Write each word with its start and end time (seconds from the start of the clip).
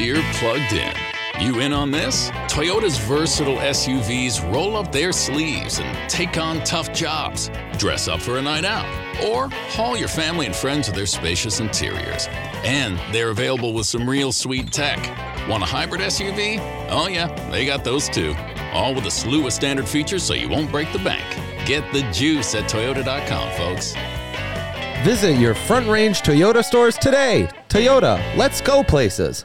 Deere 0.00 0.22
plugged 0.32 0.72
in. 0.72 0.94
You 1.42 1.60
in 1.60 1.74
on 1.74 1.90
this? 1.90 2.30
Toyota's 2.48 2.96
versatile 2.96 3.58
SUVs 3.58 4.40
roll 4.50 4.74
up 4.78 4.90
their 4.90 5.12
sleeves 5.12 5.78
and 5.78 6.08
take 6.08 6.38
on 6.38 6.64
tough 6.64 6.90
jobs. 6.94 7.50
Dress 7.76 8.08
up 8.08 8.22
for 8.22 8.38
a 8.38 8.42
night 8.42 8.64
out 8.64 8.86
or 9.22 9.50
haul 9.50 9.98
your 9.98 10.08
family 10.08 10.46
and 10.46 10.56
friends 10.56 10.88
with 10.88 10.96
their 10.96 11.04
spacious 11.04 11.60
interiors. 11.60 12.28
And 12.64 12.98
they're 13.12 13.28
available 13.28 13.74
with 13.74 13.84
some 13.84 14.08
real 14.08 14.32
sweet 14.32 14.72
tech. 14.72 14.96
Want 15.46 15.62
a 15.62 15.66
hybrid 15.66 16.00
SUV? 16.00 16.58
Oh, 16.88 17.08
yeah, 17.08 17.26
they 17.50 17.66
got 17.66 17.84
those 17.84 18.08
too. 18.08 18.34
All 18.72 18.94
with 18.94 19.04
a 19.04 19.10
slew 19.10 19.46
of 19.46 19.52
standard 19.52 19.86
features 19.86 20.22
so 20.22 20.32
you 20.32 20.48
won't 20.48 20.72
break 20.72 20.90
the 20.94 20.98
bank. 21.00 21.26
Get 21.66 21.84
the 21.92 22.10
juice 22.10 22.54
at 22.54 22.70
Toyota.com, 22.70 23.50
folks. 23.58 23.94
Visit 25.04 25.38
your 25.38 25.54
Front 25.54 25.88
Range 25.88 26.18
Toyota 26.22 26.64
stores 26.64 26.96
today. 26.96 27.50
Toyota, 27.68 28.18
let's 28.34 28.62
go 28.62 28.82
places. 28.82 29.44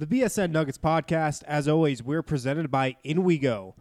The 0.00 0.06
BSN 0.06 0.50
Nuggets 0.50 0.78
podcast, 0.78 1.42
as 1.42 1.68
always, 1.68 2.02
we're 2.02 2.22
presented 2.22 2.70
by 2.70 2.96
InWeGo. 3.04 3.74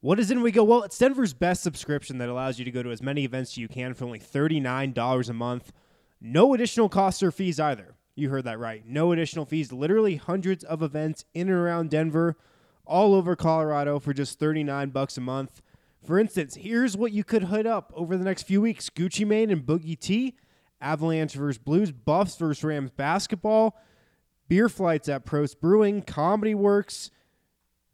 What 0.00 0.18
is 0.18 0.30
InWeGo? 0.30 0.66
Well, 0.66 0.84
it's 0.84 0.96
Denver's 0.96 1.34
best 1.34 1.62
subscription 1.62 2.16
that 2.16 2.30
allows 2.30 2.58
you 2.58 2.64
to 2.64 2.70
go 2.70 2.82
to 2.82 2.90
as 2.90 3.02
many 3.02 3.24
events 3.24 3.50
as 3.50 3.58
you 3.58 3.68
can 3.68 3.92
for 3.92 4.06
only 4.06 4.20
$39 4.20 5.28
a 5.28 5.32
month. 5.34 5.70
No 6.18 6.54
additional 6.54 6.88
costs 6.88 7.22
or 7.22 7.30
fees 7.30 7.60
either. 7.60 7.92
You 8.14 8.30
heard 8.30 8.44
that 8.44 8.58
right. 8.58 8.86
No 8.86 9.12
additional 9.12 9.44
fees. 9.44 9.70
Literally 9.70 10.16
hundreds 10.16 10.64
of 10.64 10.82
events 10.82 11.26
in 11.34 11.50
and 11.50 11.58
around 11.58 11.90
Denver, 11.90 12.38
all 12.86 13.12
over 13.12 13.36
Colorado 13.36 13.98
for 13.98 14.14
just 14.14 14.38
39 14.38 14.88
bucks 14.88 15.18
a 15.18 15.20
month. 15.20 15.60
For 16.02 16.18
instance, 16.18 16.54
here's 16.54 16.96
what 16.96 17.12
you 17.12 17.22
could 17.22 17.48
hit 17.48 17.66
up 17.66 17.92
over 17.94 18.16
the 18.16 18.24
next 18.24 18.44
few 18.44 18.62
weeks 18.62 18.88
Gucci 18.88 19.26
Mane 19.26 19.50
and 19.50 19.66
Boogie 19.66 19.98
T, 20.00 20.36
Avalanche 20.80 21.34
versus 21.34 21.58
Blues, 21.58 21.92
Buffs 21.92 22.36
versus 22.36 22.64
Rams 22.64 22.92
basketball, 22.92 23.76
beer 24.50 24.68
flights 24.68 25.08
at 25.08 25.24
Prost 25.24 25.60
Brewing, 25.60 26.02
Comedy 26.02 26.56
Works. 26.56 27.12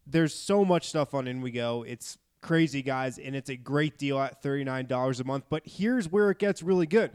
There's 0.07 0.33
so 0.33 0.65
much 0.65 0.89
stuff 0.89 1.13
on 1.13 1.27
In 1.27 1.39
We 1.39 1.51
Go. 1.51 1.85
It's 1.87 2.17
crazy, 2.41 2.81
guys, 2.81 3.19
and 3.19 3.35
it's 3.35 3.49
a 3.49 3.55
great 3.55 3.99
deal 3.99 4.19
at 4.19 4.41
$39 4.41 5.19
a 5.19 5.23
month. 5.23 5.45
But 5.49 5.61
here's 5.65 6.11
where 6.11 6.31
it 6.31 6.39
gets 6.39 6.63
really 6.63 6.87
good. 6.87 7.11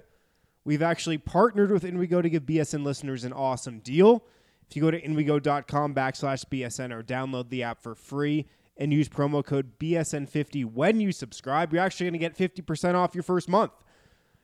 We've 0.65 0.81
actually 0.81 1.19
partnered 1.19 1.73
with 1.73 1.83
InWeGo 1.83 2.23
to 2.23 2.31
give 2.31 2.45
BSN 2.45 2.85
listeners 2.85 3.25
an 3.25 3.33
awesome 3.33 3.81
deal. 3.81 4.25
If 4.71 4.77
you 4.77 4.83
go 4.83 4.93
to 4.93 5.03
inwego.com 5.03 5.93
backslash 5.93 6.45
BSN 6.47 6.93
or 6.93 7.03
download 7.03 7.49
the 7.49 7.65
app 7.65 7.83
for 7.83 7.97
free 7.97 8.47
and 8.77 8.93
use 8.93 9.09
promo 9.09 9.45
code 9.45 9.77
BSN50 9.81 10.67
when 10.67 11.01
you 11.01 11.11
subscribe, 11.11 11.73
you're 11.73 11.83
actually 11.83 12.09
going 12.11 12.21
to 12.21 12.45
get 12.45 12.65
50% 12.65 12.95
off 12.95 13.13
your 13.17 13.25
first 13.25 13.49
month. 13.49 13.73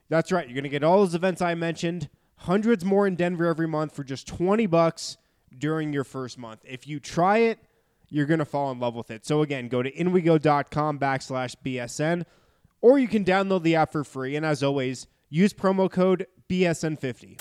That's 0.08 0.32
right. 0.32 0.46
You're 0.48 0.54
going 0.54 0.64
to 0.64 0.70
get 0.70 0.82
all 0.82 0.98
those 0.98 1.14
events 1.14 1.41
I 1.41 1.54
mentioned, 1.54 2.08
hundreds 2.39 2.84
more 2.84 3.06
in 3.06 3.17
Denver 3.17 3.47
every 3.47 3.69
month 3.69 3.94
for 3.94 4.05
just 4.05 4.27
20 4.27 4.67
bucks 4.67 5.17
during 5.56 5.92
your 5.92 6.05
first 6.05 6.39
month. 6.39 6.61
If 6.64 6.86
you 6.86 7.00
try 7.00 7.39
it, 7.39 7.58
you're 8.08 8.27
going 8.27 8.39
to 8.39 8.44
fall 8.44 8.70
in 8.70 8.78
love 8.81 8.94
with 8.94 9.11
it. 9.11 9.27
So 9.27 9.42
again, 9.42 9.69
go 9.69 9.83
to 9.83 9.91
inwego.com 9.91 10.98
backslash 10.98 11.56
BSN 11.64 12.25
or 12.81 12.99
you 12.99 13.09
can 13.09 13.25
download 13.25 13.62
the 13.62 13.76
app 13.76 13.93
for 13.93 14.04
free. 14.04 14.37
And 14.37 14.47
as 14.47 14.62
always, 14.62 15.06
use 15.28 15.53
promo 15.53 15.91
code 15.91 16.26
BSN50. 16.49 17.41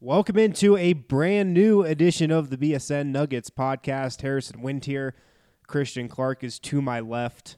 Welcome 0.00 0.38
into 0.38 0.76
a 0.76 0.92
brand 0.92 1.52
new 1.52 1.82
edition 1.82 2.30
of 2.30 2.50
the 2.50 2.56
BSN 2.56 3.06
Nuggets 3.06 3.50
podcast. 3.50 4.22
Harrison 4.22 4.62
Wind 4.62 4.84
here. 4.84 5.16
Christian 5.66 6.06
Clark 6.06 6.44
is 6.44 6.60
to 6.60 6.80
my 6.80 7.00
left. 7.00 7.56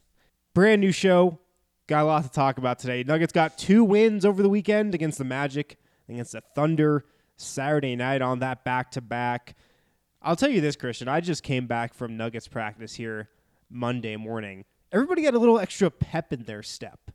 Brand 0.55 0.81
new 0.81 0.91
show. 0.91 1.39
Got 1.87 2.05
a 2.05 2.07
lot 2.07 2.23
to 2.23 2.31
talk 2.31 2.57
about 2.57 2.79
today. 2.79 3.05
Nuggets 3.05 3.35
got 3.35 3.59
two 3.59 3.85
wins 3.85 4.25
over 4.25 4.43
the 4.43 4.49
weekend 4.49 4.95
against 4.95 5.19
the 5.19 5.25
Magic, 5.25 5.77
against 6.09 6.33
the 6.33 6.41
Thunder, 6.55 7.05
Saturday 7.37 7.95
night 7.95 8.23
on 8.23 8.39
that 8.39 8.65
back 8.65 8.91
to 8.93 9.03
back. 9.03 9.55
I'll 10.23 10.35
tell 10.35 10.51
you 10.51 10.63
this, 10.63 10.77
Christian. 10.77 11.09
I 11.09 11.21
just 11.21 11.43
came 11.43 11.67
back 11.67 11.93
from 11.93 12.17
Nuggets 12.17 12.49
practice 12.49 12.95
here 12.95 13.29
Monday 13.69 14.17
morning. 14.17 14.65
Everybody 14.93 15.21
got 15.21 15.35
a 15.35 15.39
little 15.39 15.59
extra 15.59 15.91
pep 15.91 16.33
in 16.33 16.45
their 16.45 16.63
step 16.63 17.11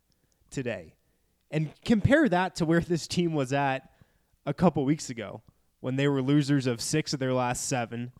today. 0.51 0.93
And 1.49 1.71
compare 1.83 2.29
that 2.29 2.57
to 2.57 2.65
where 2.65 2.79
this 2.79 3.07
team 3.07 3.33
was 3.33 3.51
at 3.53 3.89
a 4.45 4.53
couple 4.53 4.85
weeks 4.85 5.09
ago 5.09 5.41
when 5.79 5.95
they 5.95 6.07
were 6.07 6.22
losers 6.22 6.67
of 6.67 6.81
six 6.81 7.13
of 7.13 7.19
their 7.19 7.33
last 7.33 7.67
seven, 7.67 8.11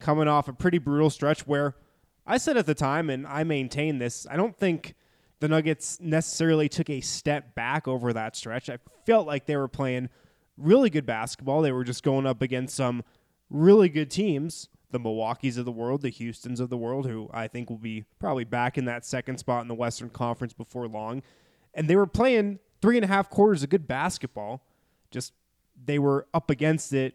coming 0.00 0.28
off 0.28 0.48
a 0.48 0.52
pretty 0.52 0.78
brutal 0.78 1.10
stretch 1.10 1.46
where 1.46 1.74
I 2.26 2.38
said 2.38 2.56
at 2.56 2.66
the 2.66 2.74
time, 2.74 3.08
and 3.08 3.26
I 3.26 3.44
maintain 3.44 3.98
this, 3.98 4.26
I 4.28 4.36
don't 4.36 4.56
think 4.56 4.94
the 5.40 5.48
Nuggets 5.48 5.98
necessarily 6.00 6.68
took 6.68 6.90
a 6.90 7.00
step 7.00 7.54
back 7.54 7.86
over 7.86 8.12
that 8.12 8.34
stretch. 8.34 8.68
I 8.68 8.78
felt 9.04 9.26
like 9.26 9.46
they 9.46 9.56
were 9.56 9.68
playing 9.68 10.08
really 10.56 10.90
good 10.90 11.06
basketball. 11.06 11.62
They 11.62 11.72
were 11.72 11.84
just 11.84 12.02
going 12.02 12.26
up 12.26 12.42
against 12.42 12.74
some 12.74 13.04
really 13.50 13.88
good 13.88 14.10
teams, 14.10 14.68
the 14.90 14.98
Milwaukee's 14.98 15.58
of 15.58 15.64
the 15.64 15.72
world, 15.72 16.02
the 16.02 16.08
Houston's 16.08 16.58
of 16.58 16.70
the 16.70 16.76
world, 16.76 17.06
who 17.06 17.30
I 17.32 17.48
think 17.48 17.70
will 17.70 17.76
be 17.76 18.04
probably 18.18 18.44
back 18.44 18.78
in 18.78 18.86
that 18.86 19.04
second 19.04 19.38
spot 19.38 19.62
in 19.62 19.68
the 19.68 19.74
Western 19.74 20.10
Conference 20.10 20.52
before 20.52 20.88
long. 20.88 21.22
And 21.74 21.88
they 21.88 21.96
were 21.96 22.06
playing 22.06 22.58
three 22.80 22.96
and 22.96 23.04
a 23.04 23.08
half 23.08 23.28
quarters 23.28 23.62
of 23.62 23.68
good 23.68 23.86
basketball. 23.86 24.62
Just 25.10 25.32
they 25.82 25.98
were 25.98 26.26
up 26.34 26.50
against 26.50 26.92
it 26.92 27.14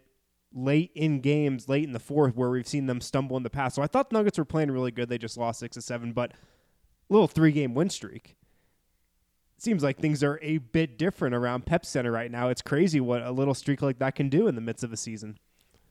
late 0.53 0.91
in 0.95 1.21
games, 1.21 1.69
late 1.69 1.83
in 1.83 1.93
the 1.93 1.99
fourth, 1.99 2.35
where 2.35 2.49
we've 2.49 2.67
seen 2.67 2.85
them 2.85 3.01
stumble 3.01 3.37
in 3.37 3.43
the 3.43 3.49
past. 3.49 3.75
So 3.75 3.81
I 3.81 3.87
thought 3.87 4.09
the 4.09 4.17
Nuggets 4.17 4.37
were 4.37 4.45
playing 4.45 4.71
really 4.71 4.91
good. 4.91 5.09
They 5.09 5.17
just 5.17 5.37
lost 5.37 5.59
six 5.59 5.75
to 5.75 5.81
seven, 5.81 6.11
but 6.13 6.33
little 7.09 7.27
three 7.27 7.51
game 7.51 7.73
win 7.73 7.89
streak. 7.89 8.35
Seems 9.57 9.83
like 9.83 9.99
things 9.99 10.23
are 10.23 10.39
a 10.41 10.57
bit 10.57 10.97
different 10.97 11.35
around 11.35 11.65
Pepsi 11.65 11.85
Center 11.85 12.11
right 12.11 12.31
now. 12.31 12.49
It's 12.49 12.63
crazy 12.63 12.99
what 12.99 13.21
a 13.21 13.31
little 13.31 13.53
streak 13.53 13.81
like 13.81 13.99
that 13.99 14.15
can 14.15 14.27
do 14.27 14.47
in 14.47 14.55
the 14.55 14.61
midst 14.61 14.83
of 14.83 14.91
a 14.91 14.97
season. 14.97 15.37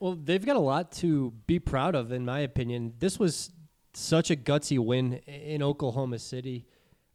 Well, 0.00 0.17
they've 0.17 0.44
got 0.44 0.56
a 0.56 0.61
lot 0.61 0.90
to 0.93 1.32
be 1.46 1.58
proud 1.58 1.94
of, 1.94 2.11
in 2.11 2.25
my 2.25 2.40
opinion. 2.40 2.94
This 2.99 3.19
was 3.19 3.52
such 3.93 4.31
a 4.31 4.37
gutsy 4.37 4.78
win 4.78 5.14
in 5.26 5.62
Oklahoma 5.62 6.19
City. 6.19 6.67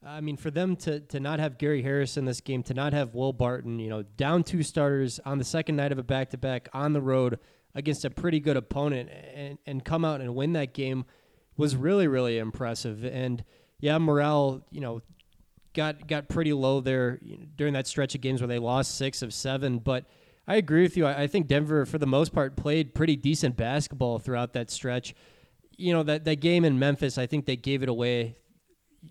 I 0.06 0.22
mean, 0.22 0.38
for 0.38 0.52
them 0.52 0.76
to, 0.78 1.00
to 1.00 1.20
not 1.20 1.40
have 1.40 1.58
Gary 1.58 1.82
Harris 1.82 2.16
in 2.16 2.26
this 2.26 2.40
game, 2.40 2.62
to 2.64 2.74
not 2.76 2.94
have 2.94 3.16
Will 3.16 3.34
Barton, 3.34 3.80
you 3.80 3.90
know, 3.90 4.04
down 4.04 4.44
two 4.44 4.62
starters 4.62 5.20
on 5.26 5.40
the 5.40 5.44
second 5.44 5.76
night 5.76 5.92
of 5.92 5.98
a 5.98 6.04
back 6.04 6.30
to 6.30 6.38
back 6.38 6.70
on 6.74 6.94
the 6.94 7.02
road 7.02 7.40
against 7.74 8.06
a 8.06 8.10
pretty 8.12 8.40
good 8.40 8.56
opponent 8.56 9.10
and, 9.34 9.58
and 9.66 9.84
come 9.84 10.06
out 10.06 10.22
and 10.22 10.36
win 10.36 10.54
that 10.54 10.74
game 10.74 11.06
was 11.58 11.76
really, 11.76 12.08
really 12.08 12.38
impressive. 12.38 13.04
And 13.04 13.44
yeah, 13.80 13.98
morale, 13.98 14.64
you 14.72 14.80
know, 14.80 15.02
got 15.74 16.08
got 16.08 16.30
pretty 16.30 16.54
low 16.54 16.82
there 16.82 17.20
during 17.56 17.74
that 17.74 17.88
stretch 17.88 18.16
of 18.16 18.22
games 18.22 18.42
where 18.42 18.48
they 18.48 18.60
lost 18.60 18.96
six 18.98 19.22
of 19.22 19.34
seven. 19.34 19.80
But 19.80 20.06
I 20.48 20.56
agree 20.58 20.84
with 20.84 20.96
you. 20.98 21.06
I, 21.06 21.24
I 21.24 21.28
think 21.28 21.48
Denver, 21.48 21.86
for 21.86 21.98
the 21.98 22.08
most 22.08 22.32
part, 22.32 22.56
played 22.56 22.94
pretty 22.94 23.16
decent 23.16 23.58
basketball 23.58 24.20
throughout 24.20 24.54
that 24.54 24.70
stretch. 24.70 25.16
You 25.78 25.94
know 25.94 26.04
that 26.04 26.26
that 26.26 26.40
game 26.40 26.64
in 26.64 26.78
Memphis, 26.78 27.18
I 27.18 27.26
think 27.26 27.46
they 27.46 27.58
gave 27.58 27.84
it 27.84 27.90
away 27.90 28.38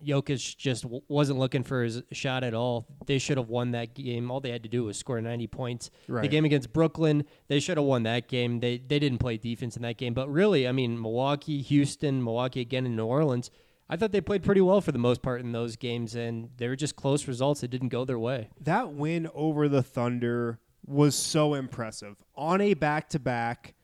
Jokic 0.05 0.57
just 0.57 0.85
w- 0.85 1.03
wasn't 1.09 1.39
looking 1.39 1.63
for 1.63 1.83
his 1.83 2.03
shot 2.13 2.43
at 2.45 2.55
all. 2.55 2.87
They 3.07 3.19
should 3.19 3.37
have 3.37 3.49
won 3.49 3.73
that 3.73 3.95
game. 3.95 4.31
All 4.31 4.41
they 4.41 4.51
had 4.51 4.63
to 4.63 4.69
do 4.69 4.85
was 4.85 4.97
score 4.97 5.21
90 5.21 5.47
points. 5.49 5.91
The 6.23 6.29
game 6.29 6.45
against 6.45 6.73
Brooklyn, 6.73 7.25
they 7.49 7.61
should 7.61 7.77
have 7.77 7.87
won 7.87 8.03
that 8.05 8.29
game. 8.29 8.61
They 8.61 8.79
they 8.79 8.99
didn't 8.99 9.19
play 9.19 9.37
defense 9.37 9.77
in 9.77 9.83
that 9.83 9.97
game. 9.99 10.15
But 10.15 10.29
really, 10.31 10.67
I 10.67 10.73
mean, 10.73 11.01
Milwaukee, 11.01 11.61
Houston, 11.63 12.23
Milwaukee 12.25 12.61
again 12.61 12.87
in 12.87 12.97
New 12.97 13.07
Orleans, 13.07 13.51
I 13.89 13.97
thought 13.97 14.13
they 14.13 14.21
played 14.21 14.43
pretty 14.43 14.61
well 14.63 14.81
for 14.81 14.93
the 14.93 14.99
most 14.99 15.23
part 15.23 15.41
in 15.41 15.53
those 15.53 15.77
games 15.77 16.15
and 16.15 16.49
they 16.57 16.69
were 16.69 16.77
just 16.77 16.97
close 16.97 17.29
results 17.29 17.61
that 17.61 17.69
didn't 17.69 17.91
go 17.91 18.05
their 18.05 18.19
way. 18.19 18.49
That 18.61 18.95
win 18.95 19.29
over 19.35 19.69
the 19.69 19.83
Thunder 19.83 20.59
was 20.87 21.15
so 21.15 21.55
impressive. 21.55 22.17
On 22.35 22.61
a 22.61 22.75
back 22.75 23.11
to 23.11 23.19
back, 23.19 23.75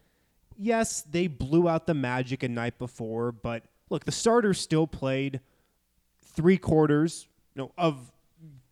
yes, 0.56 1.02
they 1.02 1.26
blew 1.26 1.68
out 1.68 1.86
the 1.86 1.94
Magic 1.94 2.42
a 2.42 2.48
night 2.48 2.78
before, 2.78 3.32
but 3.32 3.64
look, 3.90 4.04
the 4.04 4.12
starters 4.12 4.58
still 4.60 4.86
played 4.86 5.40
three 6.34 6.58
quarters 6.58 7.26
you 7.54 7.62
know, 7.62 7.72
of 7.76 8.12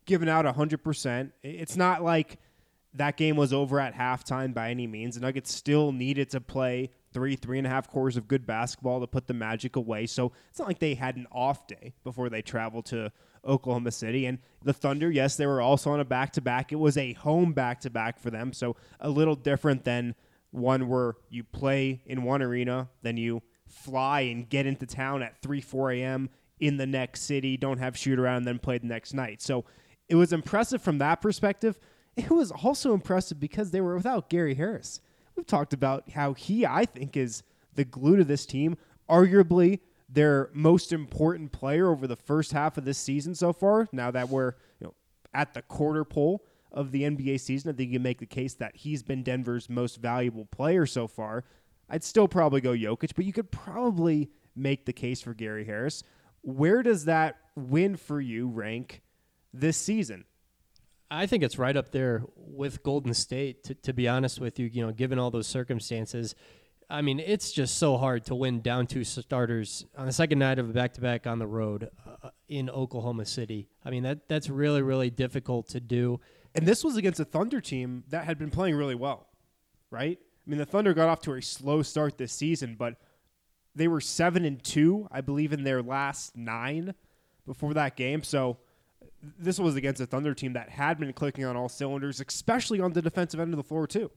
giving 0.06 0.28
out 0.28 0.44
100%. 0.44 1.32
It's 1.42 1.76
not 1.76 2.02
like 2.02 2.38
that 2.94 3.16
game 3.16 3.36
was 3.36 3.52
over 3.52 3.78
at 3.80 3.94
halftime 3.94 4.54
by 4.54 4.70
any 4.70 4.86
means. 4.86 5.14
The 5.14 5.20
Nuggets 5.20 5.52
still 5.52 5.92
needed 5.92 6.30
to 6.30 6.40
play 6.40 6.90
three, 7.12 7.36
three 7.36 7.58
and 7.58 7.66
a 7.66 7.70
half 7.70 7.88
quarters 7.88 8.16
of 8.16 8.28
good 8.28 8.46
basketball 8.46 9.00
to 9.00 9.06
put 9.06 9.26
the 9.26 9.34
Magic 9.34 9.76
away. 9.76 10.06
So 10.06 10.32
it's 10.50 10.58
not 10.58 10.68
like 10.68 10.78
they 10.78 10.94
had 10.94 11.16
an 11.16 11.26
off 11.30 11.66
day 11.66 11.94
before 12.04 12.28
they 12.28 12.42
traveled 12.42 12.86
to 12.86 13.12
Oklahoma 13.44 13.90
City. 13.90 14.26
And 14.26 14.38
the 14.64 14.72
Thunder, 14.72 15.10
yes, 15.10 15.36
they 15.36 15.46
were 15.46 15.60
also 15.60 15.90
on 15.92 16.00
a 16.00 16.04
back 16.04 16.32
to 16.32 16.40
back. 16.40 16.72
It 16.72 16.76
was 16.76 16.96
a 16.96 17.12
home 17.14 17.52
back 17.52 17.80
to 17.80 17.90
back 17.90 18.18
for 18.18 18.30
them. 18.30 18.52
So 18.52 18.76
a 19.00 19.10
little 19.10 19.36
different 19.36 19.84
than 19.84 20.14
one 20.50 20.88
where 20.88 21.14
you 21.28 21.44
play 21.44 22.02
in 22.06 22.22
one 22.22 22.42
arena, 22.42 22.88
then 23.02 23.16
you 23.16 23.42
fly 23.66 24.20
and 24.20 24.48
get 24.48 24.66
into 24.66 24.86
town 24.86 25.22
at 25.22 25.40
3, 25.42 25.60
4 25.60 25.92
a.m. 25.92 26.30
in 26.60 26.76
the 26.76 26.86
next 26.86 27.22
city, 27.22 27.56
don't 27.56 27.78
have 27.78 27.96
shoot 27.96 28.18
around, 28.18 28.44
then 28.44 28.58
play 28.58 28.78
the 28.78 28.86
next 28.86 29.14
night. 29.14 29.40
So 29.42 29.64
it 30.08 30.14
was 30.14 30.32
impressive 30.32 30.82
from 30.82 30.98
that 30.98 31.20
perspective. 31.20 31.78
It 32.16 32.30
was 32.30 32.50
also 32.50 32.94
impressive 32.94 33.38
because 33.38 33.70
they 33.70 33.80
were 33.80 33.94
without 33.94 34.28
Gary 34.28 34.54
Harris. 34.54 35.00
We've 35.36 35.46
talked 35.46 35.72
about 35.72 36.10
how 36.10 36.34
he, 36.34 36.66
I 36.66 36.84
think, 36.84 37.16
is 37.16 37.42
the 37.74 37.84
glue 37.84 38.16
to 38.16 38.24
this 38.24 38.44
team, 38.44 38.76
arguably 39.08 39.78
their 40.08 40.50
most 40.52 40.92
important 40.92 41.52
player 41.52 41.88
over 41.90 42.06
the 42.06 42.16
first 42.16 42.52
half 42.52 42.78
of 42.78 42.84
this 42.84 42.98
season 42.98 43.34
so 43.34 43.52
far. 43.52 43.88
Now 43.92 44.10
that 44.10 44.28
we're 44.28 44.54
you 44.80 44.86
know 44.86 44.94
at 45.34 45.54
the 45.54 45.62
quarter 45.62 46.04
pole 46.04 46.44
of 46.72 46.90
the 46.90 47.02
NBA 47.02 47.40
season, 47.40 47.70
I 47.70 47.74
think 47.74 47.90
you 47.90 47.98
can 47.98 48.02
make 48.02 48.18
the 48.18 48.26
case 48.26 48.54
that 48.54 48.74
he's 48.74 49.02
been 49.02 49.22
Denver's 49.22 49.68
most 49.68 49.96
valuable 49.98 50.46
player 50.46 50.86
so 50.86 51.06
far. 51.06 51.44
I'd 51.90 52.04
still 52.04 52.28
probably 52.28 52.60
go 52.60 52.72
Jokic, 52.72 53.12
but 53.14 53.24
you 53.24 53.32
could 53.32 53.50
probably 53.50 54.30
make 54.54 54.84
the 54.84 54.92
case 54.92 55.20
for 55.20 55.34
Gary 55.34 55.64
Harris. 55.64 56.02
Where 56.48 56.82
does 56.82 57.04
that 57.04 57.36
win 57.54 57.96
for 57.96 58.20
you 58.20 58.48
rank 58.48 59.02
this 59.52 59.76
season? 59.76 60.24
I 61.10 61.26
think 61.26 61.42
it's 61.42 61.58
right 61.58 61.76
up 61.76 61.90
there 61.90 62.24
with 62.36 62.82
Golden 62.82 63.12
State. 63.12 63.64
To, 63.64 63.74
to 63.74 63.92
be 63.92 64.08
honest 64.08 64.40
with 64.40 64.58
you, 64.58 64.66
you 64.66 64.84
know, 64.84 64.92
given 64.92 65.18
all 65.18 65.30
those 65.30 65.46
circumstances, 65.46 66.34
I 66.88 67.02
mean, 67.02 67.20
it's 67.20 67.52
just 67.52 67.76
so 67.76 67.98
hard 67.98 68.24
to 68.26 68.34
win 68.34 68.62
down 68.62 68.86
two 68.86 69.04
starters 69.04 69.84
on 69.96 70.06
the 70.06 70.12
second 70.12 70.38
night 70.38 70.58
of 70.58 70.70
a 70.70 70.72
back-to-back 70.72 71.26
on 71.26 71.38
the 71.38 71.46
road 71.46 71.90
uh, 72.06 72.30
in 72.48 72.70
Oklahoma 72.70 73.26
City. 73.26 73.68
I 73.84 73.90
mean, 73.90 74.02
that 74.04 74.26
that's 74.26 74.48
really 74.48 74.80
really 74.80 75.10
difficult 75.10 75.68
to 75.68 75.80
do. 75.80 76.18
And 76.54 76.66
this 76.66 76.82
was 76.82 76.96
against 76.96 77.20
a 77.20 77.26
Thunder 77.26 77.60
team 77.60 78.04
that 78.08 78.24
had 78.24 78.38
been 78.38 78.50
playing 78.50 78.74
really 78.74 78.94
well, 78.94 79.28
right? 79.90 80.18
I 80.18 80.50
mean, 80.50 80.58
the 80.58 80.64
Thunder 80.64 80.94
got 80.94 81.10
off 81.10 81.20
to 81.22 81.34
a 81.34 81.42
slow 81.42 81.82
start 81.82 82.16
this 82.16 82.32
season, 82.32 82.74
but 82.78 82.94
they 83.74 83.88
were 83.88 84.00
seven 84.00 84.44
and 84.44 84.62
two, 84.62 85.08
I 85.10 85.20
believe, 85.20 85.52
in 85.52 85.64
their 85.64 85.82
last 85.82 86.36
nine 86.36 86.94
before 87.46 87.74
that 87.74 87.96
game. 87.96 88.22
So 88.22 88.58
this 89.38 89.58
was 89.58 89.76
against 89.76 90.00
a 90.00 90.06
Thunder 90.06 90.34
team 90.34 90.52
that 90.52 90.68
had 90.68 90.98
been 90.98 91.12
clicking 91.12 91.44
on 91.44 91.56
all 91.56 91.68
cylinders, 91.68 92.20
especially 92.20 92.80
on 92.80 92.92
the 92.92 93.02
defensive 93.02 93.40
end 93.40 93.52
of 93.52 93.56
the 93.56 93.64
floor 93.64 93.86
too. 93.86 94.10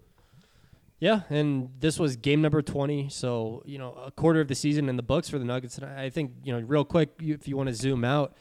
Yeah, 0.99 1.21
and 1.31 1.71
this 1.79 1.97
was 1.97 2.15
game 2.15 2.43
number 2.43 2.61
20, 2.61 3.09
so, 3.09 3.63
you 3.65 3.79
know, 3.79 3.93
a 3.93 4.11
quarter 4.11 4.39
of 4.39 4.47
the 4.47 4.53
season 4.53 4.87
in 4.87 4.97
the 4.97 5.03
books 5.03 5.27
for 5.27 5.39
the 5.39 5.45
Nuggets. 5.45 5.79
And 5.79 5.87
I 5.87 6.11
think, 6.11 6.31
you 6.43 6.53
know, 6.53 6.59
real 6.59 6.85
quick, 6.85 7.09
if 7.19 7.47
you 7.47 7.57
want 7.57 7.69
to 7.69 7.75
zoom 7.75 8.05
out, 8.05 8.35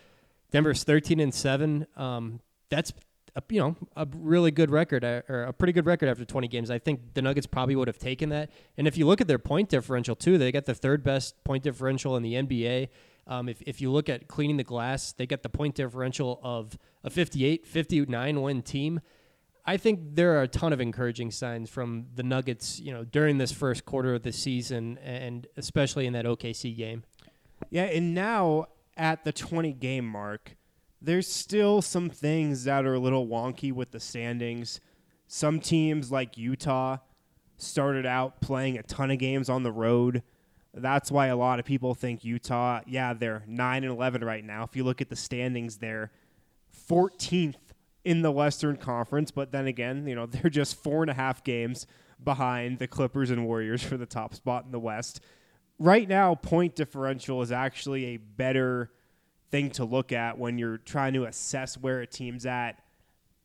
Denver's 0.51 0.85
13 0.85 1.21
and 1.21 1.33
7. 1.33 1.87
Um, 1.97 2.41
that's, 2.69 2.93
a, 3.37 3.43
you 3.49 3.61
know, 3.61 3.77
a 3.97 4.07
really 4.15 4.51
good 4.51 4.71
record, 4.71 5.05
uh, 5.05 5.23
or 5.29 5.45
a 5.45 5.53
pretty 5.53 5.73
good 5.73 5.87
record 5.87 6.09
after 6.09 6.25
20 6.25 6.49
games. 6.49 6.71
I 6.71 6.79
think 6.79 7.15
the 7.15 7.23
Nuggets 7.23 7.47
probably 7.47 7.77
would 7.77 7.89
have 7.89 7.99
taken 7.99 8.29
that. 8.31 8.51
And 8.77 8.87
if 8.87 8.97
you 8.97 9.07
look 9.07 9.21
at 9.21 9.29
their 9.29 9.39
point 9.39 9.69
differential, 9.69 10.17
too, 10.17 10.39
they 10.39 10.53
got 10.53 10.67
the 10.67 10.75
third 10.75 11.03
best 11.03 11.43
point 11.45 11.63
differential 11.63 12.17
in 12.17 12.23
the 12.23 12.35
NBA. 12.35 12.89
Um, 13.27 13.49
if, 13.49 13.63
if 13.63 13.81
you 13.81 13.93
look 13.93 14.09
at 14.09 14.29
cleaning 14.29 14.57
the 14.57 14.65
glass, 14.65 15.13
they 15.13 15.27
got 15.27 15.43
the 15.43 15.49
point 15.49 15.75
differential 15.75 16.41
of 16.43 16.77
a 17.05 17.11
58, 17.11 17.67
59 17.67 18.43
win 18.43 18.63
team. 18.63 19.01
I 19.65 19.77
think 19.77 20.17
there 20.17 20.37
are 20.39 20.43
a 20.43 20.49
ton 20.49 20.73
of 20.73 20.81
encouraging 20.81 21.31
signs 21.31 21.71
from 21.71 22.07
the 22.15 22.23
Nuggets, 22.23 22.81
you 22.81 22.93
know, 22.93 23.05
during 23.05 23.39
this 23.39 23.53
first 23.53 23.85
quarter 23.85 24.15
of 24.15 24.23
the 24.23 24.33
season, 24.33 24.99
and 24.99 25.47
especially 25.57 26.07
in 26.07 26.13
that 26.15 26.25
OKC 26.25 26.77
game. 26.77 27.05
Yeah, 27.69 27.85
and 27.85 28.15
now 28.15 28.67
at 28.97 29.23
the 29.25 29.33
20 29.33 29.73
game 29.75 30.07
mark, 30.07 30.57
there's 31.03 31.27
still 31.27 31.81
some 31.83 32.11
things 32.11 32.65
that 32.65 32.85
are 32.85 32.95
a 32.95 32.99
little 32.99 33.27
wonky 33.27 33.73
with 33.73 33.91
the 33.91 34.01
standings. 34.01 34.81
Some 35.27 35.61
teams 35.61 36.13
like 36.13 36.37
Utah 36.37 36.99
started 37.57 38.07
out 38.07 38.41
playing 38.41 38.79
a 38.79 38.83
ton 38.83 39.11
of 39.11 39.19
games 39.19 39.49
on 39.49 39.63
the 39.63 39.73
road. 39.73 40.23
That's 40.75 41.11
why 41.11 41.27
a 41.27 41.37
lot 41.37 41.59
of 41.59 41.65
people 41.65 41.95
think 41.95 42.25
Utah, 42.25 42.81
yeah, 42.87 43.13
they're 43.15 43.43
9 43.47 43.85
and 43.85 43.93
11 43.93 44.25
right 44.25 44.45
now. 44.45 44.65
If 44.65 44.77
you 44.77 44.85
look 44.85 45.01
at 45.01 45.09
the 45.09 45.17
standings, 45.17 45.79
they're 45.79 46.11
14th 46.89 47.57
in 48.05 48.23
the 48.23 48.31
Western 48.31 48.77
Conference, 48.77 49.31
but 49.31 49.53
then 49.53 49.67
again, 49.67 50.07
you 50.07 50.15
know, 50.15 50.27
they're 50.27 50.51
just 50.51 50.83
four 50.83 51.03
and 51.03 51.11
a 51.11 51.15
half 51.15 51.43
games 51.43 51.87
behind 52.23 52.79
the 52.79 52.87
Clippers 52.87 53.31
and 53.31 53.47
Warriors 53.47 53.83
for 53.83 53.97
the 53.97 54.07
top 54.07 54.35
spot 54.35 54.65
in 54.65 54.73
the 54.73 54.81
West. 54.81 55.21
Right 55.79 56.07
now, 56.07 56.35
point 56.35 56.77
differential 56.77 57.41
is 57.41 57.51
actually 57.51 58.07
a 58.07 58.17
better 58.19 58.91
thing 59.51 59.71
to 59.71 59.85
look 59.85 60.13
at 60.13 60.39
when 60.39 60.59
you're 60.59 60.79
trying 60.79 61.13
to 61.15 61.25
assess 61.25 61.77
where 61.77 62.01
a 62.01 62.07
team's 62.07 62.47
at 62.47 62.83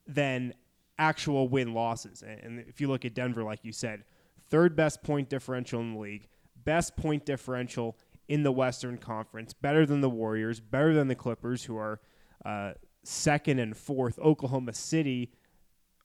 than 0.07 0.53
actual 0.97 1.47
win 1.47 1.73
losses. 1.73 2.23
And 2.23 2.63
if 2.67 2.79
you 2.79 2.87
look 2.87 3.05
at 3.05 3.13
Denver, 3.13 3.43
like 3.43 3.63
you 3.63 3.71
said, 3.71 4.03
third 4.49 4.75
best 4.75 5.03
point 5.03 5.29
differential 5.29 5.81
in 5.81 5.93
the 5.93 5.99
league, 5.99 6.27
best 6.63 6.95
point 6.95 7.25
differential 7.25 7.97
in 8.27 8.43
the 8.43 8.51
Western 8.51 8.97
Conference, 8.97 9.53
better 9.53 9.85
than 9.85 10.01
the 10.01 10.09
Warriors, 10.09 10.59
better 10.59 10.93
than 10.93 11.07
the 11.07 11.15
Clippers, 11.15 11.63
who 11.63 11.77
are 11.77 11.99
uh, 12.45 12.73
second 13.03 13.59
and 13.59 13.75
fourth. 13.75 14.17
Oklahoma 14.19 14.73
City, 14.73 15.31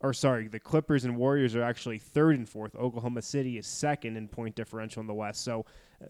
or 0.01 0.13
sorry, 0.13 0.49
the 0.49 0.61
Clippers 0.61 1.05
and 1.05 1.17
Warriors 1.17 1.55
are 1.55 1.63
actually 1.63 1.99
third 1.99 2.37
and 2.37 2.49
fourth. 2.49 2.75
Oklahoma 2.75 3.23
City 3.23 3.59
is 3.59 3.67
second 3.67 4.17
in 4.17 4.29
point 4.29 4.55
differential 4.55 5.01
in 5.01 5.07
the 5.07 5.15
West. 5.15 5.45
So 5.45 5.65
uh, 6.03 6.07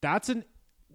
that's 0.00 0.28
an 0.28 0.44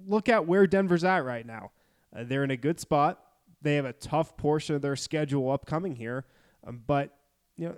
look 0.07 0.27
at 0.27 0.45
where 0.45 0.67
Denver's 0.67 1.03
at 1.03 1.23
right 1.23 1.45
now. 1.45 1.71
Uh, 2.15 2.23
they're 2.23 2.43
in 2.43 2.51
a 2.51 2.57
good 2.57 2.79
spot. 2.79 3.19
They 3.61 3.75
have 3.75 3.85
a 3.85 3.93
tough 3.93 4.37
portion 4.37 4.75
of 4.75 4.81
their 4.81 4.95
schedule 4.95 5.51
upcoming 5.51 5.95
here, 5.95 6.25
um, 6.65 6.81
but 6.85 7.17
you 7.57 7.69
know 7.69 7.75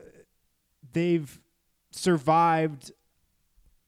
they've 0.94 1.39
survived 1.91 2.91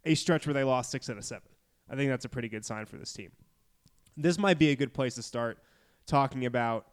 a 0.05 0.15
stretch 0.15 0.47
where 0.47 0.53
they 0.53 0.63
lost 0.63 0.91
six 0.91 1.09
out 1.09 1.17
of 1.17 1.25
seven. 1.25 1.49
I 1.89 1.95
think 1.95 2.09
that's 2.09 2.25
a 2.25 2.29
pretty 2.29 2.49
good 2.49 2.65
sign 2.65 2.85
for 2.85 2.97
this 2.97 3.11
team. 3.11 3.31
This 4.15 4.37
might 4.37 4.59
be 4.59 4.69
a 4.69 4.75
good 4.75 4.93
place 4.93 5.15
to 5.15 5.23
start 5.23 5.59
talking 6.05 6.45
about 6.45 6.87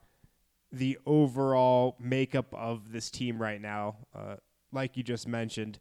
the 0.72 0.98
overall 1.06 1.96
makeup 2.00 2.46
of 2.52 2.92
this 2.92 3.10
team 3.10 3.40
right 3.40 3.60
now. 3.60 3.96
Uh, 4.14 4.36
like 4.72 4.96
you 4.96 5.02
just 5.02 5.28
mentioned, 5.28 5.78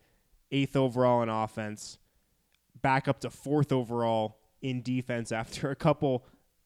eighth 0.52 0.76
overall 0.76 1.22
in 1.24 1.30
offense, 1.30 1.98
back 2.82 3.08
up 3.08 3.20
to 3.22 3.30
fourth 3.30 3.72
overall 3.72 4.38
in 4.62 4.82
defense 4.82 5.32
after 5.32 5.70
a 5.70 5.76
couple 5.76 6.26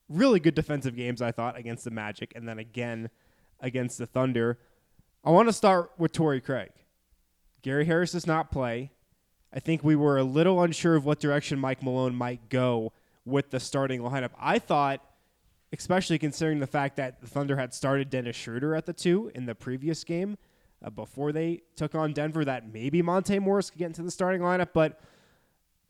really 0.09 0.39
good 0.39 0.55
defensive 0.55 0.95
games, 0.95 1.21
I 1.21 1.31
thought, 1.31 1.57
against 1.57 1.83
the 1.83 1.91
Magic 1.91 2.33
and 2.35 2.47
then 2.47 2.59
again 2.59 3.09
against 3.61 3.97
the 3.97 4.05
Thunder. 4.05 4.57
I 5.23 5.31
want 5.31 5.47
to 5.47 5.53
start 5.53 5.91
with 5.97 6.11
Torrey 6.11 6.41
Craig. 6.41 6.71
Gary 7.61 7.85
Harris 7.85 8.13
does 8.13 8.25
not 8.25 8.51
play. 8.51 8.91
I 9.53 9.59
think 9.59 9.83
we 9.83 9.95
were 9.95 10.17
a 10.17 10.23
little 10.23 10.61
unsure 10.61 10.95
of 10.95 11.05
what 11.05 11.19
direction 11.19 11.59
Mike 11.59 11.83
Malone 11.83 12.15
might 12.15 12.49
go 12.49 12.93
with 13.25 13.49
the 13.51 13.59
starting 13.59 14.01
lineup. 14.01 14.31
I 14.39 14.59
thought, 14.59 15.03
especially 15.73 16.19
considering 16.19 16.59
the 16.59 16.67
fact 16.67 16.95
that 16.97 17.21
the 17.21 17.27
Thunder 17.27 17.57
had 17.57 17.73
started 17.73 18.09
Dennis 18.09 18.35
Schroeder 18.35 18.75
at 18.75 18.85
the 18.85 18.93
two 18.93 19.31
in 19.35 19.45
the 19.45 19.55
previous 19.55 20.03
game 20.03 20.37
uh, 20.83 20.89
before 20.89 21.31
they 21.31 21.61
took 21.75 21.95
on 21.95 22.13
Denver, 22.13 22.45
that 22.45 22.71
maybe 22.71 23.01
Monte 23.01 23.39
Morris 23.39 23.69
could 23.69 23.79
get 23.79 23.87
into 23.87 24.03
the 24.03 24.11
starting 24.11 24.41
lineup. 24.41 24.69
But 24.73 25.01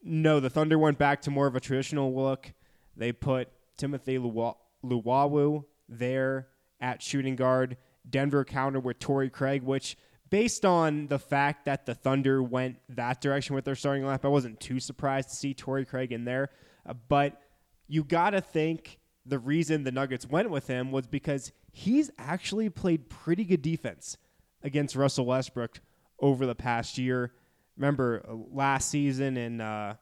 no, 0.02 0.40
the 0.40 0.50
Thunder 0.50 0.80
went 0.80 0.98
back 0.98 1.22
to 1.24 1.32
more 1.32 1.46
of 1.46 1.56
a 1.56 1.60
traditional 1.60 2.16
look. 2.16 2.52
They 2.96 3.12
put 3.12 3.50
Timothy 3.80 4.20
Luwawu 4.20 5.64
there 5.88 6.48
at 6.80 7.02
shooting 7.02 7.36
guard. 7.36 7.78
Denver 8.08 8.46
counter 8.46 8.80
with 8.80 9.00
Torrey 9.00 9.30
Craig, 9.30 9.64
which 9.64 9.98
based 10.30 10.66
on 10.66 11.08
the 11.08 11.20
fact 11.20 11.66
that 11.66 11.86
the 11.86 11.96
Thunder 11.96 12.42
went 12.42 12.78
that 12.90 13.22
direction 13.22 13.56
with 13.56 13.66
their 13.66 13.76
starting 13.76 14.04
lineup, 14.04 14.26
I 14.26 14.30
wasn't 14.30 14.60
too 14.60 14.80
surprised 14.80 15.30
to 15.30 15.36
see 15.36 15.54
Torrey 15.54 15.86
Craig 15.86 16.12
in 16.12 16.26
there. 16.26 16.50
Uh, 16.86 16.94
but 17.08 17.42
you 17.88 18.04
got 18.04 18.32
to 18.32 18.42
think 18.42 19.00
the 19.26 19.40
reason 19.40 19.84
the 19.84 19.92
Nuggets 19.92 20.28
went 20.28 20.50
with 20.50 20.68
him 20.68 20.92
was 20.92 21.08
because 21.08 21.52
he's 21.72 22.10
actually 22.18 22.70
played 22.70 23.10
pretty 23.10 23.44
good 23.44 23.62
defense 23.62 24.18
against 24.64 24.96
Russell 24.96 25.26
Westbrook 25.26 25.82
over 26.20 26.46
the 26.46 26.56
past 26.56 26.98
year. 26.98 27.34
Remember 27.78 28.26
uh, 28.28 28.34
last 28.52 28.90
season 28.90 29.38
and 29.38 29.62
uh, 29.62 29.96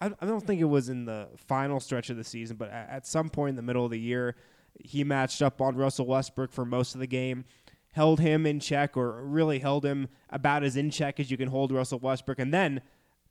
I, 0.00 0.08
don't 0.24 0.46
think 0.46 0.60
it 0.60 0.64
was 0.64 0.88
in 0.88 1.04
the 1.04 1.28
final 1.36 1.80
stretch 1.80 2.08
of 2.10 2.16
the 2.16 2.24
season, 2.24 2.56
but 2.56 2.70
at, 2.70 2.88
at 2.88 3.06
some 3.06 3.28
point 3.28 3.50
in 3.50 3.56
the 3.56 3.62
middle 3.62 3.84
of 3.84 3.90
the 3.90 3.98
year, 3.98 4.36
he 4.78 5.02
matched 5.02 5.42
up 5.42 5.60
on 5.60 5.76
Russell 5.76 6.06
Westbrook 6.06 6.52
for 6.52 6.64
most 6.64 6.94
of 6.94 7.00
the 7.00 7.06
game, 7.06 7.44
held 7.92 8.20
him 8.20 8.46
in 8.46 8.60
check, 8.60 8.96
or 8.96 9.24
really 9.24 9.58
held 9.58 9.84
him 9.84 10.08
about 10.30 10.62
as 10.62 10.76
in 10.76 10.90
check 10.90 11.18
as 11.18 11.30
you 11.30 11.36
can 11.36 11.48
hold 11.48 11.72
Russell 11.72 11.98
Westbrook. 11.98 12.38
And 12.38 12.54
then 12.54 12.80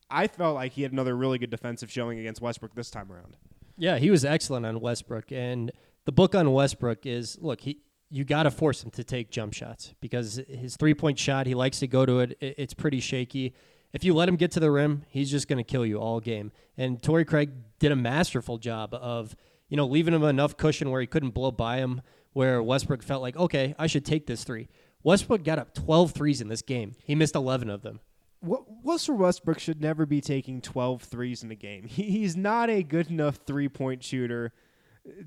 I 0.10 0.28
felt 0.28 0.56
like 0.56 0.74
he 0.74 0.84
had 0.84 0.92
another 0.92 1.16
really 1.16 1.38
good 1.38 1.50
defensive 1.50 1.92
showing 1.92 2.20
against 2.20 2.42
Westbrook 2.42 2.76
this 2.76 2.90
time 2.90 3.12
around. 3.12 3.38
Yeah, 3.78 3.98
he 3.98 4.10
was 4.10 4.26
excellent 4.26 4.66
on 4.66 4.80
Westbrook. 4.80 5.32
And 5.32 5.72
the 6.06 6.12
book 6.12 6.36
on 6.36 6.52
Westbrook 6.52 7.06
is 7.06 7.38
look, 7.40 7.62
he 7.62 7.82
you 8.10 8.24
got 8.24 8.44
to 8.44 8.52
force 8.52 8.84
him 8.84 8.92
to 8.92 9.04
take 9.04 9.32
jump 9.32 9.54
shots 9.54 9.94
because 10.00 10.42
his 10.48 10.78
three 10.78 10.94
point 10.94 11.20
shot, 11.20 11.46
he 11.46 11.56
likes 11.56 11.80
to 11.80 11.88
go 11.88 12.06
to 12.06 12.20
it. 12.20 12.38
It's 12.40 12.74
pretty 12.74 13.00
shaky. 13.00 13.54
If 13.94 14.04
you 14.04 14.14
let 14.14 14.30
him 14.30 14.36
get 14.36 14.52
to 14.52 14.60
the 14.60 14.72
rim, 14.72 15.04
he's 15.10 15.32
just 15.32 15.48
going 15.48 15.58
to 15.58 15.64
kill 15.64 15.86
you 15.86 15.98
all 15.98 16.20
game. 16.20 16.52
And 16.78 17.02
Torrey 17.02 17.26
Craig 17.26 17.52
did 17.80 17.92
a 17.92 17.96
masterful 17.96 18.58
job 18.58 18.94
of, 18.94 19.36
you 19.70 19.78
know, 19.78 19.88
leaving 19.88 20.14
him 20.14 20.24
enough 20.24 20.58
cushion 20.58 20.92
where 20.92 21.02
he 21.02 21.08
couldn't 21.08 21.32
blow 21.32 21.52
by 21.52 21.78
him, 21.78 22.02
where 22.34 22.62
Westbrook 22.62 23.02
felt 23.02 23.22
like, 23.22 23.36
okay, 23.38 23.76
I 23.80 23.88
should 23.88 24.06
take 24.06 24.28
this 24.28 24.44
three. 24.44 24.68
Westbrook 25.04 25.44
got 25.44 25.60
up 25.60 25.74
12 25.74 26.12
threes 26.12 26.42
in 26.42 26.50
this 26.50 26.62
game. 26.62 26.96
He 27.04 27.16
missed 27.16 27.36
11 27.36 27.70
of 27.70 27.82
them. 27.82 28.02
Russell 28.42 29.18
Westbrook 29.18 29.60
should 29.60 29.82
never 29.82 30.06
be 30.06 30.22
taking 30.22 30.62
12 30.62 31.02
threes 31.04 31.44
in 31.44 31.52
a 31.52 31.56
game. 31.56 31.88
He's 31.88 32.38
not 32.38 32.70
a 32.70 32.84
good 32.84 33.10
enough 33.10 33.40
three 33.46 33.70
point 33.70 34.04
shooter 34.04 34.54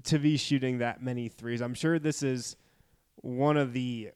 to 0.05 0.19
be 0.19 0.37
shooting 0.37 0.79
that 0.79 1.03
many 1.03 1.29
threes. 1.29 1.61
I'm 1.61 1.75
sure 1.75 1.99
this 1.99 2.23
is 2.23 2.57
one 3.17 3.57
of 3.57 3.73
the 3.73 4.11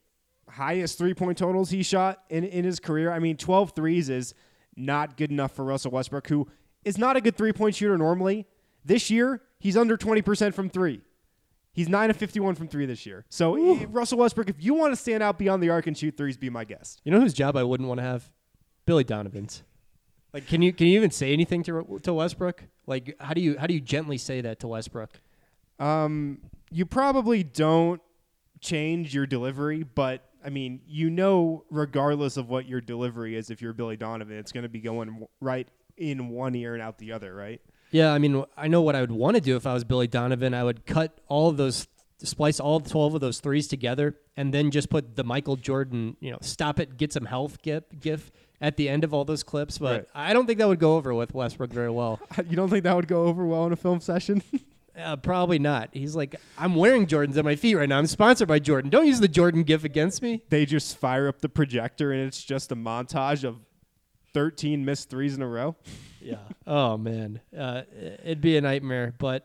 highest 0.48 0.98
three 0.98 1.14
point 1.14 1.38
totals 1.38 1.70
he 1.70 1.82
shot 1.82 2.22
in, 2.28 2.44
in 2.44 2.64
his 2.64 2.80
career. 2.80 3.12
I 3.12 3.18
mean, 3.18 3.36
12 3.36 3.72
threes 3.74 4.08
is 4.08 4.34
not 4.76 5.16
good 5.16 5.30
enough 5.30 5.52
for 5.52 5.64
Russell 5.64 5.90
Westbrook, 5.90 6.28
who 6.28 6.48
is 6.84 6.98
not 6.98 7.16
a 7.16 7.20
good 7.20 7.36
three 7.36 7.52
point 7.52 7.74
shooter 7.74 7.98
normally. 7.98 8.46
This 8.84 9.10
year, 9.10 9.40
he's 9.58 9.76
under 9.76 9.96
20% 9.96 10.52
from 10.54 10.68
three. 10.68 11.00
He's 11.72 11.88
9 11.88 12.10
of 12.10 12.16
51 12.16 12.54
from 12.54 12.68
three 12.68 12.86
this 12.86 13.04
year. 13.04 13.24
So, 13.30 13.56
Ooh. 13.56 13.86
Russell 13.86 14.18
Westbrook, 14.18 14.48
if 14.48 14.62
you 14.62 14.74
want 14.74 14.92
to 14.92 14.96
stand 14.96 15.22
out 15.22 15.38
beyond 15.38 15.60
the 15.62 15.70
arc 15.70 15.88
and 15.88 15.98
shoot 15.98 16.16
threes, 16.16 16.36
be 16.36 16.48
my 16.48 16.64
guest. 16.64 17.00
You 17.04 17.10
know 17.10 17.20
whose 17.20 17.34
job 17.34 17.56
I 17.56 17.64
wouldn't 17.64 17.88
want 17.88 17.98
to 17.98 18.04
have? 18.04 18.30
Billy 18.86 19.02
Donovan's. 19.02 19.64
Like, 20.32 20.46
can 20.46 20.62
you 20.62 20.72
can 20.72 20.88
you 20.88 20.96
even 20.96 21.10
say 21.10 21.32
anything 21.32 21.62
to 21.64 22.00
to 22.02 22.12
Westbrook? 22.12 22.64
Like, 22.86 23.16
how 23.20 23.34
do 23.34 23.40
you 23.40 23.56
how 23.58 23.66
do 23.66 23.74
you 23.74 23.80
gently 23.80 24.18
say 24.18 24.40
that 24.40 24.60
to 24.60 24.68
Westbrook? 24.68 25.20
Um, 25.78 26.40
you 26.70 26.86
probably 26.86 27.44
don't 27.44 28.00
change 28.60 29.14
your 29.14 29.26
delivery, 29.26 29.84
but 29.84 30.28
I 30.44 30.50
mean, 30.50 30.80
you 30.86 31.08
know, 31.08 31.64
regardless 31.70 32.36
of 32.36 32.48
what 32.48 32.68
your 32.68 32.80
delivery 32.80 33.34
is, 33.34 33.50
if 33.50 33.62
you're 33.62 33.72
Billy 33.72 33.96
Donovan, 33.96 34.36
it's 34.36 34.52
going 34.52 34.64
to 34.64 34.68
be 34.68 34.80
going 34.80 35.26
right 35.40 35.66
in 35.96 36.28
one 36.28 36.54
ear 36.54 36.74
and 36.74 36.82
out 36.82 36.98
the 36.98 37.12
other, 37.12 37.34
right? 37.34 37.60
Yeah, 37.90 38.12
I 38.12 38.18
mean, 38.18 38.44
I 38.56 38.68
know 38.68 38.82
what 38.82 38.94
I 38.94 39.00
would 39.00 39.12
want 39.12 39.36
to 39.36 39.40
do 39.40 39.56
if 39.56 39.66
I 39.66 39.72
was 39.72 39.84
Billy 39.84 40.06
Donovan. 40.06 40.52
I 40.52 40.64
would 40.64 40.84
cut 40.84 41.20
all 41.28 41.48
of 41.48 41.56
those, 41.56 41.86
splice 42.22 42.60
all 42.60 42.80
12 42.80 43.14
of 43.14 43.20
those 43.20 43.40
threes 43.40 43.68
together, 43.68 44.16
and 44.36 44.52
then 44.52 44.70
just 44.70 44.90
put 44.90 45.16
the 45.16 45.24
Michael 45.24 45.56
Jordan, 45.56 46.16
you 46.20 46.30
know, 46.30 46.38
stop 46.42 46.78
it, 46.78 46.96
get 46.96 47.12
some 47.12 47.24
health 47.24 47.62
gif, 47.62 47.84
gif 48.00 48.30
at 48.60 48.76
the 48.76 48.88
end 48.88 49.04
of 49.04 49.14
all 49.14 49.24
those 49.24 49.42
clips. 49.42 49.78
But 49.78 49.92
right. 49.92 50.08
I 50.14 50.32
don't 50.32 50.46
think 50.46 50.58
that 50.58 50.68
would 50.68 50.80
go 50.80 50.96
over 50.96 51.14
with 51.14 51.32
Westbrook 51.32 51.72
very 51.72 51.90
well. 51.90 52.20
You 52.48 52.56
don't 52.56 52.68
think 52.68 52.84
that 52.84 52.96
would 52.96 53.08
go 53.08 53.24
over 53.24 53.46
well 53.46 53.64
in 53.66 53.72
a 53.72 53.76
film 53.76 54.00
session? 54.00 54.42
Uh, 54.98 55.16
probably 55.16 55.58
not. 55.58 55.90
He's 55.92 56.14
like, 56.14 56.36
I'm 56.56 56.74
wearing 56.76 57.06
Jordans 57.06 57.36
at 57.36 57.44
my 57.44 57.56
feet 57.56 57.74
right 57.74 57.88
now. 57.88 57.98
I'm 57.98 58.06
sponsored 58.06 58.46
by 58.48 58.58
Jordan. 58.60 58.90
Don't 58.90 59.06
use 59.06 59.20
the 59.20 59.28
Jordan 59.28 59.64
gif 59.64 59.82
against 59.84 60.22
me. 60.22 60.42
They 60.50 60.66
just 60.66 60.96
fire 60.96 61.26
up 61.26 61.40
the 61.40 61.48
projector 61.48 62.12
and 62.12 62.22
it's 62.22 62.42
just 62.44 62.70
a 62.70 62.76
montage 62.76 63.42
of 63.44 63.56
13 64.34 64.84
missed 64.84 65.10
threes 65.10 65.34
in 65.34 65.42
a 65.42 65.48
row. 65.48 65.76
yeah. 66.20 66.36
Oh 66.66 66.96
man, 66.96 67.40
uh, 67.56 67.82
it'd 68.24 68.40
be 68.40 68.56
a 68.56 68.60
nightmare. 68.60 69.14
But 69.18 69.44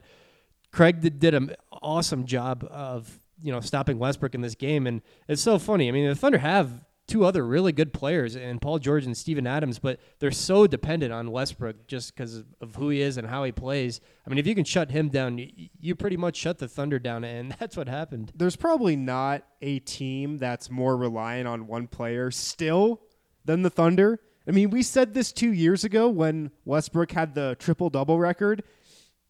Craig 0.71 1.01
did, 1.01 1.19
did 1.19 1.33
an 1.33 1.55
awesome 1.71 2.25
job 2.25 2.65
of 2.71 3.19
you 3.41 3.51
know 3.51 3.59
stopping 3.59 3.99
Westbrook 3.99 4.35
in 4.35 4.41
this 4.41 4.55
game, 4.55 4.87
and 4.87 5.01
it's 5.27 5.41
so 5.41 5.59
funny. 5.59 5.89
I 5.89 5.91
mean, 5.91 6.07
the 6.07 6.15
Thunder 6.15 6.37
have 6.37 6.85
two 7.09 7.25
other 7.25 7.45
really 7.45 7.71
good 7.71 7.91
players 7.91 8.35
and 8.35 8.61
Paul 8.61 8.79
George 8.79 9.05
and 9.05 9.17
Steven 9.17 9.47
Adams, 9.47 9.79
but 9.79 9.99
they're 10.19 10.31
so 10.31 10.67
dependent 10.67 11.11
on 11.11 11.31
Westbrook 11.31 11.87
just 11.87 12.15
because 12.15 12.43
of 12.61 12.75
who 12.75 12.89
he 12.89 13.01
is 13.01 13.17
and 13.17 13.27
how 13.27 13.43
he 13.43 13.51
plays. 13.51 13.99
I 14.25 14.29
mean, 14.29 14.37
if 14.37 14.47
you 14.47 14.55
can 14.55 14.63
shut 14.63 14.91
him 14.91 15.09
down, 15.09 15.39
you, 15.79 15.95
pretty 15.95 16.17
much 16.17 16.37
shut 16.37 16.59
the 16.59 16.67
Thunder 16.67 16.99
down, 16.99 17.23
and 17.23 17.51
that's 17.59 17.75
what 17.75 17.89
happened. 17.89 18.31
There's 18.35 18.55
probably 18.55 18.95
not 18.95 19.43
a 19.61 19.79
team 19.79 20.37
that's 20.37 20.69
more 20.69 20.95
reliant 20.95 21.47
on 21.47 21.67
one 21.67 21.87
player 21.87 22.31
still 22.31 23.01
than 23.43 23.63
the 23.63 23.69
Thunder. 23.69 24.21
I 24.47 24.51
mean, 24.51 24.69
we 24.69 24.83
said 24.83 25.13
this 25.13 25.31
two 25.31 25.51
years 25.51 25.83
ago 25.83 26.09
when 26.09 26.51
Westbrook 26.63 27.11
had 27.11 27.33
the 27.33 27.55
triple 27.59 27.89
double 27.89 28.19
record, 28.19 28.63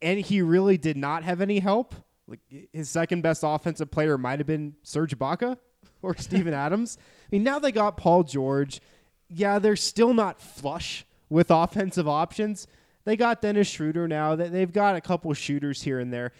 and 0.02 0.20
he 0.20 0.42
really 0.42 0.78
did 0.78 0.98
not 0.98 1.24
have 1.24 1.42
any 1.42 1.60
help. 1.60 1.96
Like 2.28 2.40
his 2.72 2.90
second 2.90 3.22
best 3.22 3.42
offensive 3.46 3.90
player 3.90 4.18
might 4.18 4.40
have 4.40 4.48
been 4.48 4.76
Serge 4.84 5.18
Ibaka 5.18 5.58
or 6.02 6.16
Steven 6.18 6.54
Adams. 6.54 6.98
I 7.32 7.36
mean, 7.36 7.44
now 7.44 7.60
they 7.60 7.72
got 7.72 7.96
Paul 7.96 8.24
George. 8.24 8.82
Yeah, 9.30 9.60
they're 9.60 9.76
still 9.76 10.14
not 10.14 10.42
flush 10.42 11.06
with 11.30 11.52
offensive 11.52 12.08
options. 12.08 12.66
They 13.06 13.16
got 13.16 13.42
Dennis 13.42 13.68
Schroeder 13.68 14.08
now. 14.08 14.36
They've 14.36 14.72
got 14.72 14.96
a 14.96 15.02
couple 15.02 15.32
shooters 15.34 15.84
here 15.84 16.00
and 16.00 16.12
there. 16.12 16.32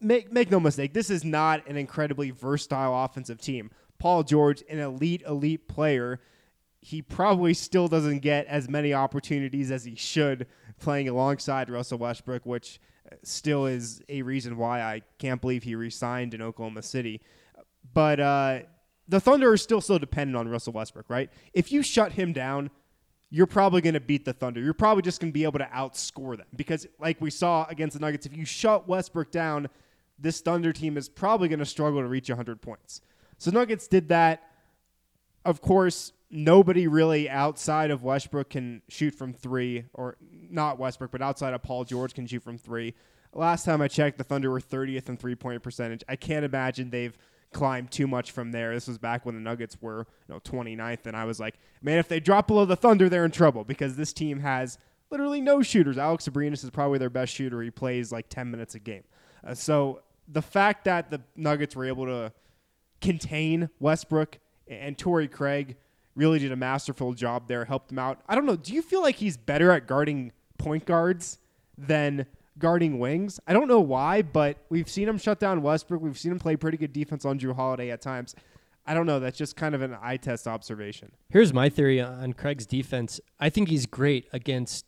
Make 0.00 0.32
make 0.32 0.50
no 0.50 0.60
mistake, 0.60 0.92
this 0.92 1.10
is 1.10 1.24
not 1.24 1.66
an 1.66 1.76
incredibly 1.76 2.30
versatile 2.30 3.04
offensive 3.04 3.40
team. 3.40 3.70
Paul 3.98 4.22
George, 4.22 4.62
an 4.68 4.78
elite 4.78 5.22
elite 5.26 5.68
player, 5.68 6.20
he 6.80 7.02
probably 7.02 7.54
still 7.54 7.88
doesn't 7.88 8.20
get 8.20 8.46
as 8.46 8.68
many 8.68 8.92
opportunities 8.94 9.70
as 9.70 9.84
he 9.84 9.94
should 9.94 10.46
playing 10.78 11.08
alongside 11.08 11.70
Russell 11.70 11.98
Westbrook, 11.98 12.44
which 12.44 12.78
still 13.22 13.66
is 13.66 14.02
a 14.08 14.22
reason 14.22 14.56
why 14.56 14.82
I 14.82 15.02
can't 15.18 15.40
believe 15.40 15.62
he 15.62 15.74
resigned 15.74 16.34
in 16.34 16.42
Oklahoma 16.42 16.82
City. 16.82 17.20
But 17.94 18.20
uh, 18.20 18.60
the 19.08 19.20
Thunder 19.20 19.50
are 19.52 19.56
still 19.56 19.80
so 19.80 19.98
dependent 19.98 20.36
on 20.36 20.48
Russell 20.48 20.72
Westbrook, 20.72 21.06
right? 21.08 21.30
If 21.52 21.70
you 21.70 21.82
shut 21.82 22.12
him 22.12 22.32
down, 22.32 22.70
you're 23.30 23.46
probably 23.46 23.80
going 23.80 23.94
to 23.94 24.00
beat 24.00 24.24
the 24.24 24.32
Thunder. 24.32 24.60
You're 24.60 24.74
probably 24.74 25.02
just 25.02 25.20
going 25.20 25.32
to 25.32 25.34
be 25.34 25.44
able 25.44 25.58
to 25.58 25.66
outscore 25.66 26.36
them 26.36 26.46
because, 26.54 26.86
like 26.98 27.20
we 27.20 27.30
saw 27.30 27.66
against 27.68 27.94
the 27.94 28.00
Nuggets, 28.00 28.26
if 28.26 28.36
you 28.36 28.44
shut 28.44 28.88
Westbrook 28.88 29.30
down, 29.30 29.68
this 30.18 30.40
Thunder 30.40 30.72
team 30.72 30.96
is 30.96 31.08
probably 31.08 31.48
going 31.48 31.58
to 31.58 31.66
struggle 31.66 32.00
to 32.00 32.08
reach 32.08 32.28
100 32.28 32.60
points. 32.62 33.00
So 33.38 33.50
Nuggets 33.50 33.88
did 33.88 34.08
that. 34.08 34.42
Of 35.44 35.60
course, 35.60 36.12
nobody 36.30 36.88
really 36.88 37.28
outside 37.28 37.90
of 37.90 38.02
Westbrook 38.02 38.50
can 38.50 38.82
shoot 38.88 39.14
from 39.14 39.32
three, 39.32 39.84
or 39.92 40.16
not 40.50 40.78
Westbrook, 40.78 41.10
but 41.10 41.22
outside 41.22 41.54
of 41.54 41.62
Paul 41.62 41.84
George 41.84 42.14
can 42.14 42.26
shoot 42.26 42.42
from 42.42 42.58
three. 42.58 42.94
Last 43.32 43.64
time 43.64 43.82
I 43.82 43.88
checked, 43.88 44.18
the 44.18 44.24
Thunder 44.24 44.50
were 44.50 44.60
30th 44.60 45.08
in 45.08 45.16
three 45.16 45.34
point 45.34 45.62
percentage. 45.62 46.02
I 46.08 46.16
can't 46.16 46.44
imagine 46.44 46.90
they've 46.90 47.16
climb 47.52 47.88
too 47.88 48.06
much 48.06 48.32
from 48.32 48.52
there. 48.52 48.74
This 48.74 48.88
was 48.88 48.98
back 48.98 49.24
when 49.24 49.34
the 49.34 49.40
Nuggets 49.40 49.76
were, 49.80 50.06
you 50.28 50.34
know, 50.34 50.40
29th, 50.40 51.06
and 51.06 51.16
I 51.16 51.24
was 51.24 51.40
like, 51.40 51.54
man, 51.82 51.98
if 51.98 52.08
they 52.08 52.20
drop 52.20 52.46
below 52.46 52.64
the 52.64 52.76
Thunder, 52.76 53.08
they're 53.08 53.24
in 53.24 53.30
trouble 53.30 53.64
because 53.64 53.96
this 53.96 54.12
team 54.12 54.40
has 54.40 54.78
literally 55.10 55.40
no 55.40 55.62
shooters. 55.62 55.98
Alex 55.98 56.28
Abrines 56.28 56.64
is 56.64 56.70
probably 56.70 56.98
their 56.98 57.10
best 57.10 57.32
shooter. 57.32 57.62
He 57.62 57.70
plays 57.70 58.12
like 58.12 58.28
10 58.28 58.50
minutes 58.50 58.74
a 58.74 58.78
game. 58.78 59.04
Uh, 59.44 59.54
so 59.54 60.02
the 60.28 60.42
fact 60.42 60.84
that 60.84 61.10
the 61.10 61.20
Nuggets 61.36 61.76
were 61.76 61.84
able 61.84 62.06
to 62.06 62.32
contain 63.00 63.70
Westbrook 63.78 64.38
and 64.68 64.98
Torrey 64.98 65.28
Craig 65.28 65.76
really 66.14 66.38
did 66.38 66.50
a 66.50 66.56
masterful 66.56 67.12
job 67.12 67.46
there, 67.46 67.64
helped 67.64 67.88
them 67.88 67.98
out. 67.98 68.20
I 68.28 68.34
don't 68.34 68.46
know. 68.46 68.56
Do 68.56 68.72
you 68.72 68.82
feel 68.82 69.02
like 69.02 69.16
he's 69.16 69.36
better 69.36 69.70
at 69.70 69.86
guarding 69.86 70.32
point 70.58 70.86
guards 70.86 71.38
than 71.78 72.26
guarding 72.58 72.98
wings. 72.98 73.40
I 73.46 73.52
don't 73.52 73.68
know 73.68 73.80
why, 73.80 74.22
but 74.22 74.58
we've 74.68 74.88
seen 74.88 75.08
him 75.08 75.18
shut 75.18 75.38
down 75.38 75.62
Westbrook. 75.62 76.00
We've 76.00 76.18
seen 76.18 76.32
him 76.32 76.38
play 76.38 76.56
pretty 76.56 76.78
good 76.78 76.92
defense 76.92 77.24
on 77.24 77.38
Jrue 77.38 77.54
Holiday 77.54 77.90
at 77.90 78.00
times. 78.00 78.34
I 78.86 78.94
don't 78.94 79.06
know. 79.06 79.18
That's 79.18 79.36
just 79.36 79.56
kind 79.56 79.74
of 79.74 79.82
an 79.82 79.96
eye 80.00 80.16
test 80.16 80.46
observation. 80.46 81.12
Here's 81.28 81.52
my 81.52 81.68
theory 81.68 82.00
on 82.00 82.32
Craig's 82.32 82.66
defense. 82.66 83.20
I 83.40 83.50
think 83.50 83.68
he's 83.68 83.86
great 83.86 84.28
against 84.32 84.86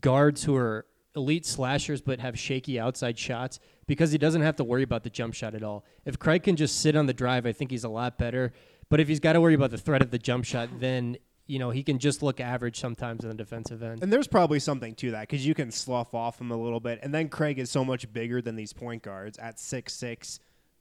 guards 0.00 0.44
who 0.44 0.54
are 0.56 0.86
elite 1.16 1.44
slashers 1.44 2.00
but 2.00 2.20
have 2.20 2.38
shaky 2.38 2.78
outside 2.78 3.18
shots 3.18 3.58
because 3.88 4.12
he 4.12 4.18
doesn't 4.18 4.42
have 4.42 4.54
to 4.54 4.62
worry 4.62 4.84
about 4.84 5.02
the 5.02 5.10
jump 5.10 5.34
shot 5.34 5.54
at 5.56 5.64
all. 5.64 5.84
If 6.04 6.18
Craig 6.18 6.44
can 6.44 6.54
just 6.54 6.80
sit 6.80 6.94
on 6.94 7.06
the 7.06 7.12
drive, 7.12 7.44
I 7.44 7.52
think 7.52 7.72
he's 7.72 7.82
a 7.82 7.88
lot 7.88 8.18
better. 8.18 8.52
But 8.88 9.00
if 9.00 9.08
he's 9.08 9.20
got 9.20 9.32
to 9.32 9.40
worry 9.40 9.54
about 9.54 9.70
the 9.72 9.78
threat 9.78 10.02
of 10.02 10.10
the 10.10 10.18
jump 10.18 10.44
shot, 10.44 10.68
then 10.78 11.16
you 11.50 11.58
know, 11.58 11.70
he 11.70 11.82
can 11.82 11.98
just 11.98 12.22
look 12.22 12.40
average 12.40 12.78
sometimes 12.78 13.24
in 13.24 13.28
the 13.28 13.34
defensive 13.34 13.82
end. 13.82 14.02
And 14.02 14.12
there's 14.12 14.28
probably 14.28 14.60
something 14.60 14.94
to 14.94 15.10
that 15.10 15.22
because 15.22 15.44
you 15.44 15.52
can 15.52 15.72
slough 15.72 16.14
off 16.14 16.40
him 16.40 16.52
a 16.52 16.56
little 16.56 16.78
bit. 16.78 17.00
And 17.02 17.12
then 17.12 17.28
Craig 17.28 17.58
is 17.58 17.70
so 17.70 17.84
much 17.84 18.10
bigger 18.12 18.40
than 18.40 18.54
these 18.54 18.72
point 18.72 19.02
guards 19.02 19.36
at 19.38 19.56
6'6, 19.56 20.38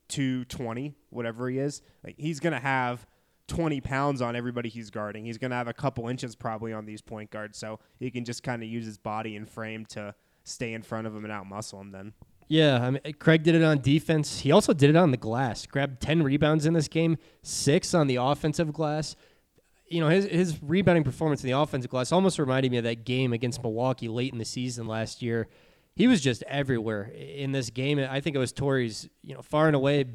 220, 0.09 0.95
whatever 1.09 1.49
he 1.49 1.57
is. 1.57 1.81
Like, 2.03 2.15
he's 2.19 2.39
going 2.39 2.53
to 2.53 2.59
have 2.59 3.07
20 3.47 3.81
pounds 3.81 4.21
on 4.21 4.35
everybody 4.35 4.69
he's 4.69 4.91
guarding. 4.91 5.25
He's 5.25 5.39
going 5.39 5.49
to 5.49 5.57
have 5.57 5.67
a 5.67 5.73
couple 5.73 6.07
inches 6.07 6.35
probably 6.35 6.71
on 6.71 6.85
these 6.85 7.01
point 7.01 7.31
guards. 7.31 7.57
So 7.57 7.79
he 7.97 8.11
can 8.11 8.23
just 8.23 8.43
kind 8.43 8.61
of 8.61 8.69
use 8.69 8.85
his 8.85 8.99
body 8.99 9.35
and 9.35 9.49
frame 9.49 9.87
to 9.87 10.13
stay 10.43 10.73
in 10.73 10.83
front 10.83 11.07
of 11.07 11.15
him 11.15 11.25
and 11.25 11.33
outmuscle 11.33 11.81
him 11.81 11.91
then. 11.91 12.13
Yeah, 12.47 12.83
I 12.83 12.89
mean, 12.89 13.01
Craig 13.19 13.43
did 13.43 13.53
it 13.53 13.63
on 13.63 13.79
defense. 13.79 14.39
He 14.39 14.51
also 14.51 14.73
did 14.73 14.89
it 14.89 14.95
on 14.95 15.11
the 15.11 15.17
glass. 15.17 15.67
Grabbed 15.67 16.01
10 16.01 16.23
rebounds 16.23 16.65
in 16.65 16.73
this 16.73 16.87
game, 16.87 17.17
six 17.43 17.93
on 17.93 18.07
the 18.07 18.15
offensive 18.15 18.73
glass. 18.73 19.15
You 19.89 20.01
know, 20.01 20.09
his, 20.09 20.25
his 20.25 20.61
rebounding 20.61 21.03
performance 21.03 21.43
in 21.43 21.49
the 21.49 21.57
offensive 21.57 21.89
glass 21.89 22.11
almost 22.11 22.39
reminded 22.39 22.71
me 22.71 22.77
of 22.77 22.83
that 22.83 23.05
game 23.05 23.33
against 23.33 23.61
Milwaukee 23.63 24.07
late 24.07 24.31
in 24.31 24.39
the 24.39 24.45
season 24.45 24.87
last 24.87 25.21
year. 25.21 25.47
He 25.95 26.07
was 26.07 26.21
just 26.21 26.43
everywhere 26.43 27.11
in 27.13 27.51
this 27.51 27.69
game. 27.69 27.99
I 27.99 28.21
think 28.21 28.35
it 28.35 28.39
was 28.39 28.53
Torrey's, 28.53 29.09
you 29.21 29.33
know, 29.33 29.41
far 29.41 29.67
and 29.67 29.75
away 29.75 30.05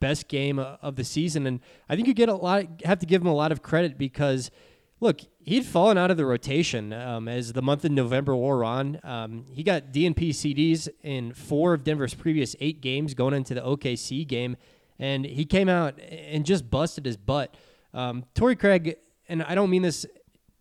best 0.00 0.28
game 0.28 0.58
of 0.58 0.96
the 0.96 1.04
season. 1.04 1.46
And 1.46 1.60
I 1.88 1.96
think 1.96 2.08
you 2.08 2.14
get 2.14 2.28
a 2.28 2.34
lot, 2.34 2.66
have 2.84 2.98
to 3.00 3.06
give 3.06 3.22
him 3.22 3.28
a 3.28 3.34
lot 3.34 3.52
of 3.52 3.62
credit 3.62 3.98
because– 3.98 4.50
look, 5.02 5.20
he'd 5.40 5.66
fallen 5.66 5.98
out 5.98 6.12
of 6.12 6.16
the 6.16 6.24
rotation 6.24 6.92
um, 6.92 7.26
as 7.26 7.52
the 7.52 7.60
month 7.60 7.84
of 7.84 7.90
November 7.90 8.36
wore 8.36 8.64
on. 8.64 9.00
Um, 9.02 9.44
he 9.50 9.64
got 9.64 9.92
DNP 9.92 10.30
CDs 10.30 10.88
in 11.02 11.34
four 11.34 11.74
of 11.74 11.82
Denver's 11.82 12.14
previous 12.14 12.54
eight 12.60 12.80
games 12.80 13.12
going 13.12 13.34
into 13.34 13.52
the 13.52 13.60
OKC 13.60 14.26
game, 14.26 14.56
and 15.00 15.24
he 15.24 15.44
came 15.44 15.68
out 15.68 15.98
and 16.00 16.46
just 16.46 16.70
busted 16.70 17.04
his 17.04 17.16
butt. 17.16 17.54
Um, 17.92 18.24
Torrey 18.34 18.54
Craig, 18.54 18.96
and 19.28 19.42
I 19.42 19.54
don't 19.54 19.70
mean 19.70 19.82
this 19.82 20.06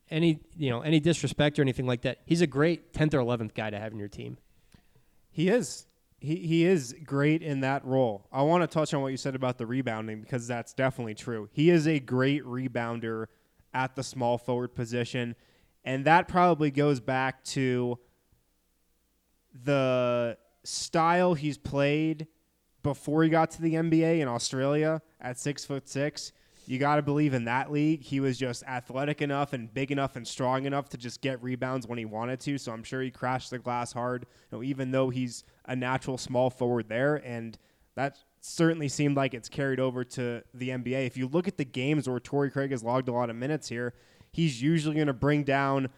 any 0.10 0.40
you 0.58 0.70
know 0.70 0.82
any 0.82 1.00
disrespect 1.00 1.58
or 1.58 1.62
anything 1.62 1.88
like 1.88 2.02
that. 2.02 2.20
He's 2.26 2.42
a 2.42 2.48
great 2.48 2.94
tenth 2.94 3.14
or 3.14 3.20
eleventh 3.20 3.54
guy 3.54 3.70
to 3.70 3.80
have 3.80 3.92
in 3.92 4.00
your 4.00 4.08
team. 4.08 4.38
He 5.32 5.48
is. 5.48 5.88
He, 6.20 6.36
he 6.36 6.66
is 6.66 6.94
great 7.04 7.42
in 7.42 7.62
that 7.62 7.84
role. 7.84 8.28
I 8.32 8.44
want 8.44 8.62
to 8.62 8.68
touch 8.68 8.94
on 8.94 9.02
what 9.02 9.08
you 9.08 9.18
said 9.18 9.34
about 9.34 9.58
the 9.58 9.66
rebounding 9.66 10.22
because 10.22 10.46
that's 10.46 10.72
definitely 10.72 11.16
true. 11.16 11.50
He 11.52 11.72
is 11.72 11.88
a 11.88 12.00
great 12.00 12.46
rebounder 12.46 13.26
at 13.74 13.96
the 13.96 14.04
small 14.04 14.38
forward 14.38 14.76
position. 14.76 15.36
And 15.84 16.06
that 16.06 16.28
probably 16.28 16.70
goes 16.70 17.00
back 17.00 17.44
to 17.46 17.98
the 19.64 20.38
style 20.64 21.34
he's 21.34 21.58
played 21.58 22.28
before 22.84 23.24
he 23.24 23.30
got 23.30 23.52
to 23.52 23.62
the 23.62 23.74
NBA 23.74 24.20
in 24.20 24.28
Australia 24.28 25.02
at 25.20 25.40
six 25.40 25.66
foot 25.66 25.90
six. 25.90 26.32
You 26.66 26.80
got 26.80 26.98
to 26.98 27.02
believe 27.02 27.34
in 27.34 27.46
that 27.46 27.72
league. 27.72 28.04
He 28.04 28.20
was 28.20 28.38
just 28.38 28.64
athletic 28.64 29.22
enough 29.22 29.54
and 29.54 29.74
big 29.74 29.92
enough 29.92 30.16
and 30.16 30.28
strong 30.28 30.66
enough 30.66 30.90
to 30.90 30.98
just 30.98 31.22
get 31.22 31.42
rebounds 31.44 31.88
when 31.88 31.98
he 31.98 32.06
wanted 32.06 32.40
to. 32.42 32.58
So 32.58 32.72
I'm 32.72 32.84
sure 32.84 33.02
he 33.02 33.12
crashed 33.12 33.50
the 33.50 33.60
glass 33.60 33.94
hard, 33.94 34.26
you 34.52 34.58
know, 34.58 34.64
even 34.64 34.92
though 34.92 35.10
he's 35.10 35.44
a 35.66 35.76
natural 35.76 36.18
small 36.18 36.50
forward 36.50 36.88
there. 36.88 37.16
And 37.16 37.58
that 37.96 38.18
certainly 38.40 38.88
seemed 38.88 39.16
like 39.16 39.34
it's 39.34 39.50
carried 39.50 39.80
over 39.80 40.04
to 40.04 40.44
the 40.54 40.70
NBA. 40.70 41.06
If 41.06 41.18
you 41.18 41.28
look 41.28 41.48
at 41.48 41.58
the 41.58 41.66
games 41.66 42.08
where 42.08 42.20
Torrey 42.20 42.52
Craig 42.52 42.72
has 42.72 42.84
logged 42.84 43.08
a 43.08 43.14
lot 43.14 43.30
of 43.30 43.36
minutes 43.36 43.70
here, 43.70 43.94
he's 44.32 44.62
usually 44.62 44.96
going 44.96 45.08
to 45.08 45.14
bring 45.14 45.44
down 45.44 45.90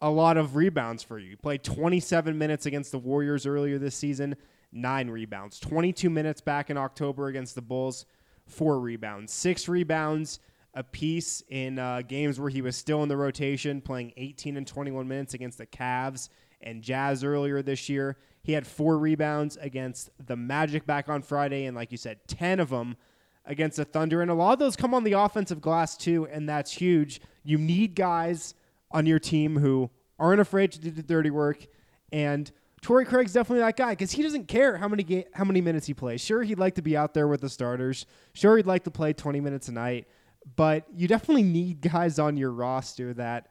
a 0.00 0.10
lot 0.10 0.36
of 0.36 0.56
rebounds 0.56 1.02
for 1.02 1.18
you. 1.18 1.30
He 1.30 1.36
played 1.36 1.62
27 1.62 2.36
minutes 2.36 2.66
against 2.66 2.90
the 2.90 2.98
Warriors 2.98 3.46
earlier 3.46 3.78
this 3.78 3.94
season, 3.94 4.36
nine 4.72 5.08
rebounds. 5.08 5.60
22 5.60 6.10
minutes 6.10 6.40
back 6.40 6.70
in 6.70 6.76
October 6.76 7.28
against 7.28 7.54
the 7.54 7.62
Bulls, 7.62 8.04
four 8.46 8.80
rebounds. 8.80 9.32
Six 9.32 9.68
rebounds 9.68 10.40
a 10.74 10.82
piece 10.82 11.42
in 11.48 11.78
uh, 11.78 12.02
games 12.02 12.40
where 12.40 12.50
he 12.50 12.62
was 12.62 12.76
still 12.76 13.02
in 13.02 13.08
the 13.08 13.16
rotation, 13.16 13.80
playing 13.80 14.12
18 14.16 14.56
and 14.56 14.66
21 14.66 15.06
minutes 15.06 15.34
against 15.34 15.58
the 15.58 15.66
Cavs 15.66 16.28
and 16.62 16.82
Jazz 16.82 17.24
earlier 17.24 17.62
this 17.62 17.88
year. 17.88 18.16
He 18.42 18.52
had 18.52 18.66
four 18.66 18.98
rebounds 18.98 19.56
against 19.60 20.10
the 20.24 20.36
Magic 20.36 20.86
back 20.86 21.08
on 21.08 21.22
Friday, 21.22 21.66
and 21.66 21.76
like 21.76 21.92
you 21.92 21.98
said, 21.98 22.20
10 22.26 22.60
of 22.60 22.70
them 22.70 22.96
against 23.44 23.76
the 23.76 23.84
Thunder. 23.84 24.22
And 24.22 24.30
a 24.30 24.34
lot 24.34 24.52
of 24.54 24.58
those 24.58 24.76
come 24.76 24.94
on 24.94 25.04
the 25.04 25.12
offensive 25.12 25.60
glass, 25.60 25.96
too, 25.96 26.26
and 26.26 26.48
that's 26.48 26.72
huge. 26.72 27.20
You 27.44 27.58
need 27.58 27.94
guys 27.94 28.54
on 28.90 29.06
your 29.06 29.18
team 29.18 29.58
who 29.58 29.90
aren't 30.18 30.40
afraid 30.40 30.72
to 30.72 30.80
do 30.80 30.90
the 30.90 31.02
dirty 31.02 31.30
work. 31.30 31.66
And 32.10 32.50
Torrey 32.82 33.04
Craig's 33.04 33.32
definitely 33.32 33.60
that 33.60 33.76
guy 33.76 33.90
because 33.90 34.10
he 34.10 34.22
doesn't 34.22 34.48
care 34.48 34.76
how 34.76 34.88
many 34.88 35.04
ga- 35.04 35.26
how 35.32 35.44
many 35.44 35.60
minutes 35.60 35.86
he 35.86 35.94
plays. 35.94 36.20
Sure, 36.20 36.42
he'd 36.42 36.58
like 36.58 36.74
to 36.74 36.82
be 36.82 36.96
out 36.96 37.14
there 37.14 37.28
with 37.28 37.40
the 37.40 37.48
starters. 37.48 38.06
Sure, 38.34 38.56
he'd 38.56 38.66
like 38.66 38.84
to 38.84 38.90
play 38.90 39.12
20 39.12 39.40
minutes 39.40 39.68
a 39.68 39.72
night. 39.72 40.08
But 40.56 40.86
you 40.92 41.06
definitely 41.06 41.44
need 41.44 41.80
guys 41.92 42.18
on 42.18 42.36
your 42.36 42.50
roster 42.50 43.14
that 43.14 43.48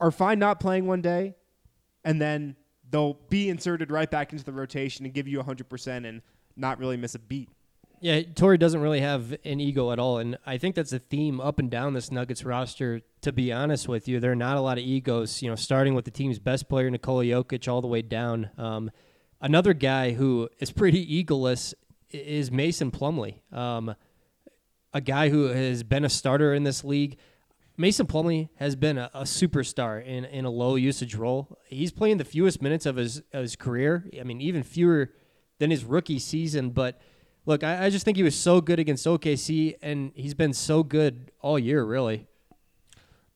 are 0.00 0.12
fine 0.12 0.38
not 0.38 0.60
playing 0.60 0.86
one 0.86 1.02
day 1.02 1.34
and 2.04 2.20
then 2.20 2.54
they'll 2.90 3.14
be 3.28 3.48
inserted 3.48 3.90
right 3.90 4.10
back 4.10 4.32
into 4.32 4.44
the 4.44 4.52
rotation 4.52 5.04
and 5.04 5.12
give 5.12 5.26
you 5.26 5.42
100% 5.42 6.08
and 6.08 6.22
not 6.54 6.78
really 6.78 6.96
miss 6.96 7.14
a 7.14 7.18
beat. 7.18 7.48
Yeah, 8.00 8.20
Torrey 8.34 8.58
doesn't 8.58 8.80
really 8.80 9.00
have 9.00 9.36
an 9.44 9.60
ego 9.60 9.90
at 9.90 9.98
all, 9.98 10.18
and 10.18 10.36
I 10.44 10.58
think 10.58 10.74
that's 10.74 10.92
a 10.92 10.98
theme 10.98 11.40
up 11.40 11.58
and 11.58 11.70
down 11.70 11.94
this 11.94 12.10
Nuggets 12.10 12.44
roster. 12.44 13.00
To 13.22 13.32
be 13.32 13.52
honest 13.52 13.88
with 13.88 14.06
you, 14.06 14.20
there 14.20 14.32
are 14.32 14.36
not 14.36 14.56
a 14.56 14.60
lot 14.60 14.78
of 14.78 14.84
egos. 14.84 15.42
You 15.42 15.48
know, 15.48 15.56
starting 15.56 15.94
with 15.94 16.04
the 16.04 16.10
team's 16.10 16.38
best 16.38 16.68
player 16.68 16.90
Nikola 16.90 17.24
Jokic 17.24 17.66
all 17.72 17.80
the 17.80 17.88
way 17.88 18.02
down. 18.02 18.50
Um, 18.58 18.90
another 19.40 19.72
guy 19.72 20.12
who 20.12 20.48
is 20.58 20.70
pretty 20.70 21.24
egoless 21.24 21.72
is 22.10 22.50
Mason 22.50 22.90
Plumlee, 22.90 23.40
um, 23.52 23.94
a 24.92 25.00
guy 25.00 25.30
who 25.30 25.46
has 25.46 25.82
been 25.82 26.04
a 26.04 26.10
starter 26.10 26.54
in 26.54 26.64
this 26.64 26.84
league. 26.84 27.18
Mason 27.78 28.06
Plumlee 28.06 28.48
has 28.56 28.74
been 28.76 28.96
a, 28.96 29.10
a, 29.12 29.22
superstar 29.22 30.04
in, 30.04 30.24
in 30.24 30.44
a 30.46 30.50
low 30.50 30.76
usage 30.76 31.14
role. 31.14 31.58
He's 31.66 31.92
playing 31.92 32.16
the 32.16 32.24
fewest 32.24 32.62
minutes 32.62 32.86
of 32.86 32.96
his 32.96 33.18
of 33.32 33.42
his 33.42 33.56
career. 33.56 34.08
I 34.18 34.22
mean, 34.22 34.40
even 34.40 34.62
fewer 34.62 35.12
than 35.58 35.70
his 35.70 35.84
rookie 35.84 36.18
season. 36.18 36.70
But 36.70 37.00
look, 37.46 37.64
I, 37.64 37.86
I 37.86 37.90
just 37.90 38.04
think 38.04 38.16
he 38.16 38.22
was 38.22 38.34
so 38.34 38.60
good 38.60 38.78
against 38.78 39.06
OKC, 39.06 39.76
and 39.80 40.12
he's 40.14 40.34
been 40.34 40.52
so 40.52 40.82
good 40.82 41.30
all 41.40 41.58
year, 41.58 41.84
really. 41.84 42.26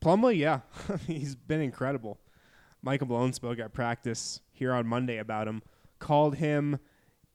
Plumlee, 0.02 0.36
yeah, 0.36 0.60
he's 1.06 1.34
been 1.34 1.60
incredible. 1.60 2.18
Michael 2.82 3.06
Malone 3.06 3.32
spoke 3.32 3.58
at 3.58 3.72
practice 3.72 4.40
here 4.52 4.72
on 4.72 4.86
Monday 4.86 5.18
about 5.18 5.46
him, 5.46 5.62
called 5.98 6.36
him 6.36 6.78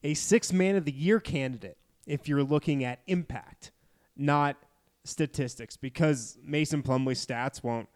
a 0.04 0.14
six 0.14 0.52
man 0.52 0.76
of 0.76 0.86
the 0.86 0.92
year 0.92 1.20
candidate 1.20 1.78
if 2.06 2.28
you're 2.28 2.44
looking 2.44 2.84
at 2.84 3.00
impact, 3.08 3.72
not 4.16 4.58
statistics 5.04 5.78
because 5.78 6.38
Mason 6.44 6.82
Plumlee's 6.82 7.24
stats 7.24 7.64
won't 7.64 7.88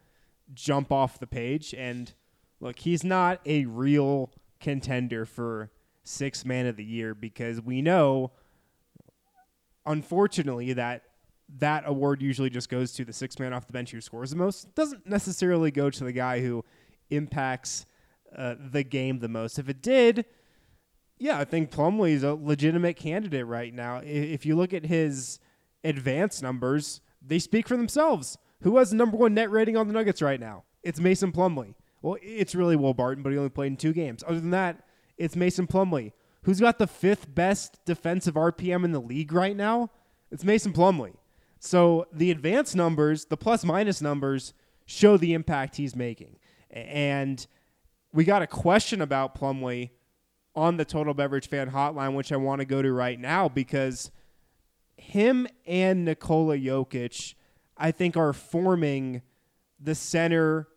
jump 0.54 0.92
off 0.92 1.18
the 1.18 1.26
page. 1.26 1.74
And 1.74 2.12
look, 2.60 2.78
he's 2.80 3.04
not 3.04 3.40
a 3.44 3.64
real 3.66 4.32
contender 4.60 5.24
for 5.24 5.70
six 6.04 6.44
man 6.44 6.66
of 6.66 6.76
the 6.76 6.84
year 6.84 7.14
because 7.14 7.60
we 7.60 7.82
know, 7.82 8.32
unfortunately, 9.90 10.72
that 10.74 11.02
that 11.58 11.84
award 11.86 12.22
usually 12.22 12.50
just 12.50 12.68
goes 12.68 12.92
to 12.92 13.04
the 13.04 13.12
six 13.12 13.38
man 13.38 13.52
off 13.52 13.66
the 13.66 13.72
bench 13.72 13.90
who 13.90 14.00
scores 14.00 14.30
the 14.30 14.36
most. 14.36 14.74
Doesn't 14.74 15.06
necessarily 15.06 15.70
go 15.70 15.90
to 15.90 16.04
the 16.04 16.12
guy 16.12 16.40
who 16.40 16.64
impacts 17.10 17.86
uh, 18.36 18.54
the 18.70 18.84
game 18.84 19.18
the 19.18 19.28
most. 19.28 19.58
If 19.58 19.68
it 19.68 19.82
did, 19.82 20.24
yeah, 21.18 21.38
I 21.38 21.44
think 21.44 21.70
Plumlee 21.70 22.12
is 22.12 22.22
a 22.22 22.34
legitimate 22.34 22.96
candidate 22.96 23.46
right 23.46 23.74
now. 23.74 24.00
If 24.04 24.46
you 24.46 24.56
look 24.56 24.72
at 24.72 24.86
his 24.86 25.40
advanced 25.82 26.42
numbers, 26.42 27.00
they 27.20 27.38
speak 27.38 27.66
for 27.66 27.76
themselves. 27.76 28.38
Who 28.62 28.76
has 28.76 28.90
the 28.90 28.96
number 28.96 29.16
one 29.16 29.34
net 29.34 29.50
rating 29.50 29.76
on 29.76 29.88
the 29.88 29.94
Nuggets 29.94 30.22
right 30.22 30.40
now? 30.40 30.64
It's 30.82 31.00
Mason 31.00 31.32
Plumlee. 31.32 31.74
Well, 32.02 32.16
it's 32.22 32.54
really 32.54 32.76
Will 32.76 32.94
Barton, 32.94 33.22
but 33.22 33.32
he 33.32 33.38
only 33.38 33.50
played 33.50 33.72
in 33.72 33.76
two 33.76 33.92
games. 33.92 34.22
Other 34.26 34.40
than 34.40 34.50
that, 34.50 34.84
it's 35.18 35.36
Mason 35.36 35.66
Plumlee. 35.66 36.12
Who's 36.42 36.60
got 36.60 36.78
the 36.78 36.86
fifth 36.86 37.34
best 37.34 37.84
defensive 37.84 38.34
RPM 38.34 38.84
in 38.84 38.92
the 38.92 39.00
league 39.00 39.32
right 39.32 39.56
now? 39.56 39.90
It's 40.30 40.44
Mason 40.44 40.72
Plumlee. 40.72 41.14
So 41.58 42.06
the 42.12 42.30
advanced 42.30 42.74
numbers, 42.74 43.26
the 43.26 43.36
plus 43.36 43.64
minus 43.64 44.00
numbers, 44.00 44.54
show 44.86 45.16
the 45.16 45.34
impact 45.34 45.76
he's 45.76 45.94
making. 45.94 46.38
And 46.70 47.46
we 48.12 48.24
got 48.24 48.42
a 48.42 48.46
question 48.46 49.02
about 49.02 49.38
Plumlee 49.38 49.90
on 50.54 50.78
the 50.78 50.84
Total 50.84 51.14
Beverage 51.14 51.48
Fan 51.48 51.70
Hotline, 51.70 52.14
which 52.14 52.32
I 52.32 52.36
want 52.36 52.60
to 52.60 52.64
go 52.64 52.80
to 52.80 52.92
right 52.92 53.20
now 53.20 53.48
because 53.48 54.10
him 54.96 55.46
and 55.66 56.04
Nikola 56.04 56.56
Jokic, 56.56 57.34
I 57.76 57.90
think, 57.90 58.16
are 58.16 58.32
forming 58.32 59.22
the 59.78 59.94
center 59.94 60.68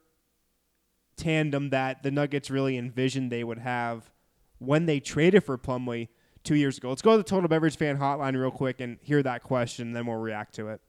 tandem 1.15 1.69
that 1.69 2.03
the 2.03 2.11
Nuggets 2.11 2.49
really 2.49 2.77
envisioned 2.77 3.31
they 3.31 3.43
would 3.43 3.59
have 3.59 4.12
when 4.65 4.85
they 4.85 4.99
traded 4.99 5.43
for 5.43 5.57
Plumlee 5.57 6.09
two 6.43 6.55
years 6.55 6.77
ago. 6.77 6.89
Let's 6.89 7.01
go 7.01 7.11
to 7.11 7.17
the 7.17 7.23
Total 7.23 7.47
Beverage 7.47 7.77
Fan 7.77 7.97
Hotline 7.97 8.39
real 8.39 8.51
quick 8.51 8.79
and 8.79 8.97
hear 9.01 9.23
that 9.23 9.43
question, 9.43 9.93
then 9.93 10.05
we'll 10.05 10.17
react 10.17 10.55
to 10.55 10.69
it. 10.69 10.81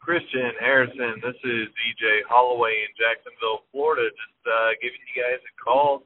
Christian 0.00 0.52
Harrison, 0.58 1.20
this 1.20 1.36
is 1.44 1.68
EJ 1.68 2.24
Holloway 2.28 2.86
in 2.86 2.90
Jacksonville, 2.96 3.68
Florida, 3.72 4.08
just 4.08 4.40
uh, 4.48 4.72
giving 4.80 5.00
you 5.04 5.20
guys 5.20 5.36
a 5.36 5.54
call 5.60 6.02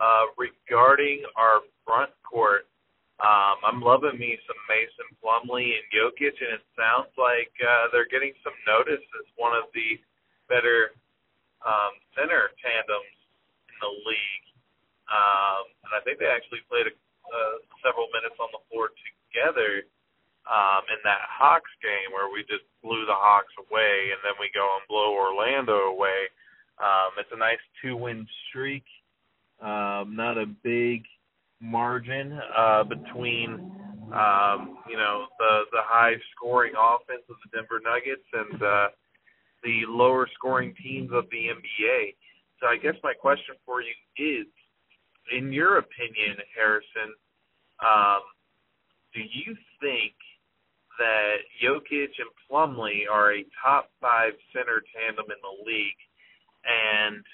uh, 0.00 0.26
regarding 0.34 1.22
our 1.36 1.60
front 1.86 2.10
court. 2.26 2.66
Um, 3.22 3.56
I'm 3.64 3.80
loving 3.80 4.18
me 4.18 4.36
some 4.44 4.60
Mason 4.68 5.08
Plumlee 5.22 5.78
and 5.78 5.86
Jokic, 5.88 6.36
and 6.36 6.58
it 6.58 6.64
sounds 6.74 7.08
like 7.16 7.52
uh, 7.62 7.88
they're 7.92 8.10
getting 8.10 8.34
some 8.42 8.52
notice 8.66 9.00
as 9.00 9.26
one 9.38 9.56
of 9.56 9.70
the 9.72 9.96
better 10.50 10.92
um, 11.64 11.96
center 12.12 12.50
tandems 12.58 13.14
in 13.70 13.76
the 13.78 13.92
league. 14.04 14.45
Um, 15.06 15.64
and 15.86 15.92
I 15.94 16.00
think 16.02 16.18
they 16.18 16.30
actually 16.30 16.62
played 16.66 16.90
a, 16.90 16.94
uh, 16.94 17.56
several 17.82 18.10
minutes 18.14 18.38
on 18.38 18.50
the 18.54 18.62
floor 18.70 18.90
together 18.94 19.86
um, 20.46 20.86
in 20.90 20.98
that 21.02 21.26
Hawks 21.26 21.70
game 21.82 22.14
where 22.14 22.30
we 22.30 22.46
just 22.46 22.66
blew 22.82 23.06
the 23.06 23.14
Hawks 23.14 23.54
away, 23.58 24.14
and 24.14 24.20
then 24.22 24.38
we 24.38 24.50
go 24.54 24.66
and 24.78 24.86
blow 24.86 25.14
Orlando 25.14 25.90
away. 25.90 26.30
Um, 26.78 27.18
it's 27.18 27.30
a 27.32 27.38
nice 27.38 27.62
two-win 27.82 28.26
streak. 28.48 28.84
Um, 29.60 30.14
not 30.14 30.38
a 30.38 30.46
big 30.46 31.02
margin 31.60 32.38
uh, 32.56 32.84
between 32.84 33.72
um, 34.14 34.78
you 34.88 34.96
know 34.96 35.26
the 35.38 35.62
the 35.72 35.82
high 35.82 36.14
scoring 36.34 36.74
offense 36.78 37.22
of 37.28 37.36
the 37.42 37.56
Denver 37.56 37.80
Nuggets 37.82 38.26
and 38.32 38.62
uh, 38.62 38.88
the 39.64 39.82
lower 39.88 40.28
scoring 40.34 40.74
teams 40.82 41.10
of 41.12 41.24
the 41.30 41.48
NBA. 41.50 42.14
So 42.60 42.68
I 42.68 42.76
guess 42.76 42.94
my 43.02 43.14
question 43.14 43.56
for 43.64 43.82
you 43.82 43.92
is, 44.16 44.46
in 45.32 45.52
your 45.52 45.78
opinion, 45.78 46.36
Harrison, 46.54 47.14
um, 47.84 48.20
do 49.14 49.20
you 49.20 49.56
think 49.80 50.14
that 50.98 51.36
Jokic 51.62 52.12
and 52.18 52.30
Plumlee 52.50 53.04
are 53.10 53.34
a 53.34 53.44
top 53.62 53.90
five 54.00 54.32
center 54.52 54.82
tandem 54.94 55.26
in 55.28 55.40
the 55.42 55.70
league? 55.70 56.00
And 56.64 57.24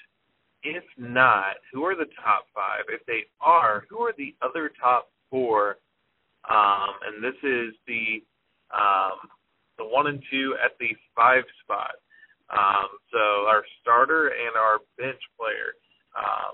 if 0.63 0.83
not, 0.97 1.55
who 1.71 1.83
are 1.83 1.95
the 1.95 2.09
top 2.23 2.45
five? 2.53 2.83
If 2.89 3.05
they 3.05 3.23
are, 3.41 3.85
who 3.89 3.99
are 3.99 4.13
the 4.17 4.35
other 4.41 4.71
top 4.79 5.09
four? 5.29 5.77
Um, 6.49 6.91
and 7.07 7.23
this 7.23 7.39
is 7.43 7.73
the 7.87 8.23
um, 8.73 9.29
the 9.77 9.85
one 9.85 10.07
and 10.07 10.21
two 10.31 10.55
at 10.63 10.71
the 10.79 10.89
five 11.15 11.43
spot. 11.63 11.95
Um, 12.49 12.89
so 13.11 13.47
our 13.47 13.63
starter 13.81 14.27
and 14.27 14.55
our 14.55 14.79
bench 14.97 15.19
player. 15.37 15.73
Um, 16.17 16.53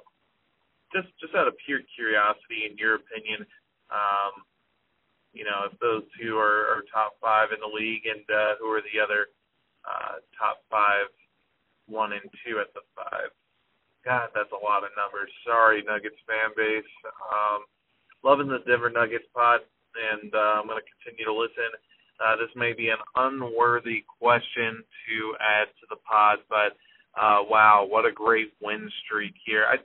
just 0.93 1.09
just 1.21 1.35
out 1.35 1.47
of 1.47 1.55
pure 1.65 1.81
curiosity, 1.95 2.69
in 2.69 2.77
your 2.77 2.95
opinion, 3.01 3.45
um, 3.89 4.45
you 5.33 5.45
know, 5.45 5.69
if 5.69 5.77
those 5.79 6.03
two 6.17 6.37
are, 6.37 6.69
are 6.73 6.83
top 6.91 7.17
five 7.21 7.49
in 7.53 7.61
the 7.61 7.69
league, 7.69 8.05
and 8.05 8.25
uh, 8.29 8.57
who 8.59 8.67
are 8.71 8.81
the 8.81 8.97
other 8.97 9.29
uh, 9.85 10.21
top 10.37 10.65
five, 10.69 11.09
one 11.87 12.13
and 12.13 12.25
two 12.45 12.59
at 12.59 12.73
the 12.73 12.81
five. 12.95 13.29
God, 14.05 14.29
that's 14.33 14.51
a 14.55 14.63
lot 14.63 14.87
of 14.87 14.95
numbers. 14.95 15.29
Sorry, 15.45 15.83
Nuggets 15.83 16.17
fan 16.25 16.55
base. 16.55 16.87
Um, 17.05 17.67
loving 18.23 18.47
the 18.47 18.63
Denver 18.65 18.89
Nuggets 18.89 19.27
pod, 19.35 19.61
and 19.93 20.33
uh, 20.33 20.63
I'm 20.63 20.67
going 20.67 20.79
to 20.79 20.87
continue 21.03 21.25
to 21.25 21.35
listen. 21.35 21.69
Uh, 22.19 22.35
this 22.35 22.51
may 22.55 22.73
be 22.73 22.89
an 22.89 22.99
unworthy 23.15 24.03
question 24.07 24.83
to 25.07 25.15
add 25.39 25.67
to 25.79 25.85
the 25.89 25.99
pod, 26.07 26.39
but 26.49 26.75
uh, 27.19 27.43
wow, 27.47 27.85
what 27.87 28.05
a 28.05 28.11
great 28.11 28.53
win 28.61 28.89
streak 29.05 29.33
here. 29.45 29.65
I, 29.67 29.77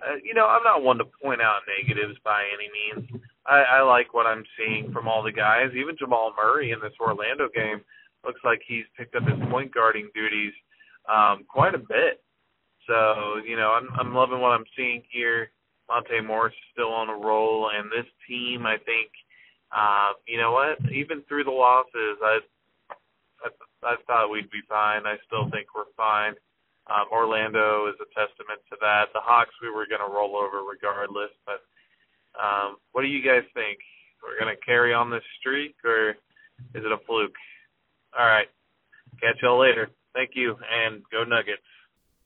uh, 0.00 0.16
you 0.22 0.34
know, 0.34 0.46
I'm 0.46 0.62
not 0.62 0.82
one 0.82 0.98
to 0.98 1.04
point 1.22 1.40
out 1.40 1.62
negatives 1.66 2.18
by 2.24 2.44
any 2.52 2.68
means. 2.68 3.22
I, 3.46 3.78
I 3.78 3.82
like 3.82 4.12
what 4.12 4.26
I'm 4.26 4.44
seeing 4.58 4.92
from 4.92 5.08
all 5.08 5.22
the 5.22 5.32
guys. 5.32 5.70
Even 5.74 5.96
Jamal 5.96 6.34
Murray 6.36 6.72
in 6.72 6.80
this 6.80 6.92
Orlando 7.00 7.48
game 7.54 7.80
looks 8.24 8.40
like 8.44 8.60
he's 8.66 8.84
picked 8.96 9.14
up 9.14 9.22
his 9.22 9.38
point 9.50 9.72
guarding 9.72 10.10
duties 10.14 10.52
um, 11.08 11.44
quite 11.48 11.74
a 11.74 11.78
bit. 11.78 12.22
So 12.86 13.40
you 13.46 13.56
know, 13.56 13.70
I'm 13.70 13.88
I'm 13.98 14.14
loving 14.14 14.40
what 14.40 14.52
I'm 14.52 14.66
seeing 14.76 15.02
here. 15.10 15.50
Monte 15.88 16.20
Morris 16.20 16.52
is 16.52 16.72
still 16.72 16.92
on 16.92 17.08
a 17.08 17.16
roll, 17.16 17.70
and 17.72 17.90
this 17.90 18.10
team, 18.28 18.66
I 18.66 18.76
think, 18.78 19.10
uh, 19.70 20.18
you 20.26 20.36
know 20.36 20.52
what? 20.52 20.78
Even 20.92 21.22
through 21.28 21.44
the 21.44 21.50
losses, 21.50 22.18
I, 22.22 22.38
I 23.44 23.48
I 23.82 23.94
thought 24.06 24.30
we'd 24.30 24.50
be 24.50 24.62
fine. 24.68 25.06
I 25.06 25.16
still 25.26 25.48
think 25.50 25.68
we're 25.74 25.90
fine. 25.96 26.34
Um, 26.86 27.10
Orlando 27.10 27.88
is 27.88 27.96
a 27.98 28.06
testament 28.14 28.62
to 28.70 28.76
that. 28.80 29.10
The 29.12 29.20
Hawks, 29.20 29.54
we 29.60 29.70
were 29.70 29.86
going 29.86 30.02
to 30.06 30.12
roll 30.12 30.36
over 30.36 30.62
regardless, 30.62 31.34
but 31.44 31.66
um, 32.38 32.76
what 32.92 33.02
do 33.02 33.08
you 33.08 33.22
guys 33.22 33.42
think? 33.54 33.78
We're 34.22 34.38
going 34.38 34.54
to 34.54 34.64
carry 34.64 34.94
on 34.94 35.10
this 35.10 35.24
streak, 35.38 35.74
or 35.84 36.10
is 36.74 36.84
it 36.84 36.92
a 36.92 36.98
fluke? 37.06 37.34
All 38.16 38.26
right. 38.26 38.46
Catch 39.20 39.42
y'all 39.42 39.60
later. 39.60 39.90
Thank 40.14 40.30
you, 40.34 40.56
and 40.70 41.02
go 41.10 41.24
Nuggets. 41.24 41.62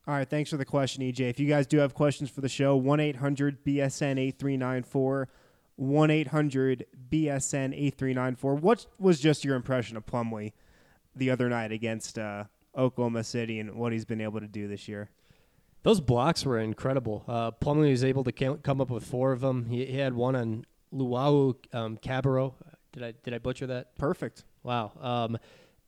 All 0.07 0.15
right, 0.15 0.29
thanks 0.29 0.51
for 0.51 0.57
the 0.57 0.65
question, 0.65 1.03
EJ. 1.03 1.31
If 1.31 1.41
you 1.41 1.49
guys 1.49 1.67
do 1.67 1.79
have 1.79 1.95
questions 1.95 2.31
for 2.31 2.41
the 2.41 2.49
show, 2.49 2.77
1 2.77 3.01
800 3.01 3.65
BSN 3.65 4.19
8394. 4.19 5.29
1 5.77 6.11
800 6.11 6.87
BSN 7.11 7.73
8394. 7.73 8.55
What 8.57 8.87
was 8.99 9.19
just 9.19 9.45
your 9.45 9.57
impression 9.57 9.97
of 9.97 10.05
Plumlee 10.05 10.53
the 11.17 11.31
other 11.31 11.49
night 11.49 11.73
against 11.73 12.19
uh, 12.19 12.45
Oklahoma 12.77 13.25
City 13.25 13.59
and 13.59 13.75
what 13.75 13.93
he's 13.93 14.05
been 14.05 14.21
able 14.21 14.41
to 14.41 14.49
do 14.49 14.69
this 14.69 14.89
year? 14.89 15.11
Those 15.83 16.01
blocks 16.01 16.45
were 16.45 16.59
incredible. 16.59 17.25
Uh, 17.27 17.51
Plumlee 17.53 17.91
was 17.91 18.05
able 18.05 18.25
to 18.25 18.33
come 18.33 18.81
up 18.81 18.91
with 18.91 19.05
four 19.05 19.33
of 19.33 19.41
them. 19.41 19.67
He, 19.67 19.87
he 19.87 19.97
had 19.97 20.15
one 20.15 20.37
on 20.37 20.67
Luwawu 20.93 21.57
um, 21.75 21.97
Cabarrot. 21.97 22.55
Did 22.93 23.03
I 23.03 23.15
did 23.23 23.35
I 23.35 23.39
butcher 23.39 23.67
that? 23.69 23.97
Perfect. 23.97 24.45
Wow. 24.63 24.93
Um, 25.01 25.39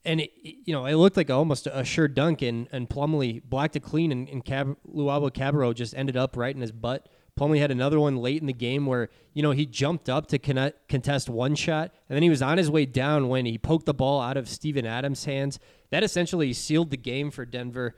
and 0.05 0.21
it, 0.21 0.33
you 0.42 0.73
know, 0.73 0.87
it 0.87 0.95
looked 0.95 1.16
like 1.16 1.31
almost 1.31 1.68
a 1.71 1.85
sure 1.85 2.09
dunk, 2.09 2.42
and, 2.42 2.68
and 2.73 2.88
Plumlee 2.88 3.42
blocked 3.45 3.77
it 3.77 3.81
clean, 3.81 4.11
and, 4.11 4.29
and 4.29 4.45
Cab- 4.45 4.77
Luwawu 4.88 5.31
Cabarrot 5.31 5.75
just 5.75 5.95
ended 5.95 6.16
up 6.16 6.37
right 6.37 6.55
in 6.55 6.61
his 6.61 6.73
butt. 6.73 7.09
Plumlee 7.38 7.61
had 7.61 7.71
another 7.71 7.99
one 7.99 8.16
late 8.16 8.40
in 8.40 8.47
the 8.47 8.53
game 8.53 8.87
where 8.87 9.09
you 9.33 9.42
know 9.42 9.53
he 9.53 9.64
jumped 9.64 10.09
up 10.09 10.27
to 10.29 10.38
connect, 10.38 10.88
contest 10.88 11.29
one 11.29 11.55
shot, 11.55 11.92
and 12.09 12.16
then 12.16 12.23
he 12.23 12.31
was 12.31 12.42
on 12.42 12.59
his 12.59 12.71
way 12.71 12.85
down 12.85 13.29
when 13.29 13.47
he 13.47 13.59
poked 13.59 13.87
the 13.87 13.95
ball 13.95 14.21
out 14.21 14.37
of 14.37 14.49
Steven 14.49 14.85
Adams' 14.85 15.25
hands. 15.25 15.59
That 15.90 16.05
essentially 16.05 16.53
sealed 16.53 16.90
the 16.90 16.97
game 16.97 17.31
for 17.31 17.45
Denver. 17.45 17.95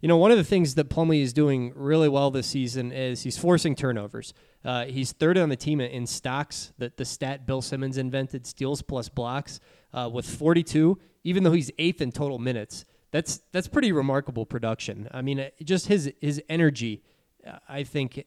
You 0.00 0.08
know, 0.08 0.16
one 0.18 0.30
of 0.30 0.36
the 0.36 0.44
things 0.44 0.74
that 0.74 0.90
Plumlee 0.90 1.22
is 1.22 1.32
doing 1.32 1.72
really 1.74 2.08
well 2.08 2.30
this 2.30 2.46
season 2.46 2.92
is 2.92 3.22
he's 3.22 3.38
forcing 3.38 3.74
turnovers. 3.74 4.34
Uh, 4.64 4.84
he's 4.84 5.12
third 5.12 5.38
on 5.38 5.48
the 5.48 5.56
team 5.56 5.80
in 5.80 6.06
stocks, 6.06 6.72
the, 6.76 6.92
the 6.96 7.04
stat 7.04 7.46
Bill 7.46 7.62
Simmons 7.62 7.96
invented, 7.96 8.46
steals 8.46 8.82
plus 8.82 9.08
blocks, 9.08 9.58
uh, 9.94 10.10
with 10.12 10.28
42, 10.28 10.98
even 11.24 11.44
though 11.44 11.52
he's 11.52 11.70
eighth 11.78 12.00
in 12.00 12.12
total 12.12 12.38
minutes. 12.38 12.84
That's 13.10 13.40
that's 13.52 13.68
pretty 13.68 13.92
remarkable 13.92 14.44
production. 14.44 15.08
I 15.12 15.22
mean, 15.22 15.48
just 15.62 15.86
his 15.86 16.12
his 16.20 16.42
energy, 16.48 17.02
uh, 17.46 17.58
I 17.68 17.82
think, 17.84 18.26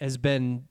has 0.00 0.16
been 0.16 0.68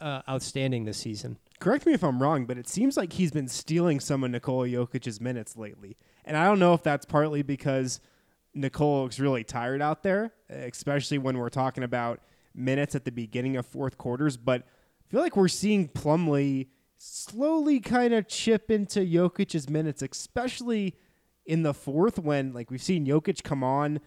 uh, 0.00 0.22
outstanding 0.28 0.84
this 0.84 0.98
season. 0.98 1.38
Correct 1.60 1.86
me 1.86 1.92
if 1.92 2.02
I'm 2.02 2.22
wrong, 2.22 2.46
but 2.46 2.58
it 2.58 2.68
seems 2.68 2.96
like 2.96 3.12
he's 3.12 3.30
been 3.30 3.48
stealing 3.48 4.00
some 4.00 4.24
of 4.24 4.30
Nikola 4.30 4.68
Jokic's 4.68 5.20
minutes 5.20 5.56
lately, 5.56 5.96
and 6.24 6.36
I 6.36 6.46
don't 6.46 6.58
know 6.58 6.74
if 6.74 6.82
that's 6.82 7.06
partly 7.06 7.42
because– 7.42 8.00
Nikola 8.54 9.02
looks 9.02 9.18
really 9.18 9.44
tired 9.44 9.82
out 9.82 10.02
there, 10.02 10.32
especially 10.48 11.18
when 11.18 11.38
we're 11.38 11.48
talking 11.48 11.82
about 11.82 12.20
minutes 12.54 12.94
at 12.94 13.04
the 13.04 13.12
beginning 13.12 13.56
of 13.56 13.66
fourth 13.66 13.98
quarters. 13.98 14.36
But 14.36 14.62
I 14.62 15.10
feel 15.10 15.20
like 15.20 15.36
we're 15.36 15.48
seeing 15.48 15.88
Plumlee 15.88 16.68
slowly 16.96 17.80
kind 17.80 18.14
of 18.14 18.28
chip 18.28 18.70
into 18.70 19.00
Jokic's 19.00 19.68
minutes, 19.68 20.02
especially 20.02 20.96
in 21.44 21.62
the 21.62 21.74
fourth 21.74 22.18
when 22.18 22.52
like 22.52 22.70
we've 22.70 22.82
seen 22.82 23.06
Jokic 23.06 23.42
come 23.42 23.62
on 23.62 24.00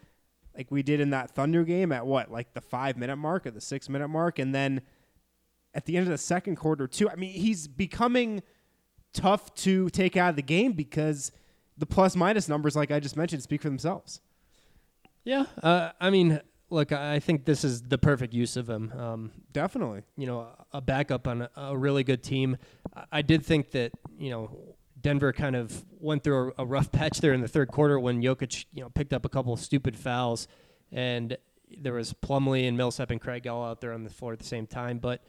like 0.57 0.71
we 0.71 0.81
did 0.81 0.99
in 0.99 1.11
that 1.11 1.29
Thunder 1.31 1.63
game 1.63 1.91
at 1.91 2.05
what, 2.05 2.31
like 2.31 2.53
the 2.53 2.61
five 2.61 2.97
minute 2.97 3.17
mark 3.17 3.45
or 3.45 3.51
the 3.51 3.61
six 3.61 3.87
minute 3.87 4.07
mark, 4.07 4.39
and 4.39 4.53
then 4.53 4.81
at 5.73 5.85
the 5.85 5.95
end 5.95 6.07
of 6.07 6.11
the 6.11 6.17
second 6.17 6.55
quarter 6.55 6.87
too. 6.87 7.09
I 7.09 7.15
mean, 7.15 7.31
he's 7.31 7.67
becoming 7.67 8.41
tough 9.13 9.53
to 9.55 9.89
take 9.91 10.17
out 10.17 10.31
of 10.31 10.35
the 10.35 10.41
game 10.41 10.73
because 10.73 11.31
the 11.77 11.85
plus 11.85 12.15
minus 12.15 12.49
numbers, 12.49 12.75
like 12.75 12.89
I 12.89 12.99
just 12.99 13.15
mentioned, 13.15 13.43
speak 13.43 13.61
for 13.61 13.69
themselves. 13.69 14.19
Yeah, 15.23 15.45
uh, 15.61 15.91
I 16.01 16.09
mean, 16.09 16.41
look, 16.69 16.91
I 16.91 17.19
think 17.19 17.45
this 17.45 17.63
is 17.63 17.83
the 17.83 17.97
perfect 17.97 18.33
use 18.33 18.57
of 18.57 18.67
him. 18.67 18.91
Um, 18.97 19.31
Definitely, 19.51 20.03
you 20.17 20.25
know, 20.25 20.47
a 20.71 20.81
backup 20.81 21.27
on 21.27 21.43
a, 21.43 21.49
a, 21.55 21.77
really 21.77 22.03
good 22.03 22.23
team. 22.23 22.57
I 23.11 23.21
did 23.21 23.45
think 23.45 23.71
that 23.71 23.91
you 24.17 24.31
know 24.31 24.75
Denver 24.99 25.33
kind 25.33 25.55
of 25.55 25.85
went 25.99 26.23
through 26.23 26.53
a, 26.57 26.63
a, 26.63 26.65
rough 26.65 26.91
patch 26.91 27.19
there 27.19 27.33
in 27.33 27.41
the 27.41 27.47
third 27.47 27.69
quarter 27.69 27.99
when 27.99 28.21
Jokic, 28.21 28.65
you 28.73 28.81
know, 28.81 28.89
picked 28.89 29.13
up 29.13 29.25
a 29.25 29.29
couple 29.29 29.53
of 29.53 29.59
stupid 29.59 29.95
fouls, 29.95 30.47
and 30.91 31.37
there 31.77 31.93
was 31.93 32.13
Plumlee 32.13 32.67
and 32.67 32.77
Millsap 32.77 33.11
and 33.11 33.21
Craig 33.21 33.47
all 33.47 33.63
out 33.63 33.81
there 33.81 33.93
on 33.93 34.03
the 34.03 34.09
floor 34.09 34.33
at 34.33 34.39
the 34.39 34.45
same 34.45 34.65
time. 34.65 34.99
But 34.99 35.21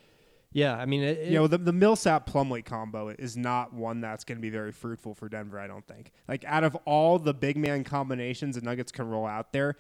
yeah, 0.53 0.77
I 0.77 0.87
mean, 0.87 1.03
it, 1.03 1.27
you 1.27 1.35
know, 1.35 1.47
the, 1.47 1.59
the 1.59 1.73
Millsap 1.73 2.29
Plumlee 2.29 2.65
combo 2.65 3.09
is 3.09 3.37
not 3.37 3.73
one 3.73 4.01
that's 4.01 4.25
going 4.25 4.39
to 4.39 4.43
be 4.43 4.51
very 4.51 4.73
fruitful 4.73 5.15
for 5.15 5.29
Denver. 5.29 5.59
I 5.59 5.67
don't 5.67 5.87
think. 5.87 6.13
Like 6.27 6.45
out 6.47 6.65
of 6.65 6.75
all 6.85 7.19
the 7.19 7.35
big 7.35 7.57
man 7.57 7.85
combinations 7.85 8.57
the 8.57 8.63
Nuggets 8.63 8.93
can 8.93 9.09
roll 9.09 9.27
out 9.27 9.53
there, 9.53 9.77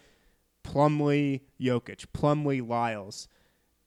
Plumlee, 0.64 1.40
Jokic, 1.60 2.06
Plumlee, 2.12 2.66
Lyles, 2.66 3.28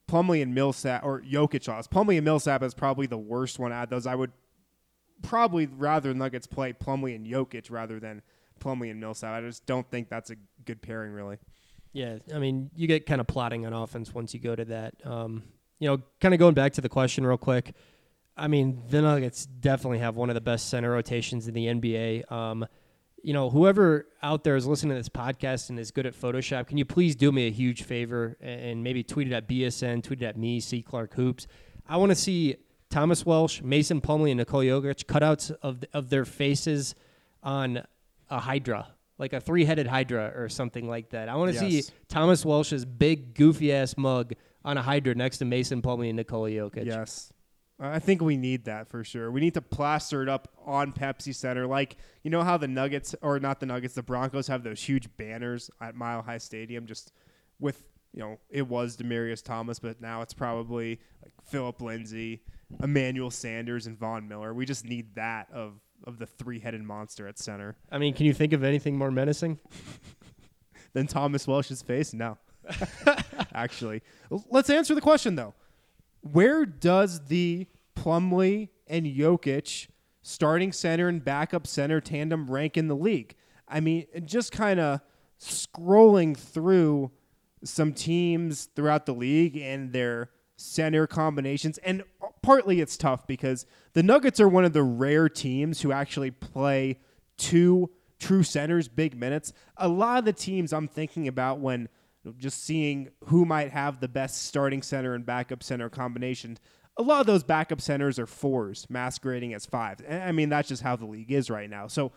Plumlee 0.10 0.42
and 0.42 0.56
Millsap, 0.56 1.04
or 1.04 1.22
Jokic, 1.22 1.68
Lyles. 1.68 1.88
Plumlee 1.88 2.18
and 2.18 2.26
Millsap 2.26 2.64
is 2.64 2.74
probably 2.74 3.06
the 3.06 3.18
worst 3.18 3.60
one 3.60 3.72
out 3.72 3.84
of 3.84 3.90
those. 3.90 4.08
I 4.08 4.16
would 4.16 4.32
probably 5.22 5.68
rather 5.68 6.14
Nuggets 6.14 6.48
play 6.48 6.74
Plumlee 6.74 7.16
and 7.16 7.26
Jokic 7.26 7.72
rather 7.72 8.00
than 8.00 8.22
Plumlee 8.60 8.92
and 8.92 9.00
Millsap. 9.00 9.34
I 9.34 9.42
just 9.42 9.66
don't 9.66 9.90
think 9.90 10.10
that's 10.10 10.30
a 10.30 10.36
good 10.66 10.82
pairing, 10.82 11.12
really. 11.12 11.38
Yeah, 11.94 12.20
I 12.34 12.40
mean, 12.40 12.70
you 12.76 12.88
get 12.88 13.06
kind 13.06 13.20
of 13.20 13.28
plotting 13.28 13.66
on 13.66 13.74
offense 13.74 14.14
once 14.14 14.34
you 14.34 14.40
go 14.40 14.56
to 14.56 14.66
that. 14.66 14.96
Um, 15.06 15.44
you 15.80 15.90
know, 15.90 16.02
kind 16.22 16.34
of 16.34 16.40
going 16.40 16.54
back 16.54 16.74
to 16.74 16.82
the 16.82 16.90
question 16.90 17.26
real 17.26 17.38
quick. 17.38 17.74
I 18.38 18.48
mean, 18.48 18.84
the 18.88 19.02
Nuggets 19.02 19.46
definitely 19.46 20.00
have 20.00 20.16
one 20.16 20.30
of 20.30 20.36
the 20.36 20.42
best 20.42 20.70
center 20.70 20.92
rotations 20.92 21.48
in 21.48 21.54
the 21.54 21.66
NBA. 21.68 22.32
Um, 22.32 22.66
you 23.24 23.34
know, 23.34 23.50
whoever 23.50 24.08
out 24.24 24.44
there 24.44 24.56
is 24.56 24.66
listening 24.66 24.92
to 24.92 25.00
this 25.00 25.10
podcast 25.10 25.70
and 25.70 25.80
is 25.80 25.92
good 25.92 26.06
at 26.06 26.20
Photoshop, 26.20 26.68
can 26.68 26.78
you 26.78 26.86
please 26.86 27.16
do 27.16 27.32
me 27.32 27.48
a 27.48 27.52
huge 27.52 27.84
favor 27.84 28.38
and 28.42 28.84
maybe 28.84 29.04
tweet 29.04 29.28
it 29.28 29.34
at 29.34 29.48
BSN, 29.48 30.02
tweet 30.04 30.22
it 30.22 30.26
at 30.26 30.38
me, 30.38 30.60
C 30.60 30.82
Clark 30.82 31.14
Hoops. 31.16 31.46
I 31.88 31.98
want 31.98 32.12
to 32.12 32.16
see 32.16 32.56
Thomas 32.92 33.26
Welsh, 33.26 33.62
Mason 33.62 34.02
Plumlee, 34.02 34.32
and 34.32 34.38
Nikola 34.38 34.66
Jokic 34.66 35.06
cutouts 35.06 35.52
of 35.64 35.84
of 35.94 36.10
their 36.10 36.26
faces 36.26 36.94
on 37.42 37.84
a 38.30 38.40
hydra, 38.40 38.90
like 39.18 39.34
a 39.34 39.42
three 39.42 39.66
headed 39.66 39.88
hydra 39.88 40.32
or 40.36 40.50
something 40.50 40.88
like 40.88 41.10
that. 41.10 41.30
I 41.30 41.36
want 41.36 41.56
to 41.56 41.68
yes. 41.68 41.88
see 41.88 41.94
Thomas 42.08 42.46
Welsh's 42.46 42.86
big 42.86 43.34
goofy 43.34 43.74
ass 43.74 43.98
mug 43.98 44.34
on 44.64 44.78
a 44.78 44.82
hydra 44.82 45.16
next 45.16 45.40
to 45.40 45.46
Mason 45.46 45.82
Plumlee 45.82 46.10
and 46.10 46.18
Nikola 46.18 46.50
Jokic. 46.50 46.86
Yes. 46.86 47.34
I 47.84 47.98
think 47.98 48.22
we 48.22 48.38
need 48.38 48.66
that 48.66 48.88
for 48.88 49.04
sure. 49.04 49.32
We 49.32 49.42
need 49.42 49.56
to 49.56 49.62
plaster 49.62 50.22
it 50.22 50.30
up 50.30 50.50
on 50.66 50.94
Pepsi 50.94 51.34
Center, 51.34 51.66
like 51.66 51.98
you 52.22 52.30
know 52.30 52.44
how 52.44 52.58
the 52.58 52.68
Nuggets 52.68 53.16
or 53.24 53.40
not 53.40 53.60
the 53.60 53.66
Nuggets, 53.66 53.96
the 53.96 54.04
Broncos 54.04 54.48
have 54.48 54.64
those 54.64 54.84
huge 54.84 55.10
banners 55.18 55.72
at 55.82 55.96
Mile 55.96 56.22
High 56.22 56.38
Stadium, 56.38 56.86
just 56.86 57.12
with 57.60 57.82
you 58.14 58.20
know 58.20 58.38
it 58.52 58.68
was 58.68 58.98
Demaryius 58.98 59.44
Thomas, 59.44 59.80
but 59.80 60.00
now 60.00 60.22
it's 60.22 60.34
probably 60.34 61.00
like 61.24 61.34
Phillip 61.46 61.82
Lindsay, 61.82 62.44
Emmanuel 62.82 63.32
Sanders, 63.32 63.88
and 63.88 63.98
Von 63.98 64.28
Miller. 64.28 64.54
We 64.54 64.66
just 64.66 64.86
need 64.86 65.16
that 65.16 65.48
of 65.52 65.80
of 66.06 66.18
the 66.18 66.26
three 66.26 66.60
headed 66.60 66.82
monster 66.82 67.28
at 67.28 67.38
center. 67.38 67.76
I 67.92 68.00
mean, 68.00 68.14
can 68.16 68.26
you 68.26 68.34
think 68.34 68.54
of 68.54 68.64
anything 68.64 68.98
more 68.98 69.12
menacing? 69.12 69.60
than 70.94 71.08
Thomas 71.08 71.48
Welsh's 71.48 71.82
face? 71.82 72.14
No. 72.14 72.38
Actually, 73.54 74.02
let's 74.50 74.70
answer 74.70 74.96
the 74.96 75.02
question 75.02 75.36
though. 75.36 75.54
Where 76.22 76.66
does 76.66 77.26
the 77.26 77.68
Plumlee 77.96 78.70
and 78.88 79.06
Jokic 79.06 79.88
starting 80.22 80.72
center 80.72 81.08
and 81.08 81.24
backup 81.24 81.66
center 81.66 82.00
tandem 82.00 82.50
rank 82.50 82.78
in 82.78 82.88
the 82.88 82.96
league? 82.96 83.36
I 83.68 83.80
mean, 83.80 84.06
just 84.26 84.52
kind 84.52 84.80
of 84.80 85.02
scrolling 85.40 86.38
through 86.38 87.12
some 87.64 87.94
teams 87.94 88.66
throughout 88.76 89.06
the 89.06 89.14
league 89.14 89.58
and 89.58 89.92
their 89.92 90.30
center 90.62 91.08
combinations. 91.08 91.78
And 91.80 92.04
partly 92.42 92.82
it's 92.82 92.98
tough 92.98 93.28
because 93.28 93.66
the 93.94 94.04
Nuggets 94.04 94.40
are 94.40 94.48
one 94.48 94.66
of 94.66 94.74
the 94.74 94.84
rare 94.84 95.30
teams 95.30 95.82
who 95.82 95.92
actually 95.92 96.32
play 96.32 97.00
two 97.38 97.90
true 98.20 98.44
centers 98.44 98.88
big 98.88 99.18
minutes. 99.18 99.54
A 99.78 99.88
lot 99.88 100.20
of 100.20 100.26
the 100.26 100.34
teams 100.34 100.74
I'm 100.74 100.88
thinking 100.88 101.28
about 101.28 101.60
when 101.60 101.90
just 102.38 102.64
seeing 102.64 103.10
who 103.26 103.46
might 103.46 103.72
have 103.72 104.00
the 104.00 104.08
best 104.08 104.46
starting 104.46 104.82
center 104.82 105.16
and 105.16 105.26
backup 105.26 105.64
center 105.64 105.90
combination. 105.90 106.58
A 106.98 107.02
lot 107.02 107.22
of 107.22 107.26
those 107.26 107.44
backup 107.44 107.82
centers 107.82 108.20
are 108.20 108.28
fours 108.28 108.86
masquerading 108.90 109.54
as 109.54 109.66
fives. 109.66 110.04
I 110.08 110.32
mean, 110.32 110.50
that's 110.50 110.68
just 110.68 110.84
how 110.84 110.96
the 110.96 111.06
league 111.06 111.32
is 111.32 111.50
right 111.50 111.70
now. 111.70 111.88
So 111.88 112.12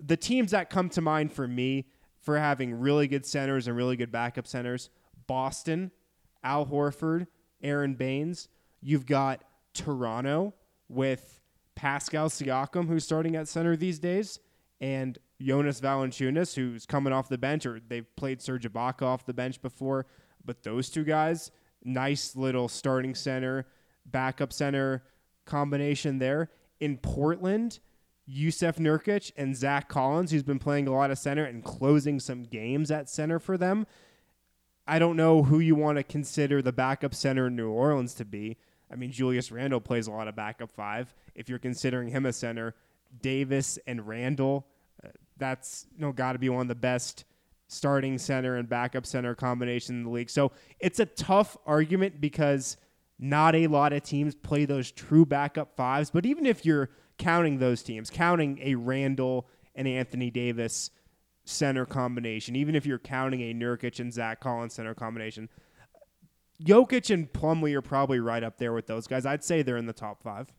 the 0.00 0.16
teams 0.16 0.52
that 0.52 0.70
come 0.70 0.88
to 0.90 1.00
mind 1.00 1.32
for 1.32 1.46
me 1.46 1.86
for 2.22 2.38
having 2.38 2.74
really 2.74 3.08
good 3.08 3.26
centers 3.26 3.66
and 3.66 3.76
really 3.76 3.96
good 3.96 4.12
backup 4.12 4.46
centers 4.46 4.88
Boston, 5.26 5.90
Al 6.42 6.66
Horford, 6.66 7.26
Aron 7.62 7.94
Baynes. 7.94 8.48
You've 8.80 9.06
got 9.06 9.44
Toronto 9.74 10.54
with 10.88 11.40
Pascal 11.74 12.28
Siakam, 12.28 12.88
who's 12.88 13.04
starting 13.04 13.36
at 13.36 13.48
center 13.48 13.76
these 13.76 13.98
days, 13.98 14.38
and 14.80 15.18
Jonas 15.40 15.80
Valanciunas, 15.80 16.54
who's 16.54 16.86
coming 16.86 17.12
off 17.12 17.28
the 17.28 17.38
bench, 17.38 17.66
or 17.66 17.80
they've 17.80 18.14
played 18.16 18.42
Serge 18.42 18.70
Ibaka 18.70 19.02
off 19.02 19.26
the 19.26 19.34
bench 19.34 19.62
before. 19.62 20.06
But 20.44 20.62
those 20.62 20.90
two 20.90 21.04
guys, 21.04 21.50
nice 21.84 22.36
little 22.36 22.68
starting 22.68 23.14
center, 23.14 23.66
backup 24.06 24.52
center 24.52 25.04
combination 25.44 26.18
there. 26.18 26.50
In 26.80 26.98
Portland, 26.98 27.78
Jusuf 28.28 28.76
Nurkic 28.76 29.32
and 29.36 29.56
Zach 29.56 29.88
Collins, 29.88 30.30
who's 30.30 30.42
been 30.42 30.58
playing 30.58 30.88
a 30.88 30.92
lot 30.92 31.10
of 31.10 31.18
center 31.18 31.44
and 31.44 31.64
closing 31.64 32.20
some 32.20 32.42
games 32.42 32.90
at 32.90 33.08
center 33.08 33.38
for 33.38 33.56
them. 33.56 33.86
I 34.86 34.98
don't 34.98 35.16
know 35.16 35.42
who 35.42 35.60
you 35.60 35.74
want 35.74 35.98
to 35.98 36.02
consider 36.02 36.60
the 36.60 36.72
backup 36.72 37.14
center 37.14 37.46
in 37.46 37.56
New 37.56 37.70
Orleans 37.70 38.14
to 38.14 38.24
be. 38.24 38.56
I 38.90 38.96
mean, 38.96 39.10
Julius 39.10 39.50
Randle 39.50 39.80
plays 39.80 40.06
a 40.06 40.10
lot 40.10 40.28
of 40.28 40.36
backup 40.36 40.70
five. 40.70 41.14
If 41.34 41.48
you're 41.48 41.58
considering 41.58 42.08
him 42.08 42.26
a 42.26 42.32
center, 42.32 42.74
Davis 43.20 43.78
and 43.86 44.06
Randle 44.06 44.66
uh, 45.04 45.08
that's 45.38 45.86
you 45.94 46.00
know 46.00 46.12
got 46.12 46.32
to 46.32 46.38
be 46.38 46.48
one 46.48 46.62
of 46.62 46.68
the 46.68 46.74
best 46.74 47.24
starting 47.68 48.18
center 48.18 48.56
and 48.56 48.68
backup 48.68 49.06
center 49.06 49.34
combination 49.34 49.96
in 49.96 50.04
the 50.04 50.10
league. 50.10 50.30
So 50.30 50.52
it's 50.78 51.00
a 51.00 51.06
tough 51.06 51.56
argument 51.66 52.20
because 52.20 52.76
not 53.18 53.54
a 53.54 53.66
lot 53.66 53.92
of 53.92 54.02
teams 54.02 54.34
play 54.34 54.66
those 54.66 54.90
true 54.90 55.24
backup 55.24 55.74
fives. 55.74 56.10
But 56.10 56.26
even 56.26 56.44
if 56.44 56.66
you're 56.66 56.90
counting 57.18 57.58
those 57.58 57.82
teams, 57.82 58.10
counting 58.10 58.58
a 58.62 58.74
Randle 58.74 59.48
and 59.74 59.88
Anthony 59.88 60.30
Davis 60.30 60.90
center 61.44 61.86
combination, 61.86 62.56
even 62.56 62.74
if 62.74 62.86
you're 62.86 62.98
counting 62.98 63.40
a 63.42 63.54
Nurkic 63.54 64.00
and 64.00 64.12
Zach 64.12 64.40
Collins 64.40 64.74
center 64.74 64.94
combination, 64.94 65.48
Jokic 66.62 67.12
and 67.12 67.32
Plumlee 67.32 67.74
are 67.74 67.82
probably 67.82 68.20
right 68.20 68.42
up 68.42 68.58
there 68.58 68.72
with 68.72 68.86
those 68.86 69.06
guys. 69.06 69.26
I'd 69.26 69.44
say 69.44 69.62
they're 69.62 69.76
in 69.76 69.86
the 69.86 69.92
top 69.92 70.22
five. 70.22 70.52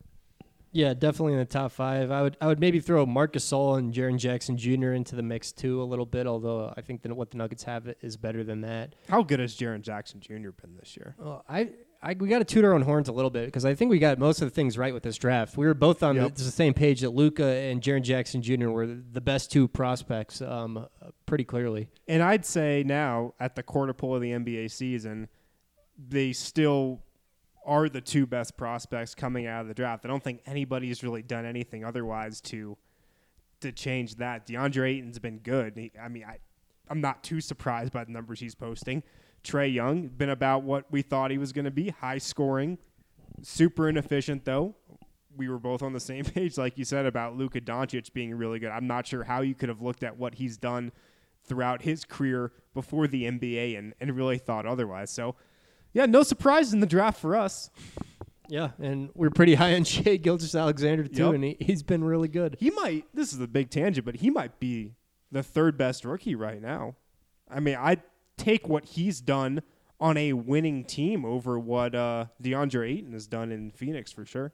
Yeah, 0.73 0.95
definitely 0.95 1.33
in 1.33 1.39
the 1.39 1.45
top 1.45 1.71
five. 1.71 2.09
I 2.09 2.23
would 2.23 2.35
I 2.41 2.47
would 2.47 2.59
maybe 2.59 2.79
throw 2.79 3.05
Marcus 3.05 3.47
Gasol 3.47 3.77
and 3.77 3.93
Jaren 3.93 4.17
Jackson 4.17 4.57
Jr. 4.57 4.93
into 4.93 5.15
the 5.15 5.21
mix 5.21 5.51
too 5.51 5.81
a 5.81 5.85
little 5.85 6.05
bit. 6.05 6.25
Although 6.25 6.73
I 6.75 6.81
think 6.81 7.03
that 7.03 7.13
what 7.15 7.29
the 7.29 7.37
Nuggets 7.37 7.63
have 7.63 7.93
is 8.01 8.17
better 8.17 8.43
than 8.43 8.61
that. 8.61 8.95
How 9.07 9.21
good 9.21 9.39
has 9.39 9.55
Jaren 9.55 9.81
Jackson 9.81 10.19
Jr. 10.19 10.49
been 10.49 10.75
this 10.79 10.97
year? 10.97 11.15
Well, 11.19 11.45
I, 11.47 11.69
I 12.03 12.15
we 12.19 12.27
got 12.27 12.39
to 12.39 12.45
toot 12.45 12.65
our 12.65 12.73
own 12.73 12.81
horns 12.81 13.07
a 13.07 13.13
little 13.13 13.29
bit 13.29 13.45
because 13.45 13.63
I 13.63 13.75
think 13.75 13.89
we 13.89 13.97
got 13.97 14.19
most 14.19 14.41
of 14.41 14.47
the 14.47 14.53
things 14.53 14.77
right 14.77 14.93
with 14.93 15.03
this 15.03 15.17
draft. 15.17 15.57
We 15.57 15.65
were 15.65 15.73
both 15.73 16.03
on 16.03 16.17
yep. 16.17 16.35
the, 16.35 16.43
the, 16.43 16.51
same 16.51 16.73
page 16.73 17.01
that 17.01 17.11
Luka 17.11 17.45
and 17.45 17.81
Jaren 17.81 18.01
Jackson 18.01 18.41
Jr. 18.41 18.69
were 18.69 18.85
the 18.85 19.21
best 19.21 19.51
two 19.51 19.69
prospects, 19.69 20.41
um, 20.41 20.87
pretty 21.25 21.45
clearly. 21.45 21.87
And 22.07 22.21
I'd 22.21 22.45
say 22.45 22.83
now 22.85 23.33
at 23.39 23.55
the 23.55 23.63
quarter 23.63 23.93
pole 23.93 24.15
of 24.15 24.21
the 24.21 24.31
NBA 24.31 24.69
season, 24.71 25.29
they 25.97 26.33
still 26.33 27.01
are 27.65 27.87
the 27.87 28.01
two 28.01 28.25
best 28.25 28.57
prospects 28.57 29.15
coming 29.15 29.47
out 29.47 29.61
of 29.61 29.69
the 29.69 29.73
draft. 29.73 30.03
I 30.03 30.09
don't 30.09 30.23
think 30.23 30.41
anybody's 30.45 31.03
really 31.03 31.21
done 31.21 31.45
anything 31.45 31.85
otherwise 31.85 32.41
to 32.41 32.77
to 33.61 33.71
change 33.71 34.15
that. 34.15 34.45
DeAndre 34.45 34.97
Ayton's 34.97 35.19
been 35.19 35.39
good. 35.39 35.77
He, 35.77 35.91
I 36.01 36.09
mean, 36.09 36.25
I 36.25 36.39
I'm 36.89 36.99
not 36.99 37.23
too 37.23 37.39
surprised 37.39 37.93
by 37.93 38.03
the 38.03 38.11
numbers 38.11 38.41
he's 38.41 38.55
posting. 38.55 39.03
Trae 39.43 39.73
Young 39.73 40.07
been 40.07 40.29
about 40.29 40.63
what 40.63 40.85
we 40.91 41.01
thought 41.01 41.31
he 41.31 41.37
was 41.37 41.51
going 41.53 41.65
to 41.65 41.71
be, 41.71 41.89
high 41.89 42.17
scoring, 42.17 42.77
super 43.41 43.89
inefficient 43.89 44.45
though. 44.45 44.75
We 45.35 45.49
were 45.49 45.59
both 45.59 45.81
on 45.81 45.93
the 45.93 45.99
same 46.11 46.25
page, 46.25 46.57
like 46.57 46.77
you 46.77 46.85
said, 46.85 47.05
about 47.05 47.35
Luka 47.35 47.59
Doncic 47.61 48.13
being 48.13 48.35
really 48.35 48.59
good. 48.59 48.69
I'm 48.69 48.87
not 48.87 49.07
sure 49.07 49.23
how 49.23 49.41
you 49.41 49.55
could 49.55 49.69
have 49.69 49.81
looked 49.81 50.03
at 50.03 50.17
what 50.17 50.35
he's 50.35 50.57
done 50.57 50.91
throughout 51.45 51.81
his 51.81 52.05
career 52.05 52.51
before 52.73 53.07
the 53.07 53.23
NBA 53.25 53.77
and, 53.77 53.93
and 53.99 54.15
really 54.15 54.37
thought 54.37 54.65
otherwise. 54.65 55.09
So 55.09 55.35
yeah, 55.91 56.05
no 56.05 56.23
surprise 56.23 56.73
in 56.73 56.79
the 56.79 56.85
draft 56.87 57.19
for 57.19 57.35
us. 57.35 57.69
Yeah, 58.49 58.71
and 58.79 59.09
we're 59.15 59.29
pretty 59.29 59.55
high 59.55 59.73
on 59.75 59.83
Shai 59.85 60.17
Gilgeous-Alexander 60.17 61.07
too, 61.07 61.25
Yep. 61.25 61.33
and 61.33 61.43
he, 61.43 61.57
he's 61.59 61.81
been 61.83 62.03
really 62.03 62.27
good. 62.27 62.57
He 62.59 62.71
might. 62.71 63.05
This 63.13 63.33
is 63.33 63.39
a 63.39 63.47
big 63.47 63.69
tangent, 63.69 64.05
but 64.05 64.15
he 64.17 64.29
might 64.29 64.59
be 64.59 64.93
the 65.31 65.41
third 65.43 65.77
best 65.77 66.03
rookie 66.05 66.35
right 66.35 66.61
now. 66.61 66.95
I 67.49 67.59
mean, 67.59 67.75
I 67.79 67.97
take 68.43 68.67
what 68.67 68.85
he's 68.85 69.21
done 69.21 69.61
on 69.99 70.17
a 70.17 70.33
winning 70.33 70.83
team 70.83 71.23
over 71.23 71.57
what 71.57 71.95
uh, 71.95 72.25
DeAndre 72.41 72.89
Ayton 72.89 73.13
has 73.13 73.25
done 73.25 73.51
in 73.51 73.71
Phoenix 73.71 74.11
for 74.11 74.25
sure. 74.25 74.51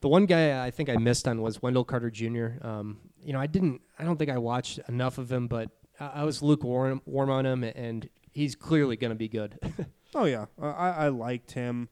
The 0.00 0.08
one 0.08 0.26
guy 0.26 0.64
I 0.64 0.70
think 0.70 0.90
I 0.90 0.96
missed 0.96 1.26
on 1.28 1.40
was 1.40 1.62
Wendell 1.62 1.84
Carter 1.84 2.10
Jr. 2.10 2.48
Um, 2.60 2.98
you 3.22 3.32
know, 3.32 3.40
I 3.40 3.46
didn't. 3.46 3.80
I 3.98 4.04
don't 4.04 4.18
think 4.18 4.30
I 4.30 4.38
watched 4.38 4.80
enough 4.88 5.16
of 5.18 5.30
him, 5.30 5.46
but 5.46 5.70
I, 5.98 6.06
I 6.06 6.24
was 6.24 6.42
lukewarm 6.42 7.00
warm 7.06 7.30
on 7.30 7.46
him, 7.46 7.62
and 7.62 8.08
he's 8.32 8.54
clearly 8.56 8.96
going 8.96 9.10
to 9.12 9.16
be 9.16 9.28
good. 9.28 9.58
Oh 10.14 10.26
yeah, 10.26 10.44
I, 10.60 10.90
I 10.90 11.08
liked 11.08 11.52
him. 11.52 11.88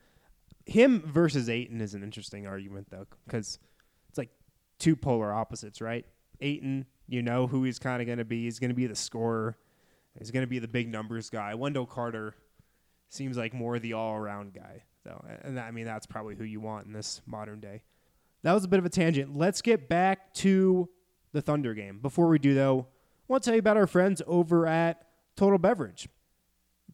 Him 0.67 1.03
versus 1.07 1.49
Ayton 1.49 1.81
is 1.81 1.95
an 1.95 2.03
interesting 2.03 2.47
argument 2.47 2.89
though, 2.91 3.07
because 3.25 3.59
it's 4.11 4.19
like 4.19 4.29
two 4.79 4.95
polar 4.95 5.33
opposites, 5.33 5.81
right? 5.81 6.05
Ayton, 6.41 6.85
you 7.09 7.23
know 7.23 7.47
who 7.47 7.65
he's 7.65 7.79
kind 7.79 8.03
of 8.03 8.07
going 8.07 8.19
to 8.19 8.27
be. 8.27 8.45
He's 8.45 8.59
going 8.59 8.71
to 8.71 8.75
be 8.75 8.87
the 8.87 8.95
scorer. 8.95 9.57
He's 10.21 10.31
going 10.31 10.45
to 10.45 10.49
be 10.49 10.61
the 10.61 10.69
big 10.69 10.89
numbers 10.89 11.31
guy. 11.31 11.55
Wendell 11.55 11.87
Carter 11.87 12.37
seems 13.09 13.37
like 13.37 13.53
more 13.53 13.81
the 13.81 13.95
all-around 13.95 14.55
guy, 14.55 14.85
though, 15.05 15.25
and 15.43 15.59
I 15.59 15.73
mean 15.73 15.87
that's 15.87 16.07
probably 16.07 16.37
who 16.37 16.45
you 16.45 16.61
want 16.61 16.87
in 16.87 16.93
this 16.93 17.21
modern 17.27 17.59
day. 17.59 17.83
That 18.45 18.53
was 18.53 18.65
a 18.65 18.69
bit 18.69 18.79
of 18.79 18.85
a 18.85 18.91
tangent. 18.91 19.37
Let's 19.37 19.61
get 19.61 19.89
back 19.89 20.33
to 20.35 20.89
the 21.33 21.43
Thunder 21.43 21.75
game. 21.75 21.99
Before 21.99 22.29
we 22.29 22.39
do, 22.39 22.55
though, 22.55 22.87
I 22.89 23.33
want 23.33 23.43
to 23.43 23.51
tell 23.51 23.55
you 23.55 23.61
about 23.61 23.77
our 23.77 23.89
friends 23.89 24.23
over 24.29 24.67
at 24.67 25.05
Total 25.35 25.59
Beverage 25.59 26.09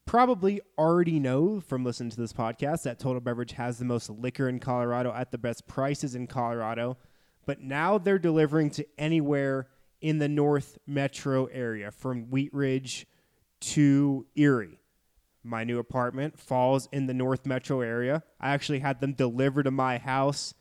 probably 0.06 0.60
already 0.78 1.18
know 1.18 1.60
from 1.60 1.84
listening 1.84 2.10
to 2.10 2.16
this 2.16 2.32
podcast 2.32 2.84
that 2.84 2.98
Total 2.98 3.20
Beverage 3.20 3.52
has 3.52 3.78
the 3.78 3.84
most 3.84 4.08
liquor 4.08 4.48
in 4.48 4.60
Colorado 4.60 5.12
at 5.12 5.32
the 5.32 5.38
best 5.38 5.66
prices 5.66 6.14
in 6.14 6.28
Colorado. 6.28 6.96
But 7.44 7.60
now 7.60 7.98
they're 7.98 8.18
delivering 8.18 8.70
to 8.70 8.86
anywhere 8.96 9.68
in 10.00 10.18
the 10.18 10.28
North 10.28 10.78
Metro 10.86 11.46
area 11.46 11.90
from 11.90 12.30
Wheat 12.30 12.54
Ridge 12.54 13.06
to 13.66 14.26
Erie. 14.36 14.78
My 15.42 15.64
new 15.64 15.78
apartment 15.78 16.38
falls 16.38 16.88
in 16.92 17.06
the 17.06 17.14
North 17.14 17.46
Metro 17.46 17.80
area. 17.80 18.22
I 18.40 18.50
actually 18.50 18.78
had 18.80 19.00
them 19.00 19.12
delivered 19.12 19.64
to 19.64 19.70
my 19.70 19.98
house 19.98 20.54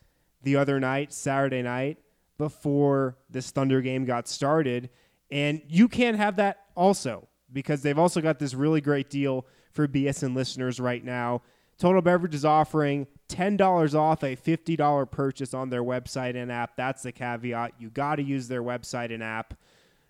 the 0.43 0.55
other 0.55 0.79
night, 0.79 1.13
Saturday 1.13 1.61
night, 1.61 1.97
before 2.37 3.17
this 3.29 3.51
Thunder 3.51 3.81
game 3.81 4.05
got 4.05 4.27
started. 4.27 4.89
And 5.31 5.61
you 5.67 5.87
can 5.87 6.15
have 6.15 6.35
that 6.37 6.65
also 6.75 7.27
because 7.51 7.81
they've 7.81 7.97
also 7.97 8.21
got 8.21 8.39
this 8.39 8.53
really 8.53 8.81
great 8.81 9.09
deal 9.09 9.45
for 9.71 9.87
BSN 9.87 10.35
listeners 10.35 10.79
right 10.79 11.03
now. 11.03 11.41
Total 11.77 12.01
Beverage 12.01 12.35
is 12.35 12.45
offering 12.45 13.05
$10 13.29 13.95
off 13.95 14.23
a 14.23 14.35
$50 14.35 15.11
purchase 15.11 15.53
on 15.53 15.69
their 15.69 15.83
website 15.83 16.35
and 16.35 16.51
app. 16.51 16.75
That's 16.75 17.03
the 17.03 17.11
caveat. 17.11 17.73
You 17.79 17.89
got 17.89 18.15
to 18.15 18.23
use 18.23 18.47
their 18.47 18.63
website 18.63 19.13
and 19.13 19.21
app. 19.21 19.55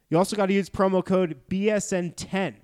You 0.09 0.17
also 0.17 0.35
got 0.35 0.45
to 0.47 0.53
use 0.53 0.69
promo 0.69 1.03
code 1.03 1.41
BSN10. 1.49 2.55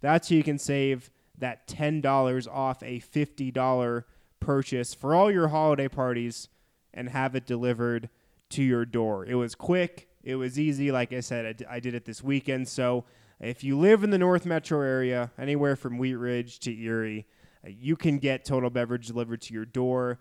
That's 0.00 0.28
how 0.28 0.36
you 0.36 0.42
can 0.42 0.58
save 0.58 1.10
that 1.38 1.66
$10 1.66 2.48
off 2.48 2.82
a 2.82 3.00
$50 3.00 4.04
purchase 4.40 4.94
for 4.94 5.14
all 5.14 5.30
your 5.30 5.48
holiday 5.48 5.88
parties 5.88 6.48
and 6.92 7.08
have 7.10 7.34
it 7.34 7.46
delivered 7.46 8.08
to 8.50 8.62
your 8.62 8.84
door. 8.84 9.24
It 9.24 9.34
was 9.34 9.54
quick, 9.54 10.08
it 10.22 10.36
was 10.36 10.58
easy. 10.58 10.90
Like 10.90 11.12
I 11.12 11.20
said, 11.20 11.46
I, 11.46 11.52
d- 11.52 11.64
I 11.68 11.80
did 11.80 11.94
it 11.94 12.04
this 12.04 12.22
weekend. 12.22 12.68
So 12.68 13.04
if 13.40 13.64
you 13.64 13.78
live 13.78 14.04
in 14.04 14.10
the 14.10 14.18
North 14.18 14.44
Metro 14.44 14.80
area, 14.80 15.30
anywhere 15.38 15.76
from 15.76 15.98
Wheat 15.98 16.14
Ridge 16.14 16.58
to 16.60 16.72
Erie, 16.72 17.26
uh, 17.64 17.70
you 17.70 17.96
can 17.96 18.18
get 18.18 18.44
Total 18.44 18.70
Beverage 18.70 19.06
delivered 19.06 19.40
to 19.42 19.54
your 19.54 19.64
door 19.64 20.18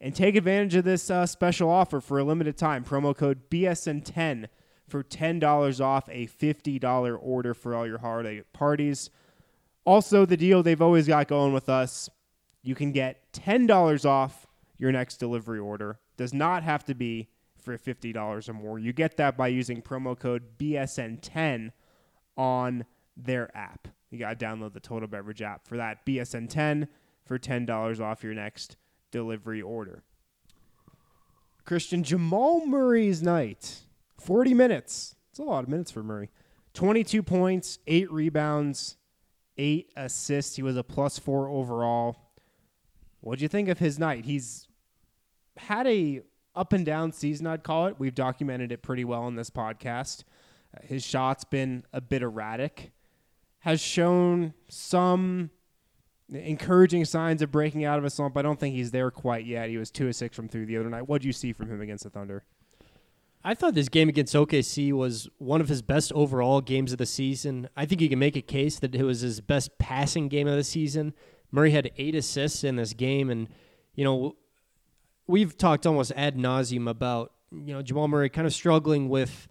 and 0.00 0.14
take 0.14 0.36
advantage 0.36 0.76
of 0.76 0.84
this 0.84 1.10
uh, 1.10 1.26
special 1.26 1.68
offer 1.68 2.00
for 2.00 2.18
a 2.18 2.24
limited 2.24 2.56
time. 2.56 2.84
Promo 2.84 3.16
code 3.16 3.50
BSN10 3.50 4.46
for 4.88 5.02
$10 5.02 5.80
off 5.80 6.08
a 6.10 6.26
$50 6.26 7.18
order 7.20 7.54
for 7.54 7.74
all 7.74 7.86
your 7.86 7.98
holiday 7.98 8.42
parties. 8.52 9.10
Also, 9.84 10.24
the 10.26 10.36
deal 10.36 10.62
they've 10.62 10.82
always 10.82 11.06
got 11.06 11.28
going 11.28 11.52
with 11.52 11.68
us 11.68 12.10
you 12.62 12.74
can 12.74 12.92
get 12.92 13.32
$10 13.32 14.04
off 14.04 14.46
your 14.78 14.92
next 14.92 15.16
delivery 15.16 15.58
order. 15.58 15.98
Does 16.16 16.34
not 16.34 16.62
have 16.62 16.84
to 16.86 16.94
be 16.94 17.28
for 17.56 17.76
$50 17.76 18.48
or 18.48 18.52
more. 18.52 18.78
You 18.78 18.92
get 18.92 19.16
that 19.16 19.36
by 19.36 19.48
using 19.48 19.82
promo 19.82 20.18
code 20.18 20.58
BSN10 20.58 21.72
on 22.36 22.84
their 23.16 23.54
app. 23.56 23.88
You 24.10 24.18
got 24.18 24.38
to 24.38 24.44
download 24.44 24.72
the 24.72 24.80
Total 24.80 25.08
Beverage 25.08 25.42
app 25.42 25.66
for 25.66 25.76
that. 25.76 26.04
BSN10 26.06 26.88
for 27.24 27.38
$10 27.38 28.00
off 28.00 28.24
your 28.24 28.34
next 28.34 28.76
delivery 29.10 29.62
order. 29.62 30.02
Christian 31.64 32.02
Jamal 32.02 32.66
Murray's 32.66 33.22
night 33.22 33.80
40 34.18 34.54
minutes. 34.54 35.14
It's 35.30 35.38
a 35.38 35.44
lot 35.44 35.62
of 35.62 35.68
minutes 35.68 35.90
for 35.90 36.02
Murray. 36.02 36.30
22 36.74 37.22
points, 37.22 37.78
8 37.86 38.10
rebounds, 38.10 38.96
8 39.56 39.92
assists. 39.96 40.56
He 40.56 40.62
was 40.62 40.76
a 40.76 40.82
plus 40.84 41.18
4 41.18 41.48
overall. 41.48 42.16
What'd 43.20 43.42
you 43.42 43.48
think 43.48 43.68
of 43.68 43.78
his 43.78 43.98
night? 43.98 44.24
He's 44.24 44.66
had 45.56 45.86
a 45.86 46.22
up 46.54 46.72
and 46.72 46.84
down 46.84 47.12
season, 47.12 47.46
I'd 47.46 47.62
call 47.62 47.86
it. 47.86 47.96
We've 47.98 48.14
documented 48.14 48.72
it 48.72 48.82
pretty 48.82 49.04
well 49.04 49.28
in 49.28 49.36
this 49.36 49.50
podcast. 49.50 50.24
Uh, 50.76 50.86
his 50.86 51.04
shot's 51.04 51.44
been 51.44 51.84
a 51.92 52.00
bit 52.00 52.22
erratic. 52.22 52.92
Has 53.60 53.80
shown 53.80 54.54
some 54.68 55.50
encouraging 56.32 57.04
signs 57.04 57.42
of 57.42 57.50
breaking 57.50 57.84
out 57.84 57.98
of 57.98 58.04
a 58.04 58.10
slump. 58.10 58.36
I 58.36 58.42
don't 58.42 58.58
think 58.58 58.74
he's 58.74 58.90
there 58.90 59.10
quite 59.10 59.44
yet. 59.44 59.68
He 59.68 59.76
was 59.76 59.90
two 59.90 60.08
of 60.08 60.16
six 60.16 60.34
from 60.34 60.48
three 60.48 60.64
the 60.64 60.78
other 60.78 60.88
night. 60.88 61.08
What 61.08 61.22
do 61.22 61.28
you 61.28 61.32
see 61.32 61.52
from 61.52 61.68
him 61.68 61.80
against 61.80 62.04
the 62.04 62.10
Thunder? 62.10 62.44
I 63.42 63.54
thought 63.54 63.74
this 63.74 63.88
game 63.88 64.10
against 64.10 64.34
OKC 64.34 64.92
was 64.92 65.28
one 65.38 65.62
of 65.62 65.68
his 65.68 65.80
best 65.80 66.12
overall 66.12 66.60
games 66.60 66.92
of 66.92 66.98
the 66.98 67.06
season. 67.06 67.68
I 67.74 67.86
think 67.86 68.02
you 68.02 68.08
can 68.08 68.18
make 68.18 68.36
a 68.36 68.42
case 68.42 68.78
that 68.80 68.94
it 68.94 69.02
was 69.02 69.22
his 69.22 69.40
best 69.40 69.78
passing 69.78 70.28
game 70.28 70.46
of 70.46 70.56
the 70.56 70.64
season. 70.64 71.14
Murray 71.50 71.70
had 71.70 71.90
eight 71.96 72.14
assists 72.14 72.64
in 72.64 72.76
this 72.76 72.92
game, 72.92 73.30
and 73.30 73.48
you 73.94 74.04
know 74.04 74.36
we've 75.26 75.56
talked 75.56 75.86
almost 75.86 76.12
ad 76.16 76.36
nauseum 76.36 76.88
about 76.88 77.32
you 77.50 77.72
know 77.72 77.80
Jamal 77.80 78.08
Murray 78.08 78.28
kind 78.28 78.46
of 78.46 78.52
struggling 78.52 79.08
with 79.08 79.48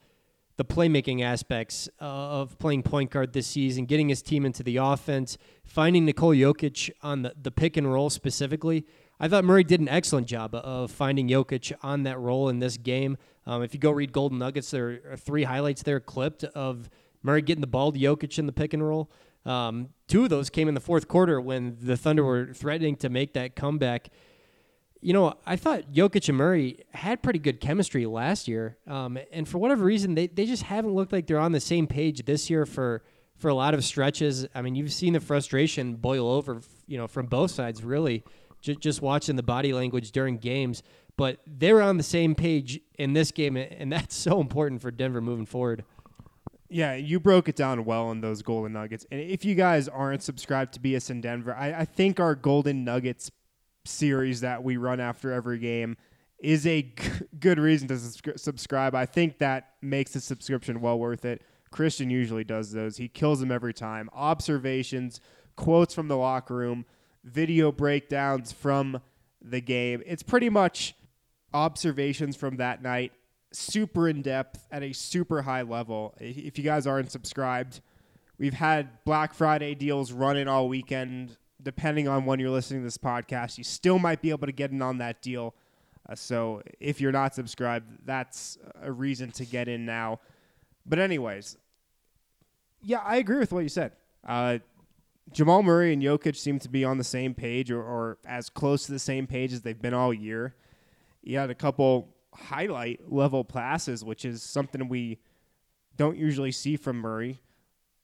the 0.58 0.66
playmaking 0.66 1.24
aspects 1.24 1.90
uh, 2.00 2.06
of 2.06 2.60
playing 2.60 2.84
point 2.84 3.10
guard 3.10 3.34
this 3.34 3.48
season, 3.48 3.86
getting 3.86 4.10
his 4.10 4.22
team 4.22 4.46
into 4.46 4.62
the 4.62 4.78
offense, 4.78 5.38
finding 5.64 6.06
Nikola 6.06 6.36
Jokic 6.36 6.92
on 7.02 7.24
the, 7.24 7.34
the 7.42 7.50
pick 7.50 7.76
and 7.76 7.92
roll 7.92 8.10
specifically. 8.10 8.86
I 9.20 9.28
thought 9.28 9.44
Murray 9.44 9.64
did 9.64 9.82
an 9.82 9.90
excellent 9.90 10.28
job 10.28 10.56
of 10.56 10.92
finding 10.92 11.28
Jokic 11.28 11.74
on 11.82 12.04
that 12.04 12.20
role 12.20 12.50
in 12.50 12.60
this 12.60 12.78
game. 12.78 13.18
Um, 13.46 13.64
if 13.64 13.74
you 13.74 13.80
go 13.80 13.92
read 13.92 14.12
Golden 14.12 14.38
Nuggets, 14.38 14.72
there 14.72 15.00
are 15.12 15.18
three 15.18 15.44
highlights 15.44 15.84
there 15.84 16.00
clipped 16.00 16.44
of 16.44 16.90
Murray 17.22 17.42
getting 17.42 17.62
the 17.62 17.68
ball 17.68 17.92
to 17.92 18.00
Jokic 18.00 18.40
in 18.40 18.46
the 18.46 18.54
pick 18.54 18.74
and 18.74 18.88
roll. 18.88 19.12
Um, 19.46 19.90
two 20.08 20.24
of 20.24 20.30
those 20.30 20.50
came 20.50 20.68
in 20.68 20.74
the 20.74 20.80
fourth 20.80 21.08
quarter 21.08 21.42
when 21.42 21.78
the 21.82 21.98
Thunder 21.98 22.24
were 22.24 22.54
threatening 22.54 22.96
to 22.98 23.10
make 23.10 23.34
that 23.34 23.56
comeback 23.56 24.10
you 25.02 25.14
know, 25.14 25.34
I 25.46 25.56
thought 25.56 25.94
Jokic 25.94 26.28
and 26.28 26.38
Murray 26.38 26.80
had 26.94 27.24
pretty 27.24 27.40
good 27.40 27.62
chemistry 27.62 28.06
last 28.06 28.48
year, 28.48 28.78
um, 28.88 29.18
and 29.32 29.48
for 29.48 29.58
whatever 29.58 29.86
reason, 29.86 30.16
they, 30.16 30.28
they 30.28 30.46
just 30.46 30.64
haven't 30.64 30.94
looked 30.94 31.14
like 31.14 31.28
they're 31.28 31.40
on 31.40 31.54
the 31.54 31.60
same 31.60 31.88
page 31.88 32.26
this 32.26 32.50
year 32.50 32.66
for 32.66 33.04
for 33.38 33.48
a 33.48 33.54
lot 33.54 33.74
of 33.74 33.86
stretches. 33.86 34.46
I 34.54 34.62
mean, 34.62 34.76
you've 34.76 34.92
seen 34.92 35.14
the 35.14 35.22
frustration 35.22 35.96
boil 35.96 36.30
over, 36.30 36.60
you 36.88 36.98
know, 36.98 37.08
from 37.08 37.28
both 37.28 37.52
sides 37.52 37.82
really, 37.86 38.26
just 38.62 39.02
watching 39.02 39.36
the 39.36 39.44
body 39.44 39.74
language 39.74 40.12
during 40.12 40.38
games. 40.38 40.84
But 41.18 41.40
they're 41.46 41.82
on 41.82 41.98
the 41.98 42.04
same 42.04 42.34
page 42.34 42.80
in 42.98 43.14
this 43.14 43.32
game, 43.32 43.58
and 43.58 43.92
that's 43.92 44.16
so 44.16 44.40
important 44.40 44.82
for 44.82 44.90
Denver 44.90 45.22
moving 45.22 45.46
forward. 45.46 45.84
Yeah, 46.70 46.94
you 46.96 47.20
broke 47.20 47.50
it 47.50 47.56
down 47.56 47.84
well 47.84 48.12
in 48.12 48.22
those 48.22 48.42
Golden 48.42 48.74
Nuggets. 48.74 49.06
And 49.12 49.20
if 49.20 49.44
you 49.44 49.56
guys 49.56 49.88
aren't 49.88 50.22
subscribed 50.22 50.74
to 50.76 50.80
BSN 50.80 51.22
Denver, 51.22 51.56
I, 51.56 51.80
I 51.80 51.86
think 51.86 52.20
our 52.20 52.36
Golden 52.36 52.86
Nuggets 52.86 53.32
series 53.86 54.42
that 54.42 54.64
we 54.64 54.78
run 54.78 55.00
after 55.00 55.34
every 55.34 55.58
game 55.58 55.98
is 56.40 56.66
a 56.68 56.84
g- 56.84 56.94
good 57.40 57.60
reason 57.60 57.88
to 57.88 57.98
subscribe. 58.38 58.94
I 58.96 59.06
think 59.06 59.40
that 59.40 59.74
makes 59.82 60.12
the 60.12 60.22
subscription 60.22 60.80
well 60.80 61.00
worth 61.00 61.26
it. 61.26 61.42
Christian 61.72 62.10
usually 62.10 62.44
does 62.44 62.72
those. 62.72 62.98
He 62.98 63.08
kills 63.08 63.40
them 63.40 63.52
every 63.52 63.74
time. 63.74 64.10
Observations, 64.14 65.20
quotes 65.56 65.94
from 65.94 66.08
the 66.08 66.18
locker 66.18 66.56
room, 66.56 66.86
video 67.24 67.72
breakdowns 67.72 68.52
from 68.52 69.02
the 69.42 69.62
game. 69.62 70.04
It's 70.06 70.24
pretty 70.24 70.50
much 70.50 70.96
observations 71.54 72.36
from 72.36 72.58
that 72.58 72.82
night, 72.82 73.12
super 73.52 74.08
in 74.08 74.22
depth 74.22 74.68
at 74.72 74.84
a 74.84 74.94
super 74.94 75.42
high 75.42 75.64
level. 75.64 76.16
If 76.20 76.58
you 76.58 76.64
guys 76.64 76.86
aren't 76.88 77.12
subscribed, 77.12 77.82
we've 78.38 78.54
had 78.54 79.04
Black 79.04 79.34
Friday 79.34 79.76
deals 79.76 80.12
running 80.12 80.48
all 80.48 80.68
weekend 80.68 81.38
depending 81.62 82.08
on 82.08 82.26
when 82.26 82.40
you're 82.40 82.50
listening 82.50 82.82
to 82.82 82.86
this 82.86 82.98
podcast, 82.98 83.58
you 83.58 83.64
still 83.64 84.00
might 84.00 84.22
be 84.22 84.30
able 84.30 84.48
to 84.48 84.54
get 84.54 84.72
in 84.72 84.82
on 84.82 84.98
that 85.00 85.22
deal. 85.22 85.54
Uh, 86.08 86.16
so 86.16 86.62
if 86.80 87.02
you're 87.02 87.12
not 87.12 87.36
subscribed, 87.36 87.86
that's 88.06 88.58
a 88.82 88.92
reason 88.92 89.32
to 89.32 89.46
get 89.46 89.68
in 89.68 89.86
now. 89.86 90.20
But 90.86 91.00
anyways, 91.00 91.58
yeah, 92.82 93.00
I 93.00 93.18
agree 93.18 93.38
with 93.38 93.52
what 93.52 93.64
you 93.64 93.70
said. 93.70 93.92
Uh, 94.26 94.60
Jamal 95.32 95.64
Murray 95.64 95.94
and 95.94 96.02
Jokic 96.02 96.36
seem 96.36 96.60
to 96.60 96.70
be 96.70 96.84
on 96.84 96.98
the 96.98 97.04
same 97.04 97.34
page 97.34 97.72
or, 97.72 97.82
or 97.82 98.18
as 98.26 98.50
close 98.50 98.86
to 98.86 98.92
the 98.92 99.00
same 99.00 99.28
page 99.28 99.54
as 99.54 99.62
they've 99.62 99.82
been 99.82 99.94
all 99.94 100.14
year. 100.14 100.56
He 101.22 101.34
had 101.34 101.50
a 101.50 101.56
couple 101.56 102.16
highlight 102.34 103.12
level 103.12 103.44
passes, 103.44 104.04
which 104.04 104.26
is 104.26 104.42
something 104.42 104.88
we 104.88 105.20
don't 105.98 106.18
usually 106.18 106.52
see 106.52 106.78
from 106.78 106.98
Murray. 106.98 107.40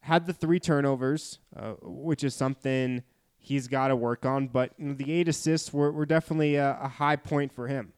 Had 0.02 0.28
the 0.28 0.34
three 0.34 0.60
turnovers, 0.60 1.40
uh, 1.56 1.74
which 1.82 2.24
is 2.24 2.36
something– 2.36 3.04
he's 3.46 3.68
got 3.68 3.90
to 3.90 3.96
work 3.96 4.26
on. 4.26 4.48
But 4.48 4.72
you 4.78 4.88
know, 4.88 4.94
the 4.94 5.12
eight 5.12 5.28
assists 5.28 5.72
were, 5.72 5.92
were 5.92 6.06
definitely 6.06 6.56
a, 6.56 6.78
a 6.82 6.88
high 6.88 7.16
point 7.16 7.54
for 7.54 7.68
him, 7.68 7.94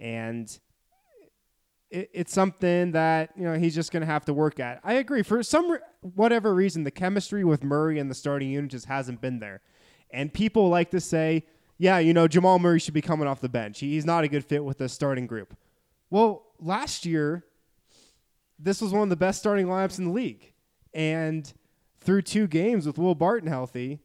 and 0.00 0.58
it, 1.90 2.10
it's 2.12 2.32
something 2.32 2.92
that 2.92 3.30
you 3.36 3.44
know 3.44 3.54
he's 3.54 3.74
just 3.74 3.92
going 3.92 4.00
to 4.00 4.06
have 4.06 4.24
to 4.26 4.34
work 4.34 4.60
at. 4.60 4.80
I 4.84 4.94
agree. 4.94 5.22
For 5.22 5.42
some 5.42 5.72
re- 5.72 5.78
whatever 6.00 6.54
reason, 6.54 6.84
the 6.84 6.90
chemistry 6.90 7.44
with 7.44 7.62
Murray 7.62 7.98
and 7.98 8.10
the 8.10 8.14
starting 8.14 8.50
unit 8.50 8.70
just 8.70 8.86
hasn't 8.86 9.20
been 9.20 9.38
there, 9.38 9.60
and 10.10 10.32
people 10.32 10.68
like 10.68 10.90
to 10.90 11.00
say, 11.00 11.44
"Yeah, 11.78 11.98
you 11.98 12.12
know, 12.12 12.28
Jamal 12.28 12.58
Murray 12.58 12.80
should 12.80 12.94
be 12.94 13.02
coming 13.02 13.28
off 13.28 13.40
the 13.40 13.48
bench. 13.48 13.80
He's 13.80 14.04
not 14.04 14.24
a 14.24 14.28
good 14.28 14.44
fit 14.44 14.64
with 14.64 14.78
the 14.78 14.88
starting 14.88 15.26
group." 15.26 15.56
Well, 16.10 16.46
last 16.60 17.06
year, 17.06 17.44
this 18.58 18.80
was 18.80 18.92
one 18.92 19.02
of 19.02 19.10
the 19.10 19.16
best 19.16 19.40
starting 19.40 19.66
lineups 19.66 19.98
in 19.98 20.06
the 20.06 20.12
league, 20.12 20.52
and 20.92 21.52
through 22.00 22.22
two 22.22 22.46
games 22.46 22.86
with 22.86 22.98
Will 22.98 23.14
Barton 23.14 23.48
healthy, 23.48 24.00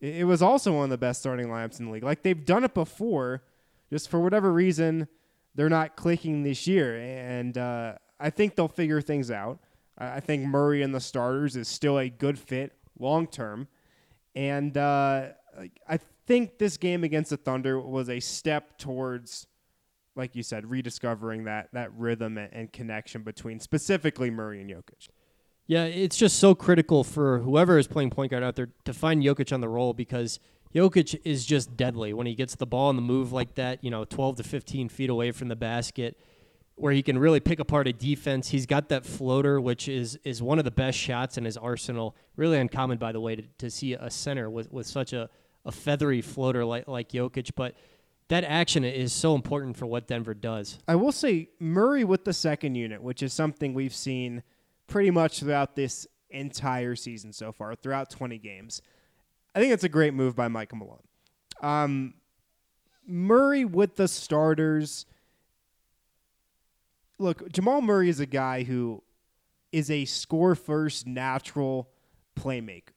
it 0.00 0.26
was 0.26 0.42
also 0.42 0.74
one 0.74 0.84
of 0.84 0.90
the 0.90 0.98
best 0.98 1.20
starting 1.20 1.48
lineups 1.48 1.80
in 1.80 1.86
the 1.86 1.92
league. 1.92 2.04
Like 2.04 2.22
they've 2.22 2.44
done 2.44 2.64
it 2.64 2.74
before, 2.74 3.42
just 3.90 4.08
for 4.08 4.20
whatever 4.20 4.52
reason, 4.52 5.08
they're 5.54 5.68
not 5.68 5.96
clicking 5.96 6.42
this 6.42 6.66
year. 6.66 6.96
And 6.96 7.56
uh, 7.56 7.94
I 8.18 8.30
think 8.30 8.56
they'll 8.56 8.68
figure 8.68 9.00
things 9.00 9.30
out. 9.30 9.60
I 9.96 10.20
think 10.20 10.44
Murray 10.44 10.82
and 10.82 10.94
the 10.94 11.00
starters 11.00 11.54
is 11.54 11.68
still 11.68 11.98
a 11.98 12.08
good 12.08 12.38
fit 12.38 12.72
long 12.98 13.26
term. 13.26 13.68
And 14.34 14.76
uh, 14.76 15.28
I 15.88 15.98
think 16.26 16.58
this 16.58 16.76
game 16.76 17.04
against 17.04 17.30
the 17.30 17.36
Thunder 17.36 17.80
was 17.80 18.08
a 18.08 18.18
step 18.18 18.76
towards, 18.78 19.46
like 20.16 20.34
you 20.34 20.42
said, 20.42 20.68
rediscovering 20.68 21.44
that 21.44 21.68
that 21.72 21.92
rhythm 21.96 22.38
and 22.38 22.72
connection 22.72 23.22
between 23.22 23.60
specifically 23.60 24.30
Murray 24.30 24.60
and 24.60 24.68
Jokic. 24.68 25.08
Yeah, 25.66 25.84
it's 25.84 26.16
just 26.16 26.38
so 26.38 26.54
critical 26.54 27.04
for 27.04 27.38
whoever 27.38 27.78
is 27.78 27.86
playing 27.86 28.10
point 28.10 28.30
guard 28.30 28.42
out 28.42 28.56
there 28.56 28.68
to 28.84 28.92
find 28.92 29.22
Jokic 29.22 29.52
on 29.52 29.60
the 29.60 29.68
roll 29.68 29.94
because 29.94 30.40
Jokic 30.74 31.20
is 31.24 31.44
just 31.46 31.76
deadly 31.76 32.12
when 32.12 32.26
he 32.26 32.34
gets 32.34 32.54
the 32.54 32.66
ball 32.66 32.88
on 32.88 32.96
the 32.96 33.02
move 33.02 33.32
like 33.32 33.54
that, 33.54 33.82
you 33.84 33.90
know, 33.90 34.04
12 34.04 34.36
to 34.36 34.42
15 34.42 34.88
feet 34.88 35.10
away 35.10 35.30
from 35.30 35.48
the 35.48 35.56
basket, 35.56 36.18
where 36.74 36.92
he 36.92 37.02
can 37.02 37.16
really 37.18 37.40
pick 37.40 37.60
apart 37.60 37.86
a 37.86 37.92
defense. 37.92 38.48
He's 38.48 38.66
got 38.66 38.88
that 38.88 39.06
floater, 39.06 39.60
which 39.60 39.88
is 39.88 40.18
is 40.24 40.42
one 40.42 40.58
of 40.58 40.64
the 40.64 40.70
best 40.70 40.98
shots 40.98 41.38
in 41.38 41.44
his 41.44 41.56
arsenal. 41.56 42.16
Really 42.36 42.58
uncommon, 42.58 42.98
by 42.98 43.12
the 43.12 43.20
way, 43.20 43.36
to, 43.36 43.42
to 43.58 43.70
see 43.70 43.92
a 43.92 44.10
center 44.10 44.50
with, 44.50 44.72
with 44.72 44.86
such 44.86 45.12
a, 45.12 45.30
a 45.64 45.70
feathery 45.70 46.20
floater 46.22 46.64
like, 46.64 46.88
like 46.88 47.10
Jokic. 47.10 47.52
But 47.54 47.74
that 48.28 48.42
action 48.42 48.84
is 48.84 49.12
so 49.12 49.34
important 49.34 49.76
for 49.76 49.86
what 49.86 50.08
Denver 50.08 50.34
does. 50.34 50.78
I 50.88 50.96
will 50.96 51.12
say 51.12 51.50
Murray 51.60 52.02
with 52.02 52.24
the 52.24 52.32
second 52.32 52.74
unit, 52.74 53.02
which 53.02 53.22
is 53.22 53.32
something 53.32 53.74
we've 53.74 53.94
seen– 53.94 54.42
pretty 54.86 55.10
much 55.10 55.40
throughout 55.40 55.76
this 55.76 56.06
entire 56.30 56.96
season 56.96 57.32
so 57.32 57.52
far, 57.52 57.74
throughout 57.74 58.10
20 58.10 58.38
games. 58.38 58.82
I 59.54 59.60
think 59.60 59.72
it's 59.72 59.84
a 59.84 59.88
great 59.88 60.14
move 60.14 60.34
by 60.34 60.48
Michael 60.48 60.78
Malone. 60.78 61.02
Um, 61.62 62.14
Murray 63.06 63.64
with 63.64 63.96
the 63.96 64.08
starters. 64.08 65.06
Look, 67.18 67.50
Jamal 67.52 67.80
Murray 67.80 68.08
is 68.08 68.20
a 68.20 68.26
guy 68.26 68.64
who 68.64 69.02
is 69.70 69.90
a 69.90 70.04
score 70.04 70.54
first 70.54 71.06
natural 71.06 71.90
playmaker. 72.36 72.90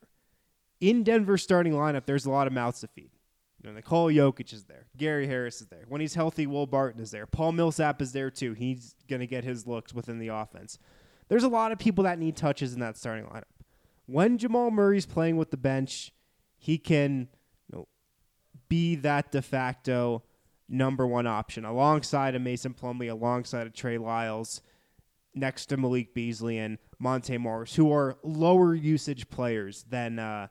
In 0.80 1.04
Denver's 1.04 1.44
starting 1.44 1.74
lineup, 1.74 2.06
there's 2.06 2.26
a 2.26 2.32
lot 2.32 2.48
of 2.48 2.54
mouths 2.54 2.82
to 2.82 2.88
feed. 2.88 3.12
You 3.62 3.70
know, 3.70 3.76
Nikola 3.76 4.12
Jokic 4.12 4.54
is 4.54 4.66
there. 4.66 4.86
Gary 4.96 5.28
Harris 5.28 5.62
is 5.62 5.68
there. 5.68 5.86
When 5.88 6.02
he's 6.02 6.14
healthy, 6.14 6.46
Will 6.46 6.68
Barton 6.68 7.02
is 7.02 7.10
there. 7.10 7.26
Paul 7.26 7.52
Millsap 7.52 8.02
is 8.02 8.12
there 8.12 8.30
too. 8.30 8.54
He's 8.54 8.96
going 9.10 9.20
to 9.20 9.28
get 9.28 9.44
his 9.44 9.66
looks 9.66 9.94
within 9.94 10.20
the 10.20 10.28
offense. 10.28 10.78
There's 11.30 11.44
a 11.44 11.50
lot 11.50 11.72
of 11.72 11.80
people 11.80 12.04
that 12.04 12.20
need 12.20 12.36
touches 12.36 12.74
in 12.74 12.80
that 12.82 12.98
starting 12.98 13.26
lineup. 13.26 13.44
When 14.06 14.38
Jamal 14.38 14.72
Murray's 14.72 15.06
playing 15.06 15.38
with 15.38 15.52
the 15.52 15.58
bench, 15.58 16.14
he 16.58 16.78
can 16.78 17.30
be 18.70 18.96
that 18.96 19.32
de 19.32 19.42
facto 19.42 20.24
number 20.68 21.08
one 21.08 21.28
option 21.28 21.64
alongside 21.64 22.36
a 22.36 22.40
Mason 22.40 22.74
Plumlee, 22.74 23.10
alongside 23.10 23.68
a 23.68 23.70
Trey 23.70 23.98
Lyles, 23.98 24.62
next 25.34 25.68
to 25.68 25.78
Malik 25.78 26.14
Beasley 26.14 26.58
and 26.58 26.78
Monte 27.00 27.38
Morris, 27.38 27.76
who 27.76 27.92
are 27.94 28.18
lower 28.24 28.74
usage 28.74 29.30
players 29.30 29.86
than 29.90 30.20
uh, 30.20 30.48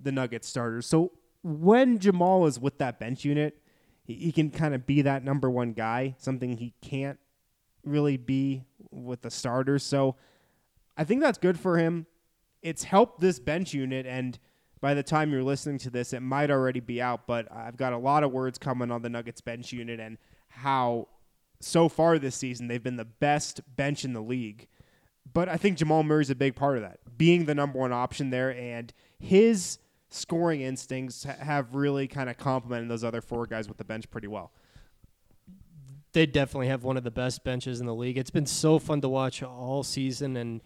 the 0.00 0.10
Nuggets 0.10 0.48
starters. 0.48 0.86
So 0.86 1.12
when 1.42 1.98
Jamal 1.98 2.46
is 2.46 2.58
with 2.58 2.78
that 2.78 2.98
bench 2.98 3.24
unit, 3.24 3.58
he, 4.04 4.14
he 4.14 4.32
can 4.32 4.50
kind 4.50 4.74
of 4.74 4.86
be 4.86 5.02
that 5.02 5.22
number 5.22 5.50
one 5.50 5.72
guy, 5.72 6.16
something 6.18 6.56
he 6.56 6.74
can't 6.80 7.18
really 7.84 8.16
be 8.16 8.64
with 8.90 9.22
the 9.22 9.30
starters. 9.30 9.82
So 9.82 10.16
I 10.96 11.04
think 11.04 11.20
that's 11.20 11.38
good 11.38 11.58
for 11.58 11.78
him. 11.78 12.06
It's 12.62 12.84
helped 12.84 13.20
this 13.20 13.38
bench 13.38 13.74
unit, 13.74 14.06
and 14.06 14.38
by 14.82 14.94
the 14.94 15.02
time 15.02 15.30
you're 15.32 15.44
listening 15.44 15.78
to 15.78 15.90
this, 15.90 16.12
it 16.12 16.20
might 16.20 16.50
already 16.50 16.80
be 16.80 17.00
out. 17.00 17.26
But 17.26 17.50
I've 17.50 17.78
got 17.78 17.94
a 17.94 17.98
lot 17.98 18.24
of 18.24 18.32
words 18.32 18.58
coming 18.58 18.90
on 18.90 19.00
the 19.00 19.08
Nuggets 19.08 19.40
bench 19.40 19.72
unit 19.72 20.00
and 20.00 20.18
how 20.48 21.08
so 21.60 21.88
far 21.88 22.18
this 22.18 22.34
season 22.34 22.66
they've 22.66 22.82
been 22.82 22.96
the 22.96 23.04
best 23.04 23.60
bench 23.76 24.04
in 24.04 24.12
the 24.12 24.20
league. 24.20 24.66
But 25.32 25.48
I 25.48 25.56
think 25.56 25.78
Jamal 25.78 26.02
Murray's 26.02 26.30
a 26.30 26.34
big 26.34 26.56
part 26.56 26.76
of 26.76 26.82
that, 26.82 26.98
being 27.16 27.44
the 27.44 27.54
number 27.54 27.78
one 27.78 27.92
option 27.92 28.30
there, 28.30 28.52
and 28.54 28.92
his 29.20 29.78
scoring 30.10 30.60
instincts 30.60 31.22
have 31.22 31.76
really 31.76 32.08
kind 32.08 32.28
of 32.28 32.36
complemented 32.36 32.90
those 32.90 33.04
other 33.04 33.20
four 33.20 33.46
guys 33.46 33.68
with 33.68 33.78
the 33.78 33.84
bench 33.84 34.10
pretty 34.10 34.26
well. 34.26 34.50
They 36.12 36.26
definitely 36.26 36.66
have 36.66 36.82
one 36.82 36.96
of 36.96 37.04
the 37.04 37.10
best 37.12 37.44
benches 37.44 37.80
in 37.80 37.86
the 37.86 37.94
league. 37.94 38.18
It's 38.18 38.30
been 38.30 38.46
so 38.46 38.80
fun 38.80 39.00
to 39.00 39.08
watch 39.08 39.44
all 39.44 39.84
season, 39.84 40.36
and 40.36 40.60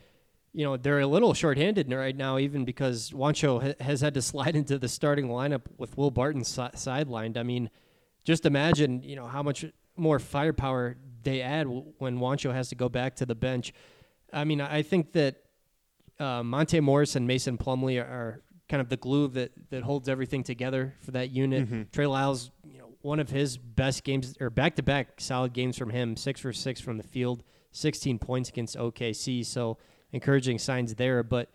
you 0.56 0.64
know 0.64 0.78
they're 0.78 1.00
a 1.00 1.06
little 1.06 1.34
shorthanded 1.34 1.92
right 1.92 2.16
now, 2.16 2.38
even 2.38 2.64
because 2.64 3.10
Juancho 3.10 3.62
ha- 3.62 3.84
has 3.84 4.00
had 4.00 4.14
to 4.14 4.22
slide 4.22 4.56
into 4.60 4.78
the 4.78 4.88
starting 4.88 5.28
lineup 5.28 5.62
with 5.76 5.98
Will 5.98 6.10
Barton 6.10 6.44
si- 6.44 6.62
sidelined. 6.62 7.36
I 7.36 7.42
mean, 7.42 7.68
just 8.24 8.46
imagine 8.46 9.02
you 9.02 9.16
know 9.16 9.26
how 9.26 9.42
much 9.42 9.66
more 9.96 10.18
firepower 10.18 10.96
they 11.22 11.42
add 11.42 11.64
w- 11.64 11.92
when 11.98 12.18
Juancho 12.18 12.54
has 12.54 12.70
to 12.70 12.74
go 12.74 12.88
back 12.88 13.16
to 13.16 13.26
the 13.26 13.34
bench. 13.34 13.74
I 14.32 14.44
mean, 14.44 14.62
I 14.62 14.80
think 14.80 15.12
that 15.12 15.36
uh, 16.18 16.42
Monte 16.42 16.80
Morris 16.80 17.16
and 17.16 17.26
Mason 17.26 17.58
Plumlee 17.58 18.02
are, 18.02 18.06
are 18.06 18.42
kind 18.70 18.80
of 18.80 18.88
the 18.88 18.96
glue 18.96 19.28
that 19.28 19.52
that 19.68 19.82
holds 19.82 20.08
everything 20.08 20.42
together 20.42 20.94
for 21.02 21.10
that 21.10 21.30
unit. 21.32 21.66
Mm-hmm. 21.66 21.82
Trey 21.92 22.06
Lyles, 22.06 22.50
you 22.64 22.78
know, 22.78 22.94
one 23.02 23.20
of 23.20 23.28
his 23.28 23.58
best 23.58 24.04
games 24.04 24.34
or 24.40 24.48
back 24.48 24.76
to 24.76 24.82
back 24.82 25.20
solid 25.20 25.52
games 25.52 25.76
from 25.76 25.90
him, 25.90 26.16
six 26.16 26.40
for 26.40 26.54
six 26.54 26.80
from 26.80 26.96
the 26.96 27.04
field, 27.04 27.42
16 27.72 28.18
points 28.18 28.48
against 28.48 28.74
OKC. 28.74 29.44
So 29.44 29.76
encouraging 30.12 30.58
signs 30.58 30.94
there, 30.94 31.22
but. 31.22 31.50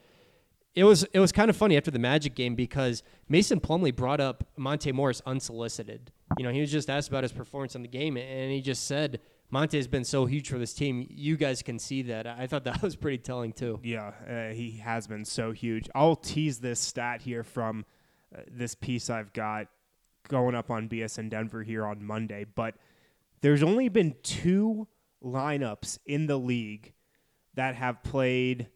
It 0.74 0.86
was 0.86 1.04
it 1.12 1.20
was 1.20 1.34
kind 1.34 1.50
of 1.50 1.58
funny 1.58 1.76
after 1.76 1.92
the 1.92 2.00
Magic 2.00 2.34
game 2.34 2.56
because 2.56 3.04
Mason 3.28 3.60
Plumlee 3.60 3.94
brought 3.94 4.22
up 4.22 4.46
Monte 4.56 4.90
Morris 4.94 5.22
unsolicited. 5.26 6.14
You 6.38 6.46
know, 6.46 6.50
he 6.54 6.62
was 6.62 6.72
just 6.72 6.90
asked 6.90 7.10
about 7.10 7.24
his 7.24 7.34
performance 7.34 7.76
in 7.76 7.82
the 7.82 7.90
game, 7.90 8.16
and 8.16 8.54
he 8.54 8.62
just 8.62 8.86
said, 8.86 9.20
Monte 9.52 9.76
has 9.76 9.88
been 9.88 10.06
so 10.06 10.26
huge 10.26 10.50
for 10.50 10.58
this 10.58 10.74
team. 10.74 11.06
You 11.10 11.36
guys 11.36 11.62
can 11.62 11.78
see 11.78 12.04
that. 12.04 12.26
I 12.26 12.48
thought 12.48 12.64
that 12.64 12.82
was 12.82 12.96
pretty 12.96 13.18
telling 13.18 13.52
too. 13.52 13.80
Yeah, 13.84 14.14
uh, 14.28 14.54
he 14.54 14.80
has 14.84 15.08
been 15.08 15.26
so 15.26 15.52
huge. 15.52 15.90
I'll 15.94 16.16
tease 16.16 16.60
this 16.60 16.80
stat 16.80 17.22
here 17.22 17.44
from 17.44 17.86
uh, 18.34 18.42
this 18.50 18.76
piece 18.76 19.10
I've 19.10 19.34
got 19.34 19.68
going 20.30 20.56
up 20.56 20.72
on 20.72 20.88
BSN 20.88 21.30
Denver 21.30 21.64
here 21.64 21.86
on 21.86 22.04
Monday, 22.04 22.46
but 22.56 22.76
there's 23.42 23.62
only 23.62 23.90
been 23.90 24.16
two 24.24 24.88
lineups 25.22 26.00
in 26.06 26.28
the 26.28 26.38
league 26.38 26.94
that 27.56 27.76
have 27.76 28.04
played 28.04 28.68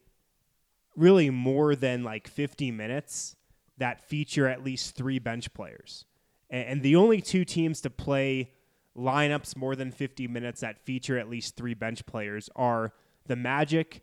really 0.96 1.30
more 1.30 1.76
than 1.76 2.04
like 2.04 2.28
50 2.28 2.72
minutes 2.72 3.36
that 3.78 4.02
feature 4.08 4.48
at 4.48 4.64
least 4.64 4.96
three 4.96 5.20
bench 5.20 5.54
players. 5.54 6.06
And, 6.50 6.68
and 6.68 6.84
the 6.84 6.96
only 6.96 7.22
two 7.22 7.46
teams 7.46 7.82
to 7.82 7.90
play 7.90 8.52
lineups 8.98 9.58
more 9.58 9.76
than 9.76 9.92
50 9.92 10.28
minutes 10.28 10.62
that 10.62 10.80
feature 10.80 11.18
at 11.18 11.30
least 11.30 11.56
three 11.56 11.74
bench 11.74 12.06
players 12.06 12.50
are 12.56 12.94
the 13.28 13.36
Magic 13.36 14.02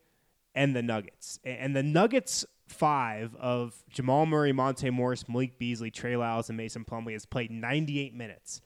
and 0.55 0.77
the 0.77 0.83
Nuggets. 0.83 1.39
And 1.45 1.75
the 1.75 1.83
Nuggets 1.83 2.45
five 2.68 3.35
of 3.37 3.83
Jamal 3.91 4.27
Murray, 4.27 4.53
Monte 4.53 4.91
Morris, 4.91 5.29
Malik 5.29 5.59
Beasley, 5.59 5.91
Trey 5.91 6.16
Lyles, 6.16 6.49
and 6.49 6.57
Mason 6.57 6.85
Plumlee 6.85 7.12
has 7.12 7.27
played 7.27 7.51
98 7.51 8.14
minutes. 8.14 8.61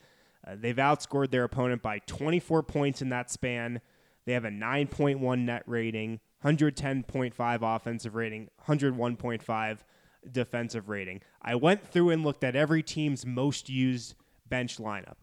Uh, 0.45 0.55
they've 0.57 0.75
outscored 0.75 1.29
their 1.29 1.43
opponent 1.43 1.81
by 1.81 1.99
24 1.99 2.63
points 2.63 3.01
in 3.01 3.09
that 3.09 3.29
span. 3.29 3.81
They 4.27 4.33
have 4.33 4.43
a 4.43 4.49
9.1 4.49 5.39
net 5.45 5.63
rating, 5.67 6.19
110.5 6.43 7.75
offensive 7.75 8.13
rating, 8.13 8.49
101.5 8.67 9.77
defensive 10.29 10.89
rating. 10.89 11.21
I 11.41 11.55
went 11.55 11.87
through 11.87 12.09
and 12.09 12.25
looked 12.25 12.43
at 12.43 12.53
every 12.53 12.83
team's 12.83 13.25
most 13.25 13.69
used 13.69 14.15
bench 14.49 14.79
lineup. 14.79 15.15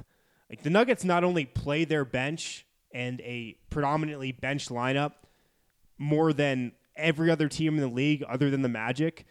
Like 0.49 0.63
the 0.63 0.71
Nuggets 0.71 1.05
not 1.05 1.23
only 1.23 1.45
play 1.45 1.85
their 1.85 2.07
bench 2.07 2.65
and 2.93 3.21
a 3.21 3.59
predominantly 3.69 4.33
bench 4.33 4.71
lineup 4.71 5.13
more 5.99 6.33
than 6.33 6.73
every 6.97 7.31
other 7.31 7.51
team 7.51 7.75
in 7.75 7.83
the 7.83 7.95
league 7.95 8.23
other 8.23 8.49
than 8.49 8.63
the 8.63 8.71
Magic, 8.71 9.27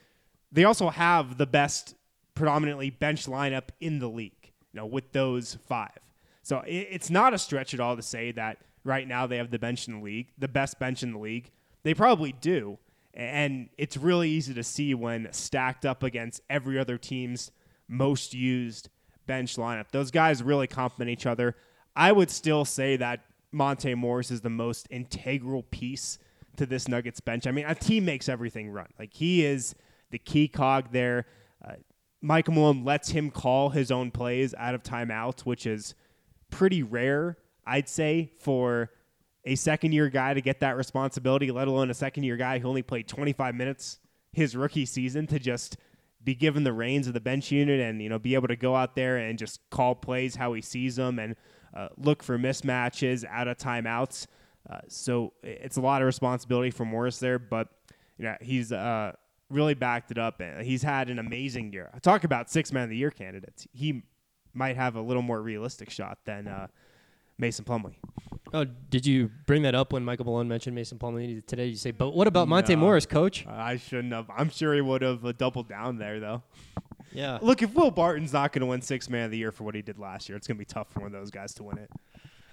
they 0.51 0.65
also 0.65 0.89
have 0.89 1.39
the 1.39 1.47
best 1.47 1.95
predominantly 2.36 2.91
bench 2.91 3.26
lineup 3.26 3.69
in 3.80 3.97
the 3.97 4.07
league, 4.07 4.51
you 4.71 4.80
know, 4.80 4.86
with 4.86 5.13
those 5.13 5.57
five. 5.67 5.97
So 6.43 6.61
it's 6.67 7.09
not 7.09 7.34
a 7.34 7.39
stretch 7.39 7.74
at 7.74 7.80
all 7.80 7.95
to 7.95 8.03
say 8.03 8.32
that 8.34 8.59
right 8.84 9.08
now 9.08 9.28
they 9.28 9.38
have 9.38 9.52
the 9.52 9.60
bench 9.60 9.88
in 9.88 9.96
the 9.96 10.04
league, 10.04 10.28
the 10.38 10.48
best 10.48 10.80
bench 10.80 11.04
in 11.04 11.14
the 11.14 11.20
league. 11.20 11.52
They 11.84 11.94
probably 11.94 12.34
do. 12.34 12.80
And 13.14 13.70
it's 13.78 13.96
really 13.96 14.30
easy 14.30 14.54
to 14.54 14.64
see 14.64 14.94
when 14.96 15.28
stacked 15.32 15.86
up 15.86 16.02
against 16.02 16.42
every 16.50 16.80
other 16.80 16.98
team's 16.98 17.52
most 17.88 18.34
used 18.34 18.90
bench 19.28 19.56
lineup. 19.56 19.86
Those 19.92 20.12
guys 20.12 20.42
really 20.42 20.68
complement 20.68 21.12
each 21.12 21.26
other. 21.26 21.56
I 21.96 22.12
would 22.12 22.32
still 22.32 22.66
say 22.66 22.98
that 22.98 23.22
Monte 23.52 23.94
Morris 23.94 24.32
is 24.32 24.42
the 24.42 24.50
most 24.50 24.88
integral 24.90 25.64
piece 25.64 26.18
to 26.58 26.66
this 26.66 26.88
Nuggets 26.88 27.20
bench. 27.20 27.46
I 27.46 27.52
mean, 27.52 27.66
a 27.66 27.76
team 27.76 28.06
makes 28.06 28.28
everything 28.28 28.70
run. 28.72 28.88
Like 28.98 29.14
he 29.14 29.46
is 29.46 29.76
the 30.10 30.18
key 30.18 30.48
cog 30.48 30.92
there. 30.92 31.26
Uh, 31.64 31.74
Michael 32.22 32.54
Malone 32.54 32.84
lets 32.84 33.10
him 33.10 33.30
call 33.30 33.70
his 33.70 33.92
own 33.92 34.10
plays 34.10 34.56
out 34.58 34.74
of 34.74 34.82
timeouts, 34.82 35.42
which 35.42 35.66
is 35.66 35.94
pretty 36.50 36.82
rare, 36.82 37.38
I'd 37.66 37.89
say, 37.89 38.32
for 38.39 38.91
a 39.45 39.55
second 39.55 39.91
year 39.91 40.09
guy 40.09 40.34
to 40.34 40.41
get 40.41 40.59
that 40.61 40.78
responsibility, 40.78 41.51
let 41.51 41.68
alone 41.68 41.89
a 41.89 41.93
second 41.93 42.24
year 42.24 42.38
guy 42.38 42.59
who 42.59 42.68
only 42.68 42.82
played 42.82 43.07
25 43.07 43.55
minutes 43.55 43.99
his 44.32 44.55
rookie 44.55 44.86
season 44.86 45.28
to 45.28 45.39
just 45.39 45.78
be 46.24 46.34
given 46.34 46.64
the 46.64 46.74
reins 46.74 47.07
of 47.07 47.14
the 47.14 47.20
bench 47.20 47.51
unit 47.51 47.80
and 47.80 48.01
you 48.01 48.09
know 48.09 48.18
be 48.18 48.34
able 48.34 48.47
to 48.47 48.55
go 48.55 48.76
out 48.76 48.95
there 48.95 49.18
and 49.18 49.38
just 49.38 49.59
call 49.70 49.93
plays 49.93 50.36
how 50.36 50.53
he 50.53 50.61
sees 50.61 50.95
them 50.95 51.20
and 51.20 51.36
uh, 51.76 51.89
look 51.97 52.24
for 52.24 52.38
mismatches 52.38 53.26
out 53.30 53.47
of 53.47 53.57
timeouts. 53.57 54.28
Uh, 54.70 54.80
so 54.88 55.34
it's 55.43 55.78
a 55.78 55.82
lot 55.82 56.01
of 56.01 56.05
responsibility 56.05 56.72
for 56.72 56.86
Morris 56.86 57.20
there, 57.20 57.38
but 57.38 57.68
you 58.18 58.26
know 58.26 58.36
he's 58.41 58.72
uh, 58.72 59.11
really 59.49 59.74
backed 59.74 60.11
it 60.11 60.18
up 60.18 60.39
and 60.39 60.66
he's 60.66 60.84
had 60.84 61.09
an 61.09 61.20
amazing 61.20 61.74
year. 61.74 61.89
I 61.93 61.99
talk 61.99 62.24
about 62.24 62.49
six 62.49 62.72
man 62.72 62.84
of 62.84 62.89
the 62.89 62.97
year 62.97 63.11
candidates. 63.11 63.68
He 63.74 64.03
might 64.53 64.76
have 64.76 64.95
a 64.95 65.01
little 65.01 65.24
more 65.24 65.41
realistic 65.41 65.89
shot 65.89 66.20
than 66.26 66.47
uh, 66.47 66.68
Mason 67.38 67.66
Plumlee. 67.66 67.96
Oh, 68.54 68.66
did 68.66 69.06
you 69.08 69.32
bring 69.48 69.64
that 69.64 69.74
up 69.74 69.94
when 69.94 70.06
Michael 70.06 70.26
Malone 70.26 70.48
mentioned 70.48 70.76
Mason 70.76 71.00
Plumlee 71.00 71.46
today? 71.48 71.68
You 71.68 71.76
say, 71.76 71.90
but 71.92 72.12
what 72.12 72.28
about 72.28 72.48
Monte 72.48 72.76
No. 72.76 72.82
Morris, 72.82 73.06
coach? 73.08 73.48
I 73.48 73.78
shouldn't 73.78 74.14
have. 74.14 74.30
I'm 74.30 74.50
sure 74.50 74.76
he 74.76 74.82
would 74.82 75.02
have 75.02 75.26
uh, 75.26 75.32
doubled 75.32 75.68
down 75.68 75.98
there, 75.98 76.20
though. 76.20 76.44
Yeah. 77.12 77.40
Look, 77.42 77.62
if 77.64 77.74
Will 77.74 77.90
Barton's 77.92 78.34
not 78.34 78.54
going 78.54 78.62
to 78.62 78.68
win 78.68 78.82
six 78.82 79.10
man 79.10 79.26
of 79.26 79.32
the 79.32 79.38
year 79.38 79.52
for 79.52 79.64
what 79.64 79.74
he 79.76 79.82
did 79.82 79.98
last 79.98 80.30
year, 80.30 80.36
it's 80.36 80.48
going 80.48 80.58
to 80.58 80.60
be 80.60 80.66
tough 80.66 80.92
for 80.92 81.00
one 81.00 81.08
of 81.08 81.14
those 81.14 81.32
guys 81.32 81.54
to 81.56 81.64
win 81.64 81.78
it. 81.80 81.90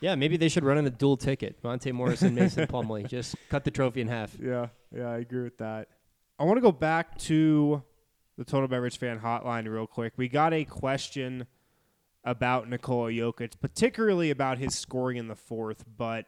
Yeah, 0.01 0.15
maybe 0.15 0.39
they 0.39 0.49
should 0.49 0.65
run 0.65 0.79
in 0.79 0.87
a 0.87 0.91
dual 0.91 1.19
ticket. 1.19 1.59
Monte 1.63 1.93
Morris 1.93 2.23
and 2.23 2.35
Mason 2.35 2.67
Plumlee. 2.67 3.07
Just 3.09 3.37
cut 3.51 3.65
the 3.65 3.71
trophy 3.71 4.01
in 4.01 4.09
half. 4.09 4.35
Yeah, 4.43 4.69
yeah, 4.97 5.09
I 5.11 5.19
agree 5.19 5.43
with 5.43 5.59
that. 5.59 5.89
I 6.39 6.45
want 6.45 6.57
to 6.57 6.63
go 6.63 6.73
back 6.73 7.19
to 7.19 7.83
the 8.39 8.45
Total 8.45 8.67
Beverage 8.67 8.97
Fan 8.97 9.21
Hotline 9.21 9.69
real 9.71 9.87
quick. 9.87 10.15
We 10.17 10.29
got 10.29 10.55
a 10.55 10.65
question 10.65 11.47
about 12.25 12.69
Nikola 12.69 13.11
Jokic, 13.11 13.61
particularly 13.61 14.31
about 14.31 14.59
his 14.59 14.77
scoring 14.77 15.17
in 15.17 15.29
the 15.29 15.37
fourth, 15.37 15.85
but 15.97 16.27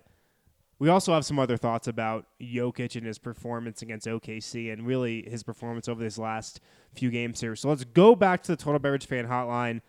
we 0.78 0.88
also 0.88 1.14
have 1.14 1.24
some 1.24 1.38
other 1.38 1.56
thoughts 1.56 1.86
about 1.86 2.26
Jokic 2.40 2.96
and 2.96 3.06
his 3.06 3.18
performance 3.18 3.82
against 3.82 4.06
OKC 4.06 4.72
and 4.72 4.86
really 4.86 5.22
his 5.22 5.42
performance 5.42 5.88
over 5.88 6.02
this 6.02 6.18
last 6.18 6.60
few 6.92 7.10
games 7.10 7.40
here. 7.40 7.54
So 7.54 7.68
let's 7.68 7.84
go 7.84 8.16
back 8.16 8.42
to 8.44 8.52
the 8.52 8.56
Total 8.56 8.78
Beverage 8.78 9.06
Fan 9.06 9.26
Hotline. 9.26 9.80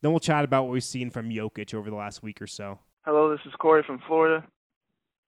Then 0.00 0.12
we'll 0.12 0.20
chat 0.20 0.44
about 0.44 0.64
what 0.64 0.72
we've 0.72 0.84
seen 0.84 1.10
from 1.10 1.28
Jokic 1.30 1.74
over 1.74 1.90
the 1.90 1.96
last 1.96 2.22
week 2.22 2.40
or 2.40 2.46
so. 2.46 2.78
Hello, 3.04 3.30
this 3.30 3.40
is 3.46 3.52
Corey 3.58 3.82
from 3.84 4.00
Florida. 4.06 4.46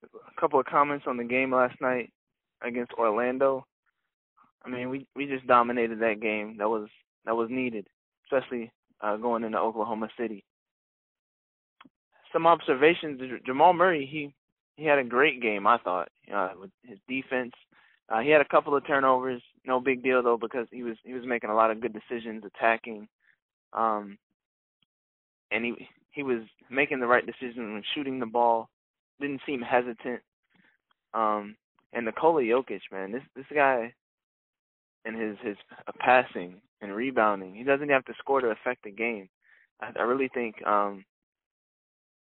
A 0.03 0.39
couple 0.39 0.59
of 0.59 0.65
comments 0.65 1.05
on 1.07 1.17
the 1.17 1.23
game 1.23 1.53
last 1.53 1.79
night 1.81 2.13
against 2.61 2.93
Orlando. 2.93 3.65
I 4.63 4.69
mean, 4.69 4.89
we 4.89 5.07
we 5.15 5.25
just 5.25 5.45
dominated 5.45 5.99
that 5.99 6.21
game. 6.21 6.57
That 6.57 6.69
was 6.69 6.87
that 7.25 7.35
was 7.35 7.49
needed, 7.49 7.87
especially 8.25 8.71
uh, 9.01 9.17
going 9.17 9.43
into 9.43 9.57
Oklahoma 9.57 10.09
City. 10.17 10.43
Some 12.31 12.47
observations: 12.47 13.21
Jamal 13.45 13.73
Murray, 13.73 14.07
he 14.09 14.33
he 14.77 14.85
had 14.85 14.99
a 14.99 15.03
great 15.03 15.41
game. 15.41 15.67
I 15.67 15.77
thought 15.77 16.09
uh, 16.33 16.49
with 16.59 16.71
his 16.83 16.99
defense. 17.07 17.53
Uh, 18.09 18.19
he 18.19 18.29
had 18.29 18.41
a 18.41 18.47
couple 18.47 18.75
of 18.75 18.85
turnovers. 18.85 19.41
No 19.65 19.79
big 19.79 20.03
deal 20.03 20.21
though 20.23 20.37
because 20.37 20.67
he 20.71 20.83
was 20.83 20.97
he 21.03 21.13
was 21.13 21.25
making 21.25 21.49
a 21.49 21.55
lot 21.55 21.71
of 21.71 21.81
good 21.81 21.93
decisions 21.93 22.43
attacking. 22.45 23.07
Um, 23.73 24.17
and 25.51 25.65
he 25.65 25.87
he 26.11 26.23
was 26.23 26.41
making 26.69 26.99
the 26.99 27.07
right 27.07 27.25
decision 27.25 27.73
when 27.73 27.83
shooting 27.93 28.19
the 28.19 28.25
ball. 28.25 28.69
Didn't 29.19 29.41
seem 29.45 29.61
hesitant. 29.61 30.21
Um, 31.13 31.55
and 31.93 32.05
Nikola 32.05 32.41
Jokic, 32.41 32.81
man, 32.91 33.11
this 33.11 33.23
this 33.35 33.45
guy 33.53 33.93
and 35.05 35.19
his 35.19 35.37
his 35.43 35.57
uh, 35.87 35.91
passing 35.99 36.61
and 36.81 36.95
rebounding, 36.95 37.55
he 37.55 37.63
doesn't 37.63 37.89
have 37.89 38.05
to 38.05 38.13
score 38.19 38.41
to 38.41 38.47
affect 38.47 38.83
the 38.83 38.91
game. 38.91 39.29
I, 39.81 39.91
I 39.99 40.01
really 40.03 40.29
think 40.33 40.65
um, 40.65 41.05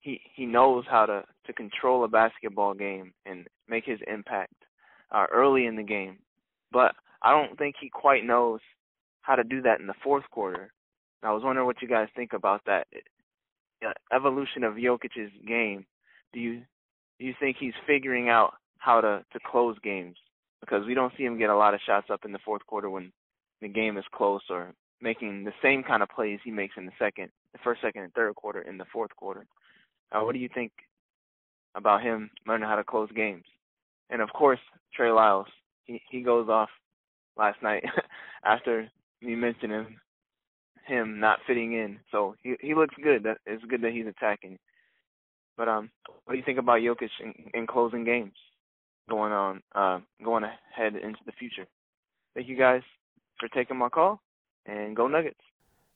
he 0.01 0.21
he 0.35 0.47
knows 0.47 0.85
how 0.91 1.07
to 1.07 1.25
to 1.47 1.53
control 1.53 2.05
a 2.05 2.09
basketball 2.09 2.75
game 2.75 3.13
and 3.27 3.47
make 3.69 3.85
his 3.85 4.01
impact 4.07 4.55
uh, 5.11 5.27
early 5.33 5.67
in 5.67 5.77
the 5.77 5.83
game. 5.83 6.19
But 6.73 6.95
I 7.23 7.31
don't 7.31 7.59
think 7.59 7.77
he 7.81 7.89
quite 7.89 8.25
knows 8.25 8.61
how 9.23 9.35
to 9.35 9.45
do 9.45 9.63
that 9.63 9.81
in 9.81 9.87
the 9.87 9.95
fourth 10.03 10.25
quarter. 10.31 10.73
I 11.23 11.33
was 11.33 11.43
wondering 11.43 11.67
what 11.67 11.83
you 11.83 11.89
guys 11.89 12.09
think 12.15 12.33
about 12.33 12.63
that 12.67 12.87
uh, 13.85 13.93
evolution 14.15 14.63
of 14.65 14.75
Jokic's 14.75 15.33
game. 15.47 15.85
Do 16.33 16.41
you 16.41 16.63
do 17.19 17.27
you 17.27 17.35
think 17.41 17.57
he's 17.59 17.75
figuring 17.87 18.29
out 18.29 18.55
how 18.79 19.01
to 19.01 19.25
to 19.33 19.39
close 19.45 19.77
games? 19.83 20.17
Because 20.61 20.87
we 20.87 20.95
don't 20.95 21.13
see 21.17 21.25
him 21.25 21.39
get 21.39 21.51
a 21.51 21.57
lot 21.57 21.75
of 21.75 21.81
shots 21.87 22.09
up 22.11 22.25
in 22.25 22.33
the 22.33 22.39
fourth 22.45 22.65
quarter 22.67 22.91
when 22.91 23.13
the 23.61 23.69
game 23.69 23.97
is 23.97 24.05
close 24.15 24.43
or 24.51 24.73
making 25.01 25.45
the 25.45 25.53
same 25.63 25.83
kind 25.83 26.03
of 26.03 26.09
plays 26.09 26.41
he 26.45 26.51
makes 26.51 26.75
in 26.77 26.87
the 26.87 26.93
second, 26.99 27.31
the 27.53 27.59
first, 27.63 27.81
second, 27.81 28.03
and 28.03 28.13
third 28.15 28.35
quarter 28.35 28.63
in 28.63 28.79
the 28.79 28.85
fourth 28.93 29.15
quarter. 29.17 29.47
Uh, 30.13 30.21
what 30.21 30.33
do 30.33 30.39
you 30.39 30.49
think 30.53 30.73
about 31.75 32.03
him 32.03 32.31
learning 32.47 32.69
how 32.69 32.77
to 32.77 32.85
close 32.85 33.11
games? 33.15 33.45
And 34.11 34.23
of 34.23 34.31
course, 34.33 34.61
Trey 34.95 35.11
Lyles, 35.11 35.47
he 35.85 36.01
he 36.11 36.23
goes 36.23 36.49
off 36.49 36.71
last 37.37 37.63
night 37.63 37.85
after 38.45 38.89
you 39.21 39.37
mentioned 39.37 39.73
him 39.73 40.01
him 40.87 41.21
not 41.21 41.39
fitting 41.47 41.75
in. 41.75 41.99
So 42.11 42.35
he 42.43 42.57
he 42.61 42.75
looks 42.75 42.95
good. 43.03 43.23
That 43.25 43.39
it's 43.47 43.65
good 43.65 43.83
that 43.83 43.93
he's 43.93 44.07
attacking. 44.07 44.59
But 45.57 45.69
um, 45.69 45.91
what 46.25 46.35
do 46.35 46.39
you 46.39 46.45
think 46.45 46.59
about 46.59 46.81
Jokic 46.81 47.11
in, 47.21 47.35
in 47.53 47.67
closing 47.67 48.05
games, 48.05 48.35
going 49.11 49.33
on, 49.33 49.61
uh, 49.75 49.99
going 50.25 50.45
ahead 50.45 50.95
into 50.95 51.19
the 51.27 51.33
future? 51.33 51.67
Thank 52.35 52.49
you 52.49 52.57
guys 52.57 52.83
for 53.39 53.49
taking 53.49 53.76
my 53.76 53.89
call, 53.89 54.20
and 54.66 54.95
go 54.97 55.07
Nuggets. 55.07 55.41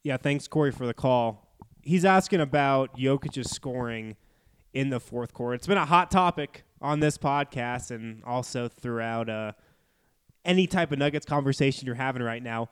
Yeah, 0.03 0.17
thanks 0.17 0.49
Corey 0.49 0.73
for 0.73 0.87
the 0.87 0.95
call. 0.95 1.49
He's 1.83 2.05
asking 2.05 2.41
about 2.41 2.97
Jokic's 2.97 3.51
scoring 3.51 4.17
in 4.73 4.91
the 4.91 5.01
fourth 5.01 5.33
quarter. 5.33 5.55
It's 5.55 5.67
been 5.67 5.79
a 5.79 5.87
hot 5.87 6.11
topic 6.11 6.65
on 6.81 7.01
this 7.01 7.19
podcast 7.19 7.91
and 7.91 8.23
also 8.25 8.69
throughout 8.69 9.29
uh, 9.29 9.53
any 10.45 10.67
type 10.67 10.93
of 10.93 10.99
Nuggets 10.99 11.27
conversation 11.27 11.87
you're 11.87 11.95
having 11.95 12.23
right 12.23 12.43
now. 12.43 12.71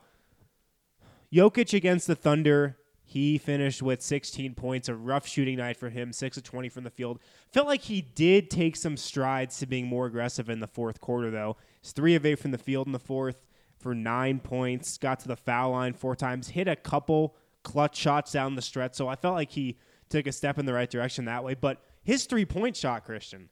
Jokic 1.33 1.73
against 1.73 2.07
the 2.07 2.15
Thunder, 2.15 2.77
he 3.03 3.37
finished 3.37 3.81
with 3.81 4.01
16 4.01 4.53
points, 4.55 4.89
a 4.89 4.95
rough 4.95 5.27
shooting 5.27 5.57
night 5.57 5.77
for 5.77 5.89
him, 5.89 6.11
6 6.11 6.37
of 6.37 6.43
20 6.43 6.69
from 6.69 6.83
the 6.83 6.89
field. 6.89 7.19
Felt 7.51 7.67
like 7.67 7.83
he 7.83 8.01
did 8.01 8.49
take 8.49 8.75
some 8.75 8.97
strides 8.97 9.57
to 9.59 9.65
being 9.65 9.87
more 9.87 10.05
aggressive 10.05 10.49
in 10.49 10.59
the 10.59 10.67
fourth 10.67 10.99
quarter, 10.99 11.31
though. 11.31 11.55
He's 11.81 11.93
3 11.93 12.15
of 12.15 12.25
8 12.25 12.35
from 12.35 12.51
the 12.51 12.57
field 12.57 12.87
in 12.87 12.93
the 12.93 12.99
fourth 12.99 13.45
for 13.81 13.95
9 13.95 14.39
points, 14.39 14.97
got 14.97 15.19
to 15.21 15.27
the 15.27 15.35
foul 15.35 15.71
line 15.71 15.93
four 15.93 16.15
times, 16.15 16.49
hit 16.49 16.67
a 16.67 16.75
couple 16.75 17.35
clutch 17.63 17.95
shots 17.95 18.31
down 18.31 18.55
the 18.55 18.61
stretch. 18.61 18.95
So 18.95 19.07
I 19.07 19.15
felt 19.15 19.35
like 19.35 19.51
he 19.51 19.77
took 20.09 20.27
a 20.27 20.31
step 20.31 20.59
in 20.59 20.65
the 20.65 20.73
right 20.73 20.89
direction 20.89 21.25
that 21.25 21.43
way. 21.43 21.53
But 21.53 21.83
his 22.03 22.25
three 22.25 22.45
point 22.45 22.75
shot, 22.75 23.05
Christian, 23.05 23.49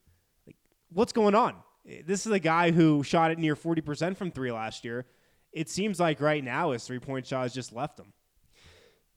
like, 0.47 0.57
what's 0.91 1.13
going 1.13 1.35
on? 1.35 1.55
This 2.05 2.25
is 2.25 2.31
a 2.31 2.39
guy 2.39 2.71
who 2.71 3.03
shot 3.03 3.31
it 3.31 3.39
near 3.39 3.55
40% 3.55 4.15
from 4.15 4.31
three 4.31 4.51
last 4.51 4.85
year 4.85 5.05
it 5.51 5.69
seems 5.69 5.99
like 5.99 6.21
right 6.21 6.43
now 6.43 6.71
his 6.71 6.85
three 6.85 6.99
point 6.99 7.25
shot 7.25 7.43
has 7.43 7.53
just 7.53 7.73
left 7.73 7.99
him. 7.99 8.13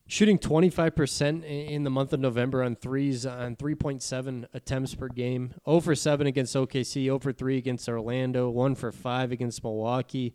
Shooting 0.08 0.38
25% 0.38 1.44
in 1.44 1.84
the 1.84 1.90
month 1.90 2.12
of 2.12 2.20
November 2.20 2.62
on 2.62 2.74
threes 2.76 3.24
on 3.24 3.56
3.7 3.56 4.46
attempts 4.52 4.94
per 4.94 5.08
game. 5.08 5.54
0 5.64 5.80
for 5.80 5.94
7 5.94 6.26
against 6.26 6.54
OKC, 6.54 7.04
0 7.04 7.18
for 7.20 7.32
3 7.32 7.56
against 7.56 7.88
Orlando, 7.88 8.50
1 8.50 8.74
for 8.74 8.92
5 8.92 9.32
against 9.32 9.62
Milwaukee. 9.62 10.34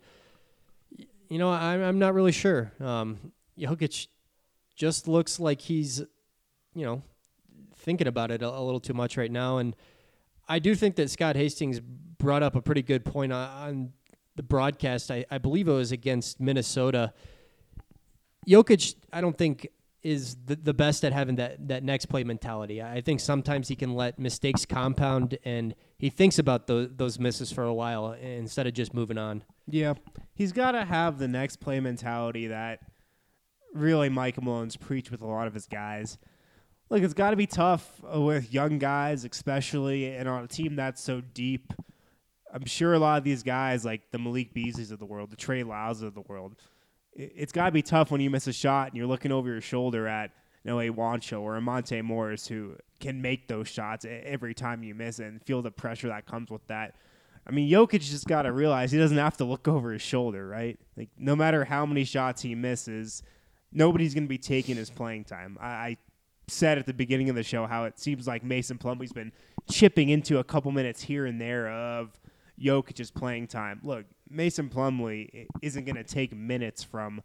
You 1.28 1.38
know, 1.38 1.50
I'm, 1.50 1.82
I'm 1.82 1.98
not 1.98 2.14
really 2.14 2.32
sure. 2.32 2.72
Um, 2.80 3.32
Jokic 3.58 4.06
just 4.74 5.08
looks 5.08 5.38
like 5.38 5.60
he's, 5.60 6.00
you 6.74 6.84
know, 6.84 7.02
thinking 7.76 8.06
about 8.06 8.30
it 8.30 8.42
a, 8.42 8.48
a 8.48 8.62
little 8.62 8.80
too 8.80 8.94
much 8.94 9.16
right 9.16 9.30
now. 9.30 9.58
And 9.58 9.76
I 10.48 10.58
do 10.58 10.74
think 10.74 10.96
that 10.96 11.10
Scott 11.10 11.36
Hastings 11.36 11.80
brought 11.80 12.42
up 12.42 12.56
a 12.56 12.62
pretty 12.62 12.82
good 12.82 13.04
point 13.04 13.32
on, 13.32 13.48
on 13.48 13.92
the 14.36 14.42
broadcast. 14.42 15.10
I, 15.10 15.26
I 15.30 15.38
believe 15.38 15.68
it 15.68 15.72
was 15.72 15.92
against 15.92 16.40
Minnesota. 16.40 17.12
Jokic, 18.48 18.94
I 19.12 19.20
don't 19.20 19.36
think 19.36 19.68
is 20.02 20.36
the, 20.46 20.56
the 20.56 20.72
best 20.72 21.04
at 21.04 21.12
having 21.12 21.36
that, 21.36 21.68
that 21.68 21.82
next 21.82 22.06
play 22.06 22.24
mentality. 22.24 22.80
I 22.80 23.00
think 23.00 23.20
sometimes 23.20 23.68
he 23.68 23.76
can 23.76 23.94
let 23.94 24.18
mistakes 24.18 24.64
compound 24.64 25.36
and 25.44 25.74
he 25.98 26.10
thinks 26.10 26.38
about 26.38 26.66
those, 26.66 26.88
those 26.96 27.18
misses 27.18 27.52
for 27.52 27.64
a 27.64 27.74
while 27.74 28.12
instead 28.12 28.66
of 28.66 28.74
just 28.74 28.94
moving 28.94 29.18
on. 29.18 29.44
Yeah. 29.66 29.94
He's 30.34 30.52
got 30.52 30.72
to 30.72 30.84
have 30.84 31.18
the 31.18 31.28
next 31.28 31.56
play 31.56 31.80
mentality 31.80 32.46
that 32.46 32.80
really 33.74 34.08
Mike 34.08 34.40
Malone's 34.40 34.76
preached 34.76 35.10
with 35.10 35.22
a 35.22 35.26
lot 35.26 35.46
of 35.46 35.54
his 35.54 35.66
guys. 35.66 36.18
Look, 36.90 37.02
it's 37.02 37.14
got 37.14 37.30
to 37.30 37.36
be 37.36 37.46
tough 37.46 38.02
uh, 38.14 38.20
with 38.20 38.52
young 38.52 38.78
guys, 38.78 39.24
especially, 39.24 40.14
and 40.14 40.28
on 40.28 40.44
a 40.44 40.48
team 40.48 40.76
that's 40.76 41.02
so 41.02 41.20
deep– 41.20 41.72
I'm 42.50 42.64
sure 42.64 42.94
a 42.94 42.98
lot 42.98 43.18
of 43.18 43.24
these 43.24 43.42
guys, 43.42 43.84
like 43.84 44.10
the 44.10 44.18
Malik 44.18 44.54
Beasleys 44.54 44.90
of 44.90 44.98
the 44.98 45.04
world, 45.04 45.30
the 45.30 45.36
Trey 45.36 45.62
Lyles 45.62 46.00
of 46.00 46.14
the 46.14 46.22
world, 46.22 46.56
it's 47.12 47.52
got 47.52 47.66
to 47.66 47.72
be 47.72 47.82
tough 47.82 48.10
when 48.10 48.22
you 48.22 48.30
miss 48.30 48.46
a 48.46 48.54
shot 48.54 48.88
and 48.88 48.96
you're 48.96 49.06
looking 49.06 49.32
over 49.32 49.50
your 49.50 49.60
shoulder 49.60 50.08
at 50.08 50.30
you 50.68 50.74
know, 50.74 50.80
a 50.80 50.90
Juancho 50.90 51.40
or 51.40 51.56
a 51.56 51.62
Monte 51.62 52.02
Morris 52.02 52.46
who 52.46 52.76
can 53.00 53.22
make 53.22 53.48
those 53.48 53.68
shots 53.68 54.04
every 54.04 54.52
time 54.52 54.82
you 54.82 54.94
miss 54.94 55.18
and 55.18 55.42
feel 55.42 55.62
the 55.62 55.70
pressure 55.70 56.08
that 56.08 56.26
comes 56.26 56.50
with 56.50 56.66
that. 56.66 56.94
I 57.46 57.52
mean, 57.52 57.70
Jokic 57.70 58.02
just 58.02 58.26
got 58.26 58.42
to 58.42 58.52
realize 58.52 58.92
he 58.92 58.98
doesn't 58.98 59.16
have 59.16 59.38
to 59.38 59.44
look 59.44 59.66
over 59.68 59.92
his 59.92 60.02
shoulder, 60.02 60.46
right? 60.46 60.78
Like, 60.94 61.08
no 61.16 61.34
matter 61.34 61.64
how 61.64 61.86
many 61.86 62.04
shots 62.04 62.42
he 62.42 62.54
misses, 62.54 63.22
nobody's 63.72 64.12
going 64.12 64.24
to 64.24 64.28
be 64.28 64.36
taking 64.36 64.76
his 64.76 64.90
playing 64.90 65.24
time. 65.24 65.56
I, 65.58 65.68
I 65.68 65.96
said 66.48 66.76
at 66.76 66.84
the 66.84 66.92
beginning 66.92 67.30
of 67.30 67.36
the 67.36 67.42
show 67.42 67.66
how 67.66 67.84
it 67.84 67.98
seems 67.98 68.26
like 68.26 68.44
Mason 68.44 68.76
Plumlee's 68.76 69.12
been 69.12 69.32
chipping 69.70 70.10
into 70.10 70.36
a 70.36 70.44
couple 70.44 70.70
minutes 70.70 71.00
here 71.00 71.24
and 71.24 71.40
there 71.40 71.70
of 71.70 72.20
Jokic's 72.60 73.10
playing 73.10 73.46
time. 73.46 73.80
Look, 73.82 74.04
Mason 74.28 74.68
Plumlee 74.68 75.46
isn't 75.62 75.86
going 75.86 75.96
to 75.96 76.04
take 76.04 76.36
minutes 76.36 76.82
from 76.82 77.22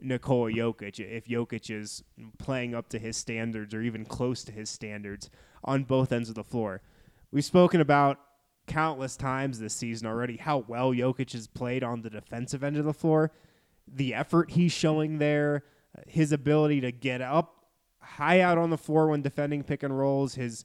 Nikola 0.00 0.52
Jokic 0.52 1.00
if 1.00 1.26
Jokic 1.26 1.70
is 1.70 2.04
playing 2.38 2.74
up 2.74 2.88
to 2.90 2.98
his 2.98 3.16
standards 3.16 3.74
or 3.74 3.82
even 3.82 4.04
close 4.04 4.44
to 4.44 4.52
his 4.52 4.68
standards 4.68 5.30
on 5.64 5.84
both 5.84 6.12
ends 6.12 6.28
of 6.28 6.34
the 6.34 6.44
floor. 6.44 6.82
We've 7.30 7.44
spoken 7.44 7.80
about 7.80 8.18
countless 8.66 9.16
times 9.16 9.58
this 9.58 9.74
season 9.74 10.06
already 10.06 10.36
how 10.36 10.64
well 10.66 10.92
Jokic 10.92 11.32
has 11.32 11.46
played 11.46 11.82
on 11.82 12.02
the 12.02 12.10
defensive 12.10 12.62
end 12.62 12.76
of 12.76 12.84
the 12.84 12.92
floor, 12.92 13.32
the 13.86 14.14
effort 14.14 14.50
he's 14.52 14.72
showing 14.72 15.18
there, 15.18 15.64
his 16.06 16.32
ability 16.32 16.80
to 16.82 16.92
get 16.92 17.22
up 17.22 17.66
high 18.00 18.40
out 18.40 18.58
on 18.58 18.70
the 18.70 18.78
floor 18.78 19.08
when 19.08 19.22
defending 19.22 19.62
pick 19.62 19.82
and 19.82 19.98
rolls, 19.98 20.34
his 20.34 20.64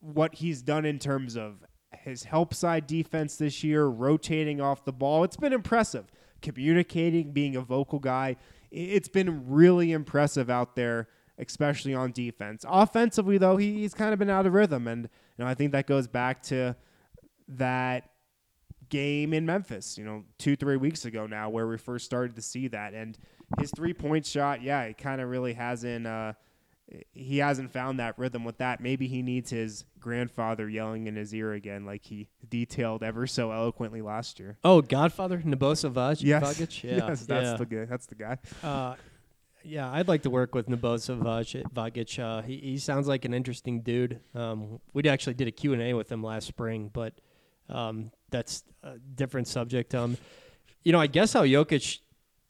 what 0.00 0.36
he's 0.36 0.62
done 0.62 0.84
in 0.84 0.98
terms 0.98 1.36
of 1.36 1.64
his 1.92 2.24
help 2.24 2.54
side 2.54 2.86
defense 2.86 3.36
this 3.36 3.62
year, 3.62 3.86
rotating 3.86 4.60
off 4.60 4.84
the 4.84 4.92
ball. 4.92 5.24
It's 5.24 5.36
been 5.36 5.52
impressive. 5.52 6.10
Communicating, 6.42 7.32
being 7.32 7.56
a 7.56 7.60
vocal 7.60 7.98
guy. 7.98 8.36
It's 8.70 9.08
been 9.08 9.48
really 9.48 9.92
impressive 9.92 10.48
out 10.48 10.76
there, 10.76 11.08
especially 11.38 11.94
on 11.94 12.12
defense. 12.12 12.64
Offensively, 12.68 13.38
though, 13.38 13.56
he's 13.56 13.94
kind 13.94 14.12
of 14.12 14.18
been 14.18 14.30
out 14.30 14.46
of 14.46 14.52
rhythm. 14.52 14.86
And 14.86 15.02
you 15.04 15.44
know, 15.44 15.50
I 15.50 15.54
think 15.54 15.72
that 15.72 15.86
goes 15.86 16.06
back 16.06 16.42
to 16.44 16.76
that 17.48 18.10
game 18.88 19.32
in 19.32 19.46
Memphis, 19.46 19.96
you 19.96 20.04
know, 20.04 20.24
two, 20.38 20.56
three 20.56 20.76
weeks 20.76 21.04
ago 21.04 21.26
now, 21.26 21.48
where 21.48 21.66
we 21.66 21.78
first 21.78 22.04
started 22.04 22.36
to 22.36 22.42
see 22.42 22.68
that. 22.68 22.94
And 22.94 23.18
his 23.58 23.70
three 23.74 23.94
point 23.94 24.26
shot, 24.26 24.62
yeah, 24.62 24.82
it 24.82 24.98
kind 24.98 25.20
of 25.20 25.28
really 25.28 25.54
hasn't. 25.54 26.06
Uh, 26.06 26.34
he 27.12 27.38
hasn't 27.38 27.72
found 27.72 27.98
that 28.00 28.18
rhythm 28.18 28.44
with 28.44 28.58
that. 28.58 28.80
Maybe 28.80 29.06
he 29.06 29.22
needs 29.22 29.50
his 29.50 29.84
grandfather 29.98 30.68
yelling 30.68 31.06
in 31.06 31.16
his 31.16 31.32
ear 31.34 31.52
again, 31.52 31.84
like 31.86 32.04
he 32.04 32.28
detailed 32.48 33.02
ever 33.02 33.26
so 33.26 33.52
eloquently 33.52 34.02
last 34.02 34.40
year. 34.40 34.58
Oh, 34.64 34.80
Godfather 34.82 35.38
Nebojsa 35.38 35.92
Vaj- 35.92 36.22
yes. 36.22 36.42
Vagic? 36.42 36.82
Yeah, 36.90 37.08
yes, 37.08 37.26
that's 37.26 37.44
yeah. 37.50 37.56
the 37.56 37.66
guy. 37.66 37.84
That's 37.84 38.06
the 38.06 38.14
guy. 38.14 38.38
Uh, 38.62 38.94
Yeah, 39.62 39.90
I'd 39.92 40.08
like 40.08 40.22
to 40.22 40.30
work 40.30 40.54
with 40.54 40.68
Nebojsa 40.68 41.20
Vagic. 41.20 42.18
Uh, 42.18 42.42
he, 42.42 42.56
he 42.56 42.78
sounds 42.78 43.06
like 43.06 43.24
an 43.26 43.34
interesting 43.34 43.82
dude. 43.82 44.20
Um, 44.34 44.80
we 44.94 45.02
actually 45.08 45.34
did 45.34 45.48
a 45.48 45.50
Q&A 45.52 45.92
with 45.92 46.10
him 46.10 46.22
last 46.22 46.46
spring, 46.46 46.90
but 46.92 47.12
um, 47.68 48.10
that's 48.30 48.64
a 48.82 48.98
different 49.14 49.48
subject. 49.48 49.94
Um, 49.94 50.16
you 50.82 50.92
know, 50.92 50.98
I 51.00 51.06
guess 51.06 51.34
how 51.34 51.42
Jokic 51.44 51.98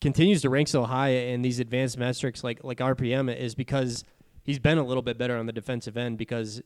continues 0.00 0.42
to 0.42 0.50
rank 0.50 0.68
so 0.68 0.84
high 0.84 1.08
in 1.08 1.42
these 1.42 1.58
advanced 1.60 1.98
metrics 1.98 2.42
like 2.42 2.64
like 2.64 2.78
RPM 2.78 3.34
is 3.36 3.54
because 3.54 4.04
he's 4.42 4.58
been 4.58 4.78
a 4.78 4.84
little 4.84 5.02
bit 5.02 5.18
better 5.18 5.36
on 5.36 5.46
the 5.46 5.52
defensive 5.52 5.96
end 5.96 6.18
because 6.18 6.62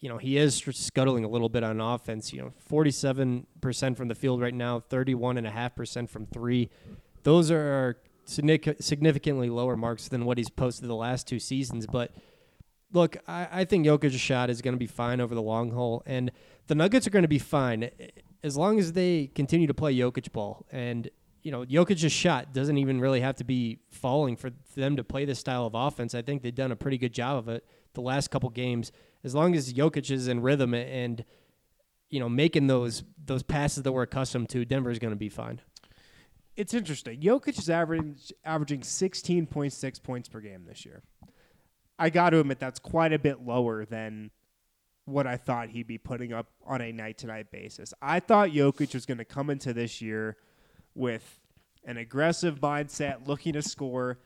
you 0.00 0.08
know 0.08 0.18
he 0.18 0.36
is 0.36 0.56
scuttling 0.72 1.24
a 1.24 1.28
little 1.28 1.48
bit 1.48 1.62
on 1.62 1.80
offense. 1.80 2.32
You 2.32 2.42
know, 2.42 2.52
forty 2.58 2.90
seven 2.90 3.46
percent 3.60 3.96
from 3.96 4.08
the 4.08 4.14
field 4.14 4.40
right 4.40 4.54
now, 4.54 4.80
thirty 4.80 5.14
one 5.14 5.38
and 5.38 5.46
a 5.46 5.50
half 5.50 5.74
percent 5.74 6.10
from 6.10 6.26
three. 6.26 6.70
Those 7.22 7.50
are 7.50 7.98
significantly 8.24 9.48
lower 9.48 9.76
marks 9.76 10.08
than 10.08 10.24
what 10.24 10.36
he's 10.38 10.50
posted 10.50 10.88
the 10.88 10.94
last 10.94 11.26
two 11.26 11.38
seasons. 11.38 11.86
But 11.86 12.12
look, 12.92 13.16
I, 13.26 13.48
I 13.50 13.64
think 13.64 13.86
Jokic's 13.86 14.20
shot 14.20 14.50
is 14.50 14.60
going 14.60 14.74
to 14.74 14.78
be 14.78 14.86
fine 14.86 15.20
over 15.20 15.34
the 15.34 15.42
long 15.42 15.70
haul, 15.72 16.02
and 16.06 16.30
the 16.66 16.74
Nuggets 16.74 17.06
are 17.06 17.10
going 17.10 17.22
to 17.22 17.28
be 17.28 17.38
fine 17.38 17.90
as 18.42 18.56
long 18.56 18.78
as 18.78 18.92
they 18.92 19.30
continue 19.34 19.66
to 19.66 19.74
play 19.74 19.94
Jokic 19.94 20.30
ball. 20.32 20.66
And 20.70 21.10
you 21.48 21.52
know, 21.52 21.64
Jokic's 21.64 22.12
shot 22.12 22.52
doesn't 22.52 22.76
even 22.76 23.00
really 23.00 23.22
have 23.22 23.36
to 23.36 23.44
be 23.44 23.78
falling 23.90 24.36
for 24.36 24.50
them 24.76 24.96
to 24.96 25.02
play 25.02 25.24
this 25.24 25.38
style 25.38 25.64
of 25.64 25.74
offense. 25.74 26.14
I 26.14 26.20
think 26.20 26.42
they've 26.42 26.54
done 26.54 26.72
a 26.72 26.76
pretty 26.76 26.98
good 26.98 27.14
job 27.14 27.38
of 27.38 27.48
it 27.48 27.64
the 27.94 28.02
last 28.02 28.30
couple 28.30 28.50
games. 28.50 28.92
As 29.24 29.34
long 29.34 29.54
as 29.54 29.72
Jokic 29.72 30.10
is 30.10 30.28
in 30.28 30.42
rhythm 30.42 30.74
and 30.74 31.24
you 32.10 32.20
know 32.20 32.28
making 32.28 32.66
those 32.66 33.02
those 33.24 33.42
passes 33.42 33.82
that 33.84 33.92
we're 33.92 34.02
accustomed 34.02 34.50
to, 34.50 34.66
Denver's 34.66 34.98
going 34.98 35.12
to 35.12 35.16
be 35.16 35.30
fine 35.30 35.62
it's 36.54 36.74
interesting. 36.74 37.20
Jokic 37.20 37.56
is 37.56 37.70
average, 37.70 38.32
averaging 38.44 38.80
16.6 38.80 40.02
points 40.02 40.28
per 40.28 40.40
game 40.40 40.64
this 40.66 40.84
year. 40.84 41.02
I 42.00 42.10
got 42.10 42.30
to 42.30 42.40
admit 42.40 42.58
that's 42.58 42.80
quite 42.80 43.12
a 43.12 43.18
bit 43.18 43.46
lower 43.46 43.84
than 43.84 44.32
what 45.04 45.28
I 45.28 45.36
thought 45.36 45.68
he'd 45.68 45.86
be 45.86 45.98
putting 45.98 46.32
up 46.32 46.48
on 46.66 46.82
a 46.82 46.90
night 46.90 47.18
to 47.18 47.28
night 47.28 47.52
basis. 47.52 47.94
I 48.02 48.18
thought 48.18 48.50
Jokic 48.50 48.92
was 48.92 49.06
going 49.06 49.18
to 49.18 49.24
come 49.24 49.50
into 49.50 49.72
this 49.72 50.02
year 50.02 50.36
with 50.98 51.38
an 51.84 51.96
aggressive 51.96 52.60
mindset, 52.60 53.26
looking 53.26 53.54
to 53.54 53.62
score 53.62 54.18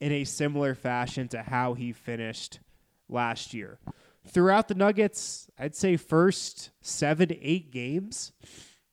in 0.00 0.12
a 0.12 0.24
similar 0.24 0.74
fashion 0.74 1.28
to 1.28 1.42
how 1.42 1.74
he 1.74 1.92
finished 1.92 2.60
last 3.08 3.52
year. 3.52 3.78
Throughout 4.26 4.68
the 4.68 4.74
Nuggets, 4.74 5.50
I'd 5.58 5.76
say 5.76 5.96
first 5.96 6.70
seven, 6.80 7.36
eight 7.42 7.70
games, 7.70 8.32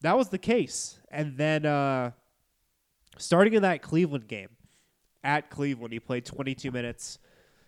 that 0.02 0.18
was 0.18 0.30
the 0.30 0.38
case. 0.38 1.00
And 1.10 1.38
then 1.38 1.66
uh, 1.66 2.12
starting 3.18 3.54
in 3.54 3.62
that 3.62 3.82
Cleveland 3.82 4.28
game 4.28 4.50
at 5.24 5.50
Cleveland, 5.50 5.94
he 5.94 6.00
played 6.00 6.26
22 6.26 6.72
minutes, 6.72 7.20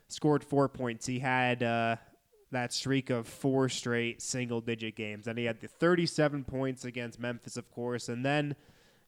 scored 0.07 0.43
four 0.43 0.67
points. 0.67 1.05
He 1.05 1.19
had 1.19 1.63
uh, 1.63 1.95
that 2.51 2.73
streak 2.73 3.09
of 3.09 3.27
four 3.27 3.69
straight 3.69 4.21
single 4.21 4.61
digit 4.61 4.95
games. 4.95 5.27
And 5.27 5.37
he 5.37 5.45
had 5.45 5.61
the 5.61 5.67
37 5.67 6.43
points 6.43 6.85
against 6.85 7.19
Memphis, 7.19 7.55
of 7.55 7.69
course. 7.71 8.09
And 8.09 8.25
then, 8.25 8.55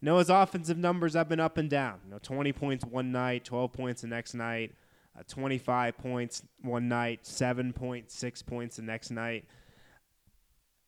his 0.06 0.30
offensive 0.30 0.78
numbers 0.78 1.14
have 1.16 1.28
been 1.28 1.40
up 1.40 1.58
and 1.58 1.70
down. 1.70 2.00
You 2.06 2.12
know, 2.12 2.20
20 2.22 2.54
points 2.54 2.86
one 2.86 3.12
night, 3.12 3.46
12 3.46 3.74
points 3.74 4.02
the 4.02 4.08
next 4.08 4.34
night, 4.34 4.74
uh, 5.18 5.24
25 5.28 5.98
points 5.98 6.44
one 6.62 6.88
night, 6.88 7.24
7.6 7.24 8.46
points 8.46 8.76
the 8.76 8.82
next 8.82 9.10
night. 9.10 9.46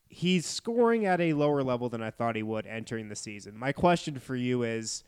He's 0.09 0.45
scoring 0.45 1.05
at 1.05 1.19
a 1.19 1.33
lower 1.33 1.63
level 1.63 1.89
than 1.89 2.01
I 2.01 2.11
thought 2.11 2.35
he 2.35 2.43
would 2.43 2.67
entering 2.67 3.09
the 3.09 3.15
season. 3.15 3.57
My 3.57 3.71
question 3.71 4.19
for 4.19 4.35
you 4.35 4.63
is 4.63 5.03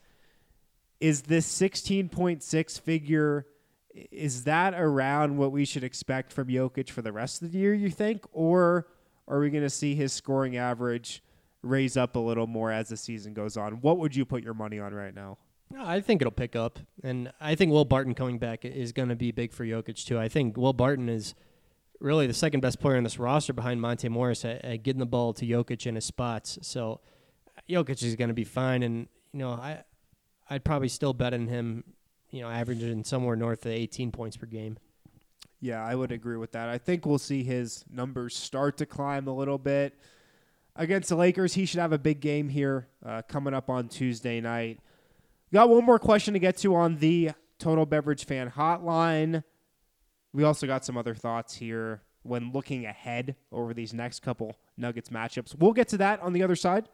is 1.00 1.22
this 1.24 1.48
16.6 1.58 2.82
figure 2.82 3.46
is 3.94 4.44
that 4.44 4.74
around 4.74 5.38
what 5.38 5.52
we 5.52 5.66
should 5.66 5.84
expect 5.84 6.32
from 6.32 6.48
Jokic 6.48 6.90
for 6.90 7.02
the 7.02 7.12
rest 7.12 7.42
of 7.42 7.52
the 7.52 7.58
year, 7.58 7.74
you 7.74 7.90
think? 7.90 8.26
Or 8.32 8.88
are 9.28 9.40
we 9.40 9.50
going 9.50 9.64
to 9.64 9.70
see 9.70 9.96
his 9.96 10.14
scoring 10.14 10.58
average 10.58 11.24
raise 11.62 11.98
up 11.98 12.16
a 12.16 12.20
little 12.20 12.48
more 12.48 12.72
as 12.72 12.90
the 12.90 12.98
season 12.98 13.34
goes 13.34 13.58
on? 13.58 13.82
What 13.82 13.98
would 14.00 14.16
you 14.16 14.26
put 14.26 14.44
your 14.44 14.54
money 14.54 14.80
on 14.80 14.94
right 14.94 15.14
now? 15.14 15.38
I 15.78 16.02
think 16.02 16.22
it'll 16.22 16.32
pick 16.32 16.56
up. 16.56 16.80
And 17.04 17.32
I 17.40 17.56
think 17.56 17.72
Will 17.72 17.86
Barton 17.86 18.16
coming 18.16 18.40
back 18.40 18.66
is 18.66 18.92
going 18.92 19.10
to 19.10 19.16
be 19.16 19.32
big 19.32 19.54
for 19.54 19.66
Jokic, 19.66 20.04
too. 20.06 20.18
I 20.18 20.28
think 20.28 20.58
Will 20.58 20.74
Barton 20.74 21.10
is 21.10 21.36
really 22.00 22.28
the 22.28 22.34
second 22.34 22.62
best 22.62 22.80
player 22.80 22.96
in 22.96 23.04
this 23.04 23.20
roster 23.20 23.54
behind 23.54 23.82
Monte 23.82 24.08
Morris 24.10 24.46
at, 24.46 24.64
at 24.64 24.84
getting 24.84 25.00
the 25.00 25.06
ball 25.06 25.34
to 25.34 25.46
Jokic 25.46 25.86
in 25.86 25.96
his 25.96 26.06
spots. 26.06 26.58
So 26.62 27.02
Jokic 27.70 28.04
is 28.04 28.16
going 28.16 28.30
to 28.30 28.34
be 28.34 28.46
fine. 28.46 28.84
And, 28.84 29.08
you 29.34 29.40
know, 29.40 29.52
I, 29.52 29.84
I'd 30.50 30.64
probably 30.64 30.90
still 30.90 31.14
bet 31.14 31.34
on 31.34 31.48
him, 31.48 31.84
you 32.32 32.42
know, 32.42 32.50
averaging 32.50 33.04
somewhere 33.04 33.36
north 33.36 33.66
of 33.66 33.72
18 33.72 34.12
points 34.12 34.38
per 34.38 34.48
game. 34.48 34.78
Yeah, 35.62 35.84
I 35.84 35.94
would 35.94 36.12
agree 36.12 36.38
with 36.38 36.54
that. 36.54 36.70
I 36.70 36.78
think 36.78 37.06
we'll 37.06 37.18
see 37.18 37.44
his 37.44 37.84
numbers 37.92 38.36
start 38.36 38.78
to 38.78 38.86
climb 38.86 39.28
a 39.28 39.34
little 39.34 39.58
bit. 39.58 39.94
Against 40.80 41.10
the 41.10 41.18
Lakers, 41.18 41.54
he 41.54 41.66
should 41.66 41.82
have 41.82 41.92
a 41.92 42.00
big 42.00 42.22
game 42.22 42.48
here 42.48 42.88
uh, 43.06 43.22
coming 43.28 43.54
up 43.54 43.70
on 43.70 43.90
Tuesday 43.90 44.40
night. 44.40 44.80
Got 45.52 45.70
one 45.70 45.84
more 45.84 46.00
question 46.00 46.34
to 46.36 46.40
get 46.40 46.56
to 46.60 46.74
on 46.74 46.96
the 46.96 47.32
Total 47.58 47.86
Beverage 47.86 48.26
Fan 48.26 48.50
Hotline. 48.50 49.44
We 50.32 50.46
also 50.46 50.68
got 50.68 50.86
some 50.86 50.96
other 50.96 51.14
thoughts 51.14 51.54
here 51.54 52.04
when 52.24 52.54
looking 52.54 52.86
ahead 52.86 53.36
over 53.52 53.74
these 53.74 53.94
next 53.94 54.22
couple 54.22 54.56
Nuggets 54.78 55.10
matchups. 55.10 55.54
We'll 55.54 55.74
get 55.74 55.90
to 55.90 55.98
that 55.98 56.22
on 56.22 56.32
the 56.32 56.44
other 56.44 56.56
side. 56.56 56.88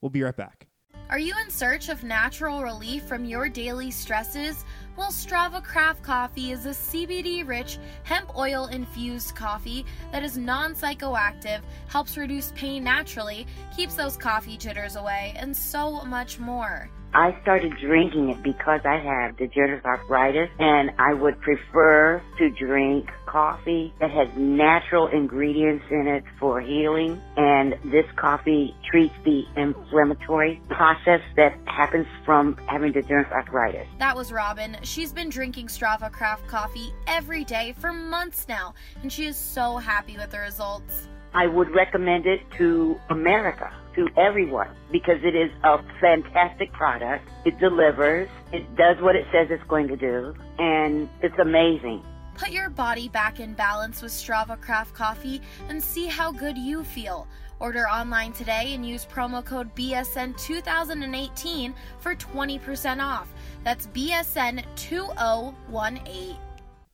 We'll 0.00 0.08
be 0.08 0.22
right 0.22 0.34
back. 0.34 0.66
Are 1.10 1.18
you 1.18 1.34
in 1.44 1.50
search 1.50 1.90
of 1.90 2.04
natural 2.04 2.62
relief 2.62 3.04
from 3.04 3.26
your 3.26 3.50
daily 3.50 3.90
stresses? 3.90 4.64
Well, 4.96 5.10
Strava 5.10 5.62
Craft 5.62 6.02
Coffee 6.02 6.52
is 6.52 6.64
a 6.64 6.70
CBD 6.70 7.46
rich, 7.46 7.78
hemp 8.04 8.34
oil 8.34 8.68
infused 8.68 9.36
coffee 9.36 9.84
that 10.10 10.22
is 10.22 10.38
non 10.38 10.74
psychoactive, 10.74 11.60
helps 11.88 12.16
reduce 12.16 12.52
pain 12.52 12.82
naturally, 12.82 13.46
keeps 13.76 13.94
those 13.94 14.16
coffee 14.16 14.56
jitters 14.56 14.96
away, 14.96 15.34
and 15.36 15.54
so 15.54 16.02
much 16.04 16.38
more. 16.38 16.88
I 17.16 17.34
started 17.40 17.72
drinking 17.80 18.28
it 18.28 18.42
because 18.42 18.82
I 18.84 18.98
have 18.98 19.38
degenerative 19.38 19.86
arthritis 19.86 20.50
and 20.58 20.90
I 20.98 21.14
would 21.14 21.40
prefer 21.40 22.22
to 22.36 22.50
drink 22.50 23.08
coffee 23.24 23.94
that 24.00 24.10
has 24.10 24.28
natural 24.36 25.06
ingredients 25.06 25.86
in 25.90 26.08
it 26.08 26.24
for 26.38 26.60
healing 26.60 27.18
and 27.38 27.74
this 27.86 28.04
coffee 28.16 28.76
treats 28.90 29.14
the 29.24 29.44
inflammatory 29.56 30.60
process 30.68 31.22
that 31.36 31.56
happens 31.64 32.06
from 32.26 32.58
having 32.66 32.92
degenerative 32.92 33.32
arthritis. 33.32 33.86
That 33.98 34.14
was 34.14 34.30
Robin. 34.30 34.76
She's 34.82 35.14
been 35.14 35.30
drinking 35.30 35.68
Strava 35.68 36.12
Craft 36.12 36.46
coffee 36.48 36.92
every 37.06 37.44
day 37.44 37.74
for 37.78 37.94
months 37.94 38.46
now 38.46 38.74
and 39.00 39.10
she 39.10 39.24
is 39.24 39.38
so 39.38 39.78
happy 39.78 40.18
with 40.18 40.32
the 40.32 40.40
results. 40.40 41.08
I 41.34 41.46
would 41.46 41.74
recommend 41.74 42.26
it 42.26 42.40
to 42.58 42.98
America 43.10 43.72
to 43.96 44.08
everyone 44.16 44.68
because 44.92 45.18
it 45.22 45.34
is 45.34 45.50
a 45.64 45.78
fantastic 46.00 46.72
product. 46.72 47.28
It 47.44 47.58
delivers. 47.58 48.28
It 48.52 48.76
does 48.76 49.00
what 49.00 49.16
it 49.16 49.26
says 49.32 49.48
it's 49.50 49.64
going 49.64 49.88
to 49.88 49.96
do. 49.96 50.32
And 50.58 51.08
it's 51.22 51.38
amazing. 51.38 52.04
Put 52.36 52.50
your 52.50 52.68
body 52.68 53.08
back 53.08 53.40
in 53.40 53.54
balance 53.54 54.02
with 54.02 54.12
Strava 54.12 54.60
Craft 54.60 54.92
Coffee 54.94 55.40
and 55.68 55.82
see 55.82 56.06
how 56.06 56.30
good 56.30 56.58
you 56.58 56.84
feel. 56.84 57.26
Order 57.58 57.88
online 57.88 58.34
today 58.34 58.74
and 58.74 58.86
use 58.86 59.06
promo 59.06 59.42
code 59.42 59.74
BSN2018 59.74 61.72
for 61.98 62.14
20% 62.14 63.02
off. 63.02 63.32
That's 63.64 63.86
BSN2018. 63.86 66.36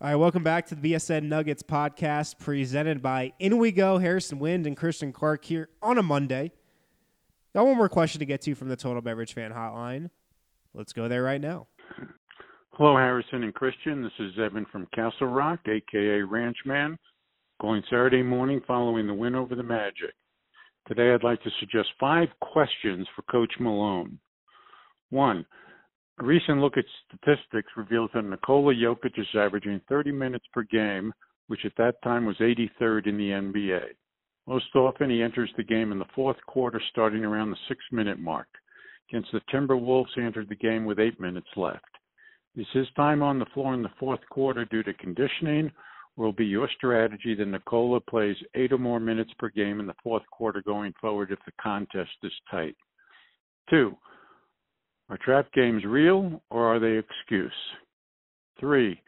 All 0.02 0.08
right, 0.08 0.16
welcome 0.16 0.42
back 0.42 0.66
to 0.66 0.74
the 0.74 0.94
BSN 0.94 1.28
Nuggets 1.28 1.62
podcast 1.62 2.40
presented 2.40 3.02
by 3.02 3.34
In 3.38 3.58
We 3.58 3.70
Go, 3.70 3.98
Harrison 3.98 4.40
Wind, 4.40 4.66
and 4.66 4.76
Christian 4.76 5.12
Clark 5.12 5.44
here 5.44 5.68
on 5.80 5.96
a 5.96 6.02
Monday. 6.02 6.50
Got 7.54 7.66
one 7.66 7.76
more 7.76 7.88
question 7.88 8.18
to 8.18 8.24
get 8.24 8.40
to 8.40 8.56
from 8.56 8.68
the 8.68 8.74
Total 8.74 9.00
Beverage 9.00 9.32
Fan 9.32 9.52
Hotline. 9.52 10.10
Let's 10.74 10.92
go 10.92 11.06
there 11.06 11.22
right 11.22 11.40
now. 11.40 11.68
Hello, 12.72 12.96
Harrison 12.96 13.44
and 13.44 13.54
Christian. 13.54 14.02
This 14.02 14.10
is 14.18 14.32
Evan 14.44 14.66
from 14.72 14.88
Castle 14.92 15.28
Rock, 15.28 15.60
aka 15.68 16.22
Ranchman, 16.22 16.96
going 17.60 17.84
Saturday 17.88 18.24
morning 18.24 18.60
following 18.66 19.06
the 19.06 19.14
win 19.14 19.36
over 19.36 19.54
the 19.54 19.62
Magic. 19.62 20.14
Today, 20.88 21.14
I'd 21.14 21.22
like 21.22 21.40
to 21.44 21.50
suggest 21.60 21.90
five 22.00 22.26
questions 22.40 23.06
for 23.14 23.22
Coach 23.30 23.52
Malone. 23.60 24.18
One, 25.10 25.46
recent 26.22 26.58
look 26.58 26.76
at 26.76 26.84
statistics 27.06 27.70
reveals 27.76 28.10
that 28.14 28.24
Nikola 28.24 28.74
Jokic 28.74 29.18
is 29.18 29.26
averaging 29.34 29.80
30 29.88 30.12
minutes 30.12 30.44
per 30.52 30.62
game, 30.64 31.12
which 31.48 31.64
at 31.64 31.76
that 31.78 32.02
time 32.02 32.26
was 32.26 32.36
83rd 32.36 33.06
in 33.06 33.16
the 33.16 33.30
NBA. 33.30 33.82
Most 34.46 34.74
often, 34.74 35.10
he 35.10 35.22
enters 35.22 35.50
the 35.56 35.62
game 35.62 35.92
in 35.92 35.98
the 35.98 36.04
fourth 36.14 36.36
quarter, 36.46 36.80
starting 36.90 37.24
around 37.24 37.50
the 37.50 37.56
six 37.68 37.80
minute 37.92 38.18
mark. 38.18 38.48
Against 39.08 39.30
the 39.32 39.40
Timberwolves, 39.52 40.14
he 40.14 40.22
entered 40.22 40.48
the 40.48 40.56
game 40.56 40.84
with 40.84 40.98
eight 40.98 41.20
minutes 41.20 41.48
left. 41.56 41.84
Is 42.56 42.66
his 42.72 42.88
time 42.96 43.22
on 43.22 43.38
the 43.38 43.46
floor 43.54 43.74
in 43.74 43.82
the 43.82 43.92
fourth 43.98 44.20
quarter 44.30 44.64
due 44.64 44.82
to 44.82 44.92
conditioning, 44.94 45.70
or 46.16 46.24
will 46.26 46.32
be 46.32 46.44
your 46.44 46.68
strategy 46.76 47.34
that 47.34 47.46
Nikola 47.46 48.00
plays 48.00 48.36
eight 48.54 48.72
or 48.72 48.78
more 48.78 49.00
minutes 49.00 49.32
per 49.38 49.48
game 49.48 49.80
in 49.80 49.86
the 49.86 49.94
fourth 50.02 50.24
quarter 50.30 50.62
going 50.62 50.92
forward 51.00 51.30
if 51.30 51.38
the 51.46 51.52
contest 51.60 52.10
is 52.22 52.32
tight? 52.50 52.76
Two, 53.70 53.96
are 55.12 55.18
trap 55.18 55.52
games 55.52 55.84
real 55.84 56.40
or 56.48 56.74
are 56.74 56.80
they 56.80 56.96
excuse? 56.96 57.52
Three, 58.58 58.98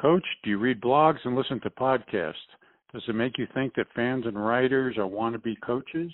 Coach, 0.00 0.24
do 0.42 0.48
you 0.48 0.56
read 0.56 0.80
blogs 0.80 1.18
and 1.24 1.36
listen 1.36 1.60
to 1.60 1.68
podcasts? 1.68 2.32
Does 2.90 3.02
it 3.06 3.14
make 3.14 3.36
you 3.36 3.46
think 3.52 3.74
that 3.74 3.92
fans 3.94 4.24
and 4.24 4.42
writers 4.42 4.96
are 4.96 5.04
wannabe 5.04 5.60
coaches? 5.62 6.10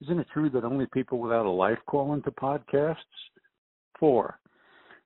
Isn't 0.00 0.18
it 0.18 0.26
true 0.34 0.50
that 0.50 0.64
only 0.64 0.86
people 0.92 1.20
without 1.20 1.46
a 1.46 1.50
life 1.50 1.78
call 1.86 2.14
into 2.14 2.32
podcasts? 2.32 2.96
Four, 4.00 4.40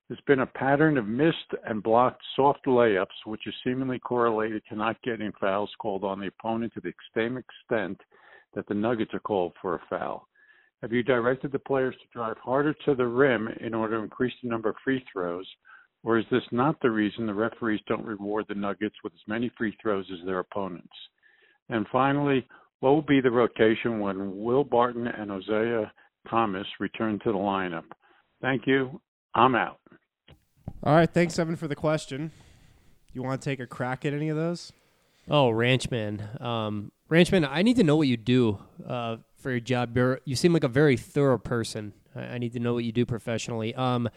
there's 0.07 0.19
been 0.25 0.39
a 0.39 0.47
pattern 0.47 0.97
of 0.97 1.07
missed 1.07 1.53
and 1.63 1.83
blocked 1.83 2.23
soft 2.35 2.65
layups, 2.65 3.05
which 3.25 3.45
is 3.45 3.53
seemingly 3.63 3.99
correlated 3.99 4.63
to 4.69 4.75
not 4.75 4.99
getting 5.03 5.31
fouls 5.39 5.69
called 5.77 6.03
on 6.03 6.19
the 6.19 6.31
opponent 6.39 6.73
to 6.73 6.81
the 6.81 6.93
same 7.15 7.37
extent 7.37 8.01
that 8.55 8.65
the 8.67 8.73
Nuggets 8.73 9.13
are 9.13 9.19
called 9.19 9.53
for 9.61 9.75
a 9.75 9.81
foul. 9.91 10.27
Have 10.81 10.91
you 10.91 11.01
directed 11.01 11.51
the 11.51 11.59
players 11.59 11.95
to 11.95 12.07
drive 12.13 12.37
harder 12.37 12.73
to 12.85 12.93
the 12.93 13.07
rim 13.07 13.49
in 13.61 13.73
order 13.73 13.97
to 13.97 14.03
increase 14.03 14.33
the 14.43 14.49
number 14.49 14.69
of 14.69 14.75
free 14.83 15.03
throws? 15.11 15.47
Or 16.03 16.19
is 16.19 16.25
this 16.31 16.43
not 16.51 16.79
the 16.81 16.91
reason 16.91 17.25
the 17.25 17.33
referees 17.33 17.81
don't 17.87 18.05
reward 18.05 18.45
the 18.47 18.55
Nuggets 18.55 18.95
with 19.03 19.13
as 19.13 19.27
many 19.27 19.51
free 19.57 19.75
throws 19.81 20.05
as 20.13 20.25
their 20.25 20.39
opponents? 20.39 20.93
And 21.69 21.87
finally, 21.91 22.47
what 22.79 22.91
will 22.91 23.01
be 23.01 23.21
the 23.21 23.31
rotation 23.31 23.99
when 23.99 24.37
Will 24.37 24.63
Barton 24.63 25.07
and 25.07 25.31
Isaiah 25.31 25.91
Thomas 26.29 26.67
return 26.79 27.19
to 27.23 27.31
the 27.31 27.37
lineup? 27.37 27.85
Thank 28.41 28.67
you. 28.67 29.01
I'm 29.33 29.55
out. 29.55 29.79
All 30.83 30.93
right, 30.93 31.11
thanks 31.11 31.39
Evan 31.39 31.55
for 31.55 31.67
the 31.67 31.75
question. 31.75 32.31
You 33.13 33.23
want 33.23 33.41
to 33.41 33.49
take 33.49 33.59
a 33.59 33.65
crack 33.65 34.05
at 34.05 34.13
any 34.13 34.29
of 34.29 34.37
those? 34.37 34.71
Oh, 35.29 35.49
Ranchman. 35.49 36.39
Um, 36.41 36.91
Ranchman, 37.09 37.47
I 37.49 37.63
need 37.63 37.77
to 37.77 37.83
know 37.83 37.95
what 37.95 38.07
you 38.07 38.15
do 38.15 38.59
uh, 38.87 39.17
for 39.37 39.51
your 39.51 39.59
job. 39.59 39.95
You're, 39.95 40.19
you 40.25 40.35
seem 40.35 40.53
like 40.53 40.63
a 40.63 40.69
very 40.69 40.97
thorough 40.97 41.37
person. 41.37 41.93
I, 42.15 42.21
I 42.21 42.37
need 42.37 42.53
to 42.53 42.59
know 42.59 42.73
what 42.73 42.83
you 42.83 42.91
do 42.91 43.05
professionally. 43.05 43.73
Um, 43.75 44.09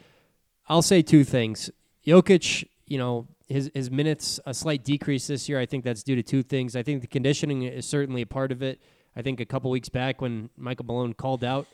I'll 0.68 0.82
say 0.82 1.02
two 1.02 1.24
things. 1.24 1.70
Jokic, 2.06 2.66
you 2.86 2.98
know, 2.98 3.26
his 3.48 3.70
his 3.74 3.90
minutes 3.90 4.38
a 4.46 4.54
slight 4.54 4.84
decrease 4.84 5.26
this 5.26 5.48
year. 5.48 5.58
I 5.58 5.66
think 5.66 5.84
that's 5.84 6.02
due 6.02 6.16
to 6.16 6.22
two 6.22 6.42
things. 6.42 6.76
I 6.76 6.82
think 6.82 7.00
the 7.00 7.08
conditioning 7.08 7.62
is 7.62 7.86
certainly 7.86 8.22
a 8.22 8.26
part 8.26 8.52
of 8.52 8.62
it. 8.62 8.80
I 9.16 9.22
think 9.22 9.40
a 9.40 9.44
couple 9.44 9.70
weeks 9.70 9.88
back 9.88 10.20
when 10.20 10.50
Michael 10.56 10.86
Malone 10.86 11.14
called 11.14 11.42
out 11.42 11.66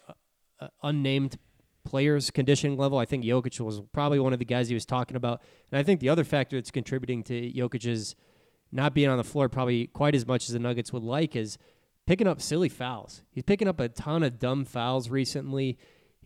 uh, 0.58 0.68
unnamed 0.82 1.38
players' 1.84 2.30
conditioning 2.30 2.76
level, 2.78 2.98
I 2.98 3.04
think 3.04 3.24
Jokic 3.24 3.60
was 3.60 3.82
probably 3.92 4.18
one 4.18 4.32
of 4.32 4.38
the 4.38 4.44
guys 4.44 4.68
he 4.68 4.74
was 4.74 4.86
talking 4.86 5.16
about. 5.16 5.42
And 5.70 5.78
I 5.78 5.82
think 5.82 6.00
the 6.00 6.08
other 6.08 6.24
factor 6.24 6.56
that's 6.56 6.70
contributing 6.70 7.22
to 7.24 7.52
Jokic's 7.52 8.14
not 8.72 8.94
being 8.94 9.08
on 9.08 9.18
the 9.18 9.24
floor 9.24 9.48
probably 9.48 9.86
quite 9.86 10.14
as 10.14 10.26
much 10.26 10.48
as 10.48 10.52
the 10.54 10.58
Nuggets 10.58 10.92
would 10.92 11.04
like 11.04 11.36
is 11.36 11.58
picking 12.06 12.26
up 12.26 12.40
silly 12.40 12.68
fouls. 12.68 13.22
He's 13.30 13.44
picking 13.44 13.68
up 13.68 13.80
a 13.80 13.88
ton 13.88 14.22
of 14.22 14.38
dumb 14.38 14.64
fouls 14.64 15.10
recently. 15.10 15.78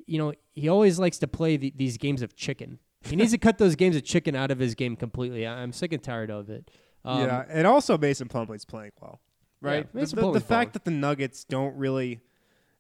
You 0.07 0.19
know, 0.19 0.35
he 0.55 0.69
always 0.69 0.99
likes 0.99 1.19
to 1.19 1.29
play 1.29 1.57
the, 1.57 1.73
these 1.77 1.97
games 1.97 2.23
of 2.23 2.37
chicken. 2.37 2.79
He 3.03 3.17
needs 3.17 3.33
to 3.33 3.39
cut 3.47 3.59
those 3.59 3.77
games 3.77 3.97
of 3.97 4.05
chicken 4.05 4.35
out 4.37 4.51
of 4.51 4.59
his 4.59 4.75
game 4.75 4.97
completely. 4.97 5.47
I'm 5.47 5.73
sick 5.73 5.93
and 5.93 6.03
tired 6.03 6.31
of 6.31 6.51
it. 6.51 6.71
Um, 7.05 7.23
yeah, 7.23 7.45
and 7.49 7.67
also 7.67 7.97
Mason 7.97 8.29
Plumlee's 8.29 8.67
playing 8.67 8.93
well, 9.01 9.21
right? 9.63 9.89
Yeah, 9.95 10.05
the, 10.05 10.17
the, 10.17 10.33
the 10.33 10.41
fact 10.41 10.75
that 10.75 10.85
the 10.85 10.91
Nuggets 10.91 11.45
don't 11.45 11.75
really 11.77 12.21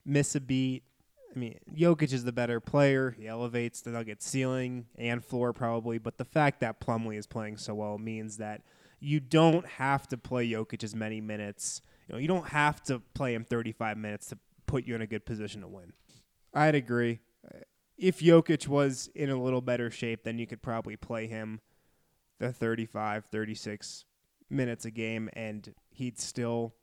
miss 0.05 0.35
a 0.35 0.41
beat. 0.41 0.83
I 1.35 1.39
mean, 1.39 1.59
Jokic 1.75 2.13
is 2.13 2.25
the 2.25 2.33
better 2.33 2.61
player. 2.61 3.13
He 3.19 3.27
elevates 3.27 3.81
the 3.81 3.91
Nuggets 3.91 4.27
ceiling 4.27 4.87
and 4.99 5.25
floor 5.25 5.53
probably, 5.55 5.97
but 5.97 6.19
the 6.19 6.25
fact 6.25 6.61
that 6.61 6.81
Plumlee 6.81 7.17
is 7.17 7.27
playing 7.27 7.57
so 7.57 7.75
well 7.75 7.97
means 7.97 8.37
that 8.39 8.63
you 8.99 9.21
don't 9.21 9.65
have 9.65 10.07
to 10.09 10.19
play 10.19 10.47
Jokic 10.51 10.85
as 10.85 10.95
many 10.95 11.21
minutes. 11.21 11.81
You 12.11 12.17
know, 12.17 12.19
you 12.19 12.29
don't 12.29 12.49
have 12.49 12.83
to 12.85 12.99
play 13.15 13.35
him 13.35 13.45
35 13.45 13.97
minutes 13.97 14.27
to 14.31 14.39
put 14.67 14.85
you 14.85 14.97
in 14.97 15.01
a 15.01 15.07
good 15.07 15.25
position 15.25 15.61
to 15.61 15.69
win. 15.69 15.93
I'd 16.53 16.75
agree 16.75 17.21
if 17.97 18.19
Jokic 18.19 18.67
was 18.67 19.11
in 19.15 19.31
a 19.31 19.41
little 19.41 19.61
better 19.61 19.91
shape, 19.91 20.25
then 20.25 20.39
you 20.39 20.47
could 20.47 20.61
probably 20.61 20.97
play 20.97 21.29
him 21.29 21.61
the 22.41 22.53
35, 22.53 23.27
36 23.31 24.07
minutes 24.49 24.87
a 24.87 24.91
game, 24.91 25.29
and 25.35 25.73
he'd 25.91 26.19
still 26.19 26.75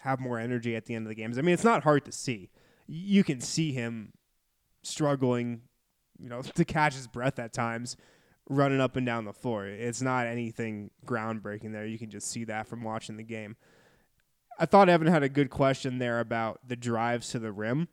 have 0.00 0.18
more 0.18 0.38
energy 0.38 0.74
at 0.74 0.86
the 0.86 0.94
end 0.94 1.06
of 1.06 1.08
the 1.08 1.14
games. 1.14 1.38
I 1.38 1.42
mean, 1.42 1.52
it's 1.52 1.62
not 1.62 1.84
hard 1.84 2.04
to 2.06 2.12
see. 2.12 2.50
You 2.88 3.22
can 3.22 3.40
see 3.40 3.72
him 3.72 4.14
struggling, 4.82 5.60
you 6.18 6.28
know, 6.28 6.42
to 6.56 6.64
catch 6.64 6.94
his 6.94 7.06
breath 7.06 7.38
at 7.38 7.52
times, 7.52 7.96
running 8.48 8.80
up 8.80 8.96
and 8.96 9.06
down 9.06 9.26
the 9.26 9.32
floor. 9.32 9.66
It's 9.66 10.02
not 10.02 10.26
anything 10.26 10.90
groundbreaking 11.06 11.72
there. 11.72 11.86
You 11.86 11.98
can 11.98 12.10
just 12.10 12.28
see 12.28 12.44
that 12.44 12.66
from 12.66 12.82
watching 12.82 13.16
the 13.16 13.22
game. 13.22 13.56
I 14.58 14.66
thought 14.66 14.88
Evan 14.88 15.08
had 15.08 15.22
a 15.22 15.28
good 15.28 15.50
question 15.50 15.98
there 15.98 16.20
about 16.20 16.60
the 16.66 16.76
drives 16.76 17.30
to 17.30 17.38
the 17.38 17.52
rim. 17.52 17.88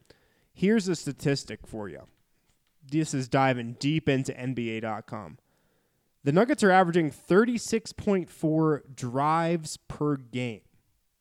Here's 0.54 0.88
a 0.88 0.96
statistic 0.96 1.66
for 1.66 1.88
you. 1.88 2.08
This 2.86 3.14
is 3.14 3.28
diving 3.28 3.78
deep 3.80 4.10
into 4.10 4.34
NBA.com. 4.34 5.38
The 6.24 6.32
Nuggets 6.32 6.64
are 6.64 6.72
averaging 6.72 7.12
36.4 7.12 8.96
drives 8.96 9.78
per 9.88 10.18
game 10.18 10.62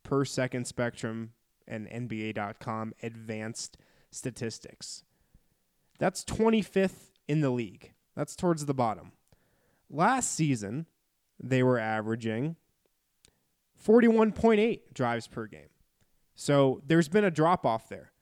per 0.02 0.24
second 0.24 0.66
spectrum 0.66 1.32
and 1.66 1.88
NBA.com 1.88 2.94
advanced 3.02 3.76
statistics. 4.10 5.04
That's 5.98 6.24
25th 6.24 7.10
in 7.28 7.40
the 7.42 7.50
league. 7.50 7.92
That's 8.16 8.34
towards 8.34 8.66
the 8.66 8.74
bottom. 8.74 9.12
Last 9.90 10.34
season, 10.34 10.86
they 11.38 11.62
were 11.62 11.78
averaging 11.78 12.56
41.8 13.84 14.80
drives 14.94 15.26
per 15.26 15.46
game. 15.46 15.68
So 16.34 16.82
there's 16.86 17.08
been 17.08 17.24
a 17.24 17.30
drop 17.30 17.66
off 17.66 17.88
there. 17.88 18.12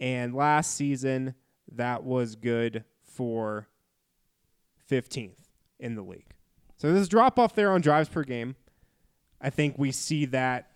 And 0.00 0.34
last 0.34 0.74
season, 0.74 1.34
that 1.72 2.04
was 2.04 2.36
good 2.36 2.84
for 3.04 3.68
15th 4.90 5.38
in 5.78 5.94
the 5.94 6.02
league. 6.02 6.34
So 6.76 6.92
there's 6.92 7.06
a 7.06 7.10
drop 7.10 7.38
off 7.38 7.54
there 7.54 7.72
on 7.72 7.80
drives 7.80 8.08
per 8.08 8.22
game. 8.22 8.56
I 9.40 9.50
think 9.50 9.78
we 9.78 9.92
see 9.92 10.24
that. 10.26 10.70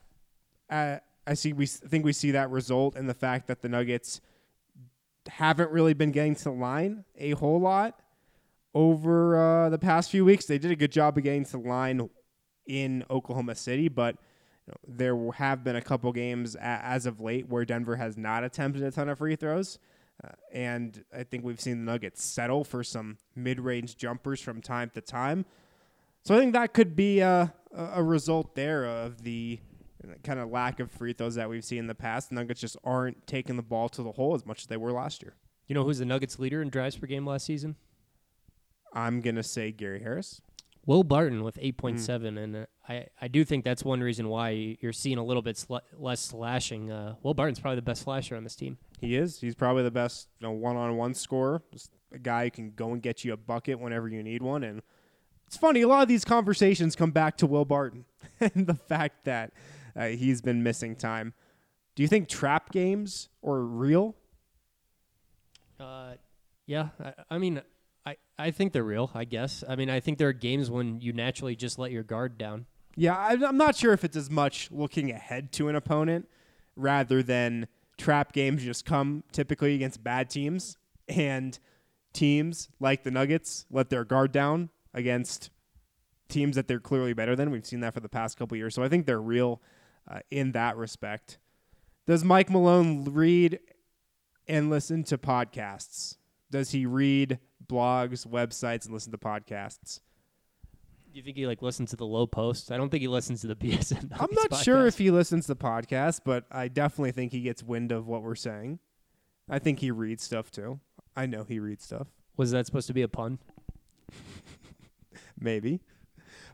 Uh, 0.69 0.99
I 1.27 1.35
see. 1.35 1.53
We 1.53 1.67
think 1.67 2.05
we 2.05 2.13
see 2.13 2.33
that 2.33 2.51
result 2.51 2.97
in 2.97 3.07
the 3.07 3.15
fact 3.15 3.47
that 3.47 3.63
the 3.63 3.69
Nuggets 3.69 4.21
haven't 5.29 5.71
really 5.71 5.95
been 5.95 6.11
getting 6.11 6.35
to 6.35 6.45
the 6.45 6.51
line 6.51 7.05
a 7.17 7.33
whole 7.33 7.61
lot 7.61 8.01
over 8.75 9.37
uh, 9.37 9.69
the 9.69 9.79
past 9.79 10.11
few 10.11 10.25
weeks. 10.25 10.47
They 10.47 10.59
did 10.59 10.71
a 10.71 10.77
good 10.77 10.91
job 10.91 11.17
of 11.17 11.25
getting 11.25 11.45
to 11.47 11.53
the 11.53 11.59
line 11.59 12.09
in 12.67 13.05
Oklahoma 13.11 13.55
City, 13.55 13.89
but 13.89 14.17
know, 14.69 14.77
there 14.87 15.33
have 15.33 15.65
been 15.65 15.77
a 15.77 15.83
couple 15.83 16.13
games 16.13 16.55
a- 16.57 16.63
as 16.63 17.07
of 17.07 17.21
late 17.21 17.49
where 17.49 17.65
Denver 17.65 17.97
has 17.97 18.17
not 18.17 18.45
attempted 18.45 18.83
a 18.83 18.91
ton 18.91 19.09
of 19.09 19.19
free 19.19 19.37
throws. 19.37 19.79
Uh, 20.23 20.29
and 20.53 21.05
I 21.17 21.25
think 21.25 21.45
we've 21.45 21.61
seen 21.61 21.85
the 21.85 21.91
Nuggets 21.91 22.23
settle 22.23 22.65
for 22.65 22.85
some 22.85 23.19
mid 23.35 23.59
range 23.59 23.97
jumpers 23.97 24.41
from 24.41 24.61
time 24.61 24.91
to 24.95 25.01
time. 25.01 25.45
So 26.25 26.37
I 26.37 26.39
think 26.39 26.53
that 26.53 26.73
could 26.73 26.95
be 26.95 27.21
a, 27.21 27.53
a 27.75 28.03
result 28.03 28.55
there 28.55 28.85
of 28.85 29.23
the 29.23 29.59
kind 30.23 30.39
of 30.39 30.51
lack 30.51 30.79
of 30.79 30.91
free 30.91 31.13
throws 31.13 31.35
that 31.35 31.49
we've 31.49 31.65
seen 31.65 31.79
in 31.79 31.87
the 31.89 31.95
past. 31.95 32.29
The 32.29 32.37
Nuggets 32.37 32.61
just 32.61 32.77
aren't 32.85 33.27
taking 33.27 33.57
the 33.57 33.63
ball 33.63 33.89
to 33.91 34.03
the 34.03 34.13
hole 34.13 34.35
as 34.35 34.47
much 34.47 34.63
as 34.63 34.67
they 34.67 34.77
were 34.77 34.93
last 34.93 35.23
year. 35.23 35.35
You 35.67 35.75
know 35.75 35.85
who's 35.85 35.99
the 35.99 36.05
Nuggets 36.05 36.39
leader 36.39 36.63
in 36.63 36.71
drives 36.71 36.97
per 36.97 37.07
game 37.07 37.27
last 37.27 37.47
season? 37.47 37.77
I'm 38.93 39.21
going 39.21 39.37
to 39.37 39.43
say 39.43 39.73
Gary 39.73 40.01
Harris. 40.01 40.41
Will 40.85 41.05
Barton 41.05 41.45
with 41.45 41.57
8.7, 41.57 41.99
mm. 41.99 42.43
and 42.43 42.57
uh, 42.57 42.67
I, 42.89 43.07
I 43.21 43.29
do 43.29 43.45
think 43.45 43.65
that's 43.65 43.85
one 43.85 44.01
reason 44.01 44.29
why 44.29 44.77
you're 44.81 44.93
seeing 44.93 45.19
a 45.19 45.25
little 45.25 45.43
bit 45.43 45.57
sl- 45.57 45.77
less 45.97 46.21
slashing. 46.21 46.91
Uh, 46.91 47.15
Will 47.23 47.35
Barton's 47.35 47.61
probably 47.61 47.77
the 47.77 47.83
best 47.83 48.03
slasher 48.03 48.37
on 48.37 48.43
this 48.43 48.57
team. 48.57 48.79
He 49.01 49.15
is. 49.15 49.41
He's 49.41 49.55
probably 49.55 49.85
the 49.85 49.93
best 49.93 50.29
you 50.41 50.47
know, 50.47 50.53
one-on-one 50.53 51.15
scorer. 51.15 51.63
Just 51.73 51.93
a 52.13 52.19
guy 52.19 52.45
who 52.45 52.51
can 52.51 52.71
go 52.73 52.93
and 52.93 53.01
get 53.01 53.25
you 53.25 53.33
a 53.33 53.37
bucket 53.37 53.79
whenever 53.79 54.09
you 54.09 54.23
need 54.25 54.43
one. 54.43 54.65
And 54.65 54.83
it's 55.47 55.57
funny, 55.57 55.83
a 55.83 55.89
lot 55.89 56.03
of 56.03 56.09
these 56.09 56.25
conversations 56.25 56.97
come 56.97 57.13
back 57.13 57.37
to 57.39 57.47
Will 57.47 57.65
Barton 57.65 58.05
and 58.41 58.67
the 58.67 58.75
fact 58.75 59.25
that 59.25 59.53
uh, 59.95 60.07
he's 60.07 60.43
been 60.43 60.63
missing 60.63 60.97
time. 60.97 61.33
Do 61.95 62.03
you 62.03 62.09
think 62.09 62.29
trap 62.29 62.73
games 62.73 63.29
are 63.47 63.61
real? 63.61 64.17
Uh, 65.79 66.15
yeah. 66.67 66.89
I, 67.03 67.13
I 67.31 67.39
mean, 67.39 67.61
I, 68.05 68.17
I 68.39 68.51
think 68.51 68.73
they're 68.73 68.83
real, 68.83 69.11
I 69.15 69.25
guess. 69.25 69.63
I 69.69 69.77
mean, 69.77 69.91
I 69.91 70.01
think 70.01 70.19
there 70.19 70.29
are 70.29 70.33
games 70.33 70.71
when 70.71 71.01
you 71.01 71.13
naturally 71.13 71.57
just 71.57 71.79
let 71.79 71.93
your 71.93 72.03
guard 72.03 72.39
down. 72.39 72.67
Yeah, 72.97 73.17
I'm 73.17 73.57
not 73.57 73.77
sure 73.77 73.93
if 73.93 74.05
it's 74.05 74.17
as 74.17 74.31
much 74.31 74.71
looking 74.71 75.11
ahead 75.11 75.53
to 75.53 75.69
an 75.69 75.77
opponent 75.77 76.29
rather 76.77 77.23
than 77.23 77.69
trap 77.97 78.33
games 78.33 78.63
just 78.63 78.85
come 78.85 79.23
typically 79.33 79.75
against 79.75 80.03
bad 80.03 80.29
teams 80.29 80.77
and 81.09 81.59
teams 82.13 82.69
like 82.81 83.03
the 83.03 83.11
Nuggets 83.11 83.67
let 83.71 83.89
their 83.89 84.05
guard 84.05 84.33
down 84.33 84.71
against 84.93 85.51
teams 86.29 86.57
that 86.57 86.69
they're 86.69 86.81
clearly 86.81 87.13
better 87.13 87.37
than. 87.37 87.51
We've 87.51 87.65
seen 87.65 87.81
that 87.81 87.95
for 87.95 88.01
the 88.01 88.09
past 88.09 88.39
couple 88.39 88.57
years. 88.57 88.75
So 88.75 88.83
I 88.83 88.89
think 88.89 89.07
they're 89.07 89.21
real 89.21 89.63
uh, 90.11 90.21
in 90.31 90.53
that 90.53 90.77
respect. 90.77 91.39
Does 92.07 92.25
Mike 92.25 92.51
Malone 92.51 93.05
read 93.05 93.61
and 94.49 94.69
listen 94.69 95.05
to 95.05 95.19
podcasts? 95.19 96.17
Does 96.53 96.71
he 96.71 96.87
read 96.87 97.41
blogs, 97.67 98.27
websites, 98.27 98.85
and 98.85 98.95
listen 98.95 99.13
to 99.13 99.19
podcasts. 99.19 100.01
Do 101.11 101.19
you 101.19 101.23
think 101.23 101.37
he 101.37 101.47
like 101.47 101.63
listens 101.63 101.91
to 101.91 101.97
the 101.97 102.07
Lowe 102.07 102.27
Post? 102.27 102.71
I 102.71 102.77
don't 102.77 102.91
think 102.91 103.03
he 103.03 103.09
listens 103.09 103.41
to 103.43 103.47
the 103.47 103.57
BSN. 103.57 104.13
I'm 104.13 104.29
not 104.33 104.51
podcast. 104.51 104.65
sure 104.65 104.87
if 104.87 104.99
he 104.99 105.11
listens 105.11 105.47
to 105.47 105.55
podcasts, 105.55 106.21
but 106.25 106.45
I 106.51 106.69
definitely 106.69 107.13
think 107.13 107.33
he 107.33 107.41
gets 107.41 107.63
wind 107.63 107.93
of 107.93 108.07
what 108.07 108.23
we're 108.23 108.35
saying. 108.35 108.79
I 109.49 109.59
think 109.59 109.81
he 109.81 109.91
reads 109.91 110.23
stuff 110.23 110.51
too. 110.51 110.81
I 111.17 111.27
know 111.27 111.45
he 111.45 111.59
reads 111.59 111.85
stuff. 111.85 112.09
Was 112.37 112.51
that 112.53 112.67
supposed 112.67 112.87
to 112.87 112.95
be 112.95 113.03
a 113.03 113.09
pun? 113.09 113.39
Maybe. 115.39 115.81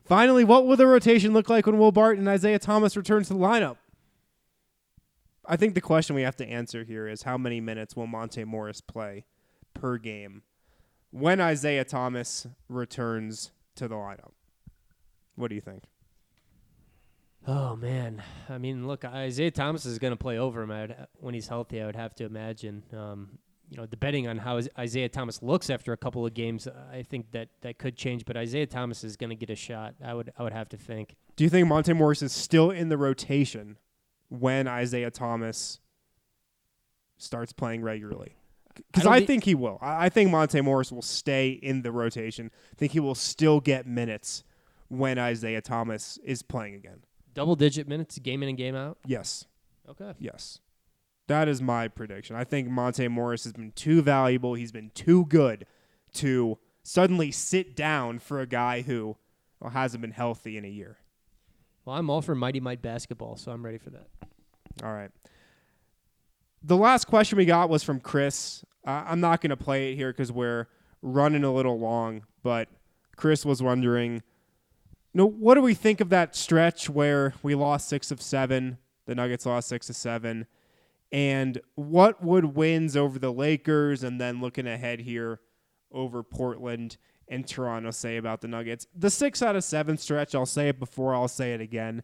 Finally, 0.03 0.43
what 0.43 0.65
will 0.65 0.75
the 0.75 0.87
rotation 0.87 1.33
look 1.33 1.49
like 1.49 1.65
when 1.65 1.77
Will 1.77 1.91
Barton 1.91 2.19
and 2.19 2.29
Isaiah 2.29 2.59
Thomas 2.59 2.97
return 2.97 3.23
to 3.23 3.33
the 3.33 3.39
lineup? 3.39 3.77
I 5.45 5.55
think 5.55 5.73
the 5.73 5.81
question 5.81 6.15
we 6.15 6.23
have 6.23 6.35
to 6.37 6.47
answer 6.47 6.83
here 6.83 7.07
is 7.07 7.23
how 7.23 7.37
many 7.37 7.61
minutes 7.61 7.95
will 7.95 8.07
Monte 8.07 8.43
Morris 8.43 8.81
play 8.81 9.25
per 9.79 9.97
game 9.97 10.43
when 11.11 11.39
Isaiah 11.39 11.85
Thomas 11.85 12.47
returns 12.67 13.51
to 13.75 13.87
the 13.87 13.95
lineup? 13.95 14.31
What 15.35 15.49
do 15.49 15.55
you 15.55 15.61
think? 15.61 15.83
Oh 17.47 17.75
man, 17.75 18.21
I 18.49 18.57
mean, 18.57 18.87
look, 18.87 19.05
Isaiah 19.05 19.51
Thomas 19.51 19.85
is 19.85 19.97
going 19.97 20.11
to 20.11 20.17
play 20.17 20.37
over 20.37 20.61
him 20.61 20.71
I'd, 20.71 21.07
when 21.15 21.33
he's 21.33 21.47
healthy. 21.47 21.81
I 21.81 21.85
would 21.85 21.95
have 21.95 22.13
to 22.15 22.25
imagine. 22.25 22.83
Um, 22.93 23.39
you 23.69 23.77
know, 23.77 23.85
depending 23.85 24.27
on 24.27 24.37
how 24.37 24.59
Isaiah 24.77 25.09
Thomas 25.09 25.41
looks 25.41 25.69
after 25.69 25.93
a 25.93 25.97
couple 25.97 26.25
of 26.25 26.33
games, 26.33 26.67
I 26.91 27.03
think 27.03 27.31
that 27.31 27.49
that 27.61 27.77
could 27.77 27.95
change. 27.95 28.25
But 28.25 28.35
Isaiah 28.35 28.65
Thomas 28.65 29.03
is 29.03 29.15
going 29.15 29.29
to 29.29 29.35
get 29.35 29.49
a 29.49 29.55
shot. 29.55 29.93
I 30.03 30.13
would, 30.13 30.33
I 30.37 30.43
would 30.43 30.53
have 30.53 30.69
to 30.69 30.77
think. 30.77 31.15
Do 31.35 31.43
you 31.43 31.49
think 31.49 31.67
Monte 31.67 31.93
Morris 31.93 32.21
is 32.21 32.31
still 32.31 32.71
in 32.71 32.89
the 32.89 32.97
rotation 32.97 33.77
when 34.27 34.67
Isaiah 34.67 35.11
Thomas 35.11 35.79
starts 37.17 37.53
playing 37.53 37.83
regularly? 37.83 38.35
Because 38.91 39.07
I, 39.07 39.15
I, 39.15 39.25
think 39.25 39.43
he 39.43 39.55
will. 39.55 39.77
I 39.81 40.09
think 40.09 40.31
Monte 40.31 40.59
Morris 40.61 40.91
will 40.91 41.01
stay 41.01 41.49
in 41.49 41.81
the 41.81 41.91
rotation. 41.91 42.51
I 42.71 42.75
think 42.75 42.91
he 42.91 42.99
will 42.99 43.15
still 43.15 43.59
get 43.59 43.85
minutes 43.85 44.43
when 44.87 45.17
Isaiah 45.17 45.61
Thomas 45.61 46.17
is 46.23 46.41
playing 46.41 46.75
again. 46.75 47.03
Double 47.33 47.55
digit 47.55 47.87
minutes, 47.87 48.17
game 48.19 48.43
in 48.43 48.49
and 48.49 48.57
game 48.57 48.75
out? 48.75 48.97
Yes. 49.05 49.45
Okay. 49.87 50.13
Yes. 50.19 50.59
That 51.27 51.47
is 51.47 51.61
my 51.61 51.87
prediction. 51.87 52.35
I 52.35 52.43
think 52.43 52.69
Monte 52.69 53.07
Morris 53.07 53.43
has 53.43 53.53
been 53.53 53.71
too 53.73 54.01
valuable. 54.01 54.55
He's 54.55 54.71
been 54.71 54.91
too 54.95 55.25
good 55.25 55.65
to 56.13 56.57
suddenly 56.81 57.31
sit 57.31 57.75
down 57.75 58.19
for 58.19 58.41
a 58.41 58.47
guy 58.47 58.81
who 58.81 59.15
well, 59.59 59.71
hasn't 59.71 60.01
been 60.01 60.11
healthy 60.11 60.57
in 60.57 60.65
a 60.65 60.69
year. 60.69 60.97
Well, 61.85 61.95
I'm 61.95 62.09
all 62.09 62.21
for 62.21 62.35
Mighty 62.35 62.59
Might 62.59 62.81
basketball, 62.81 63.35
so 63.35 63.51
I'm 63.51 63.63
ready 63.63 63.77
for 63.77 63.89
that. 63.91 64.07
All 64.83 64.93
right. 64.93 65.11
The 66.63 66.77
last 66.77 67.05
question 67.05 67.37
we 67.37 67.45
got 67.45 67.69
was 67.69 67.83
from 67.83 67.99
Chris. 67.99 68.63
Uh, 68.85 69.03
I'm 69.07 69.19
not 69.19 69.41
going 69.41 69.49
to 69.49 69.57
play 69.57 69.91
it 69.91 69.95
here 69.95 70.11
because 70.11 70.31
we're 70.31 70.67
running 71.01 71.43
a 71.43 71.53
little 71.53 71.79
long, 71.79 72.23
but 72.43 72.69
Chris 73.15 73.45
was 73.45 73.61
wondering, 73.61 74.15
you 74.15 74.21
know, 75.13 75.25
what 75.25 75.55
do 75.55 75.61
we 75.61 75.73
think 75.73 76.01
of 76.01 76.09
that 76.09 76.35
stretch 76.35 76.89
where 76.89 77.33
we 77.41 77.55
lost 77.55 77.89
six 77.89 78.11
of 78.11 78.21
seven? 78.21 78.77
The 79.05 79.15
Nuggets 79.15 79.45
lost 79.45 79.67
six 79.67 79.89
of 79.89 79.95
seven 79.95 80.47
and 81.11 81.59
what 81.75 82.23
would 82.23 82.55
wins 82.55 82.95
over 82.95 83.17
the 83.17 83.33
Lakers 83.33 84.03
and 84.03 84.21
then 84.21 84.41
looking 84.41 84.67
ahead 84.67 84.99
here 84.99 85.39
over 85.91 86.21
Portland 86.21 86.97
and 87.27 87.47
Toronto 87.47 87.91
say 87.91 88.17
about 88.17 88.41
the 88.41 88.47
Nuggets? 88.47 88.85
The 88.95 89.09
six 89.09 89.41
out 89.41 89.55
of 89.55 89.63
seven 89.63 89.97
stretch, 89.97 90.35
I'll 90.35 90.45
say 90.45 90.69
it 90.69 90.79
before 90.79 91.15
I'll 91.15 91.27
say 91.27 91.53
it 91.53 91.61
again. 91.61 92.03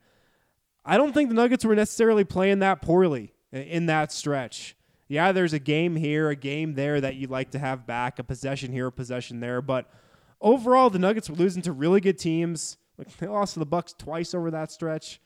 I 0.83 0.97
don't 0.97 1.13
think 1.13 1.29
the 1.29 1.35
Nuggets 1.35 1.65
were 1.65 1.75
necessarily 1.75 2.23
playing 2.23 2.59
that 2.59 2.81
poorly 2.81 3.33
in 3.51 3.85
that 3.87 4.11
stretch. 4.11 4.75
Yeah, 5.07 5.31
there's 5.31 5.53
a 5.53 5.59
game 5.59 5.95
here, 5.95 6.29
a 6.29 6.35
game 6.35 6.73
there 6.73 6.99
that 6.99 7.15
you'd 7.15 7.29
like 7.29 7.51
to 7.51 7.59
have 7.59 7.85
back, 7.85 8.17
a 8.17 8.23
possession 8.23 8.71
here, 8.71 8.87
a 8.87 8.91
possession 8.91 9.39
there, 9.39 9.61
but 9.61 9.89
overall 10.41 10.89
the 10.89 10.99
Nuggets 10.99 11.29
were 11.29 11.35
losing 11.35 11.61
to 11.63 11.71
really 11.71 12.01
good 12.01 12.17
teams. 12.17 12.77
They 13.19 13.27
lost 13.27 13.53
to 13.53 13.59
the 13.59 13.65
Bucks 13.65 13.93
twice 13.97 14.33
over 14.33 14.49
that 14.51 14.71
stretch, 14.71 15.19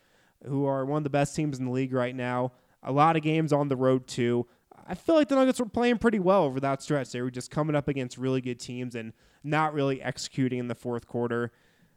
who 0.46 0.66
are 0.66 0.86
one 0.86 0.98
of 0.98 1.04
the 1.04 1.10
best 1.10 1.36
teams 1.36 1.60
in 1.60 1.66
the 1.66 1.72
league 1.72 1.94
right 1.94 2.16
now 2.16 2.52
a 2.84 2.92
lot 2.92 3.16
of 3.16 3.24
games 3.24 3.52
on 3.54 3.68
the 3.68 3.76
road 3.76 4.08
too. 4.08 4.48
I 4.88 4.96
feel 4.96 5.16
like 5.16 5.28
the 5.28 5.36
Nuggets 5.36 5.60
were 5.60 5.68
playing 5.68 6.00
pretty 6.00 6.20
well 6.20 6.44
over 6.44 6.60
that 6.60 6.82
stretch. 6.82 7.12
They 7.12 7.22
were 7.22 7.32
just 7.32 7.52
coming 7.52 7.76
up 7.76 7.88
against 7.88 8.18
really 8.18 8.42
good 8.42 8.60
teams 8.60 8.96
and 8.96 9.14
not 9.44 9.74
really 9.74 10.02
executing 10.02 10.60
in 10.60 10.68
the 10.68 10.76
fourth 10.76 11.08
quarter. 11.08 11.52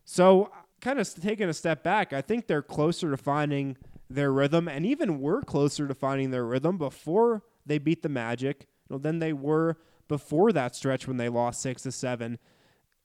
So, 0.05 0.51
kind 0.80 0.99
of 0.99 1.14
taking 1.14 1.49
a 1.49 1.55
step 1.55 1.83
back, 1.83 2.12
I 2.12 2.20
think 2.20 2.47
they're 2.47 2.62
closer 2.62 3.11
to 3.11 3.16
finding 3.16 3.76
their 4.11 4.33
rhythm 4.33 4.68
and 4.68 4.85
even 4.85 5.20
were 5.20 5.41
closer 5.43 5.89
to 5.89 5.95
finding 5.95 6.33
their 6.33 6.45
rhythm 6.45 6.76
before 6.76 7.43
they 7.66 7.78
beat 7.78 8.02
the 8.02 8.08
Magic 8.08 8.66
you 8.88 8.94
know, 8.94 8.98
than 8.98 9.18
they 9.18 9.32
were 9.32 9.78
before 10.08 10.52
that 10.52 10.74
stretch 10.76 11.06
when 11.06 11.16
they 11.16 11.28
lost 11.28 11.62
6 11.62 11.82
to 11.82 11.92
7. 11.92 12.38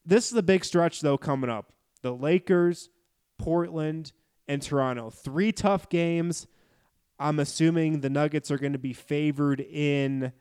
This 0.05 0.27
is 0.27 0.31
the 0.31 0.43
big 0.43 0.65
stretch 0.65 1.01
though 1.01 1.17
coming 1.17 1.49
up. 1.49 1.73
The 2.01 2.13
Lakers, 2.13 2.89
Portland, 3.37 4.13
and 4.47 4.61
Toronto. 4.61 5.09
Three 5.09 5.51
tough 5.51 5.89
games 5.89 6.47
I'm 7.19 7.39
assuming 7.39 8.01
the 8.01 8.09
Nuggets 8.09 8.51
are 8.51 8.57
going 8.57 8.73
to 8.73 8.79
be 8.79 8.93
favored 8.93 9.59
in 9.59 10.33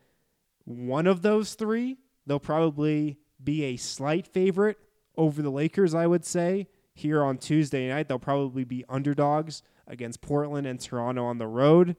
one 0.64 1.06
of 1.06 1.22
those 1.22 1.54
three. 1.54 1.96
They'll 2.26 2.38
probably 2.38 3.18
be 3.42 3.64
a 3.64 3.76
slight 3.76 4.26
favorite 4.26 4.78
over 5.16 5.40
the 5.40 5.50
Lakers, 5.50 5.94
I 5.94 6.06
would 6.06 6.24
say. 6.24 6.68
Here 6.94 7.22
on 7.22 7.38
Tuesday 7.38 7.88
night, 7.88 8.08
they'll 8.08 8.18
probably 8.18 8.64
be 8.64 8.84
underdogs 8.88 9.62
against 9.86 10.20
Portland 10.20 10.66
and 10.66 10.80
Toronto 10.80 11.24
on 11.24 11.38
the 11.38 11.46
road. 11.46 11.96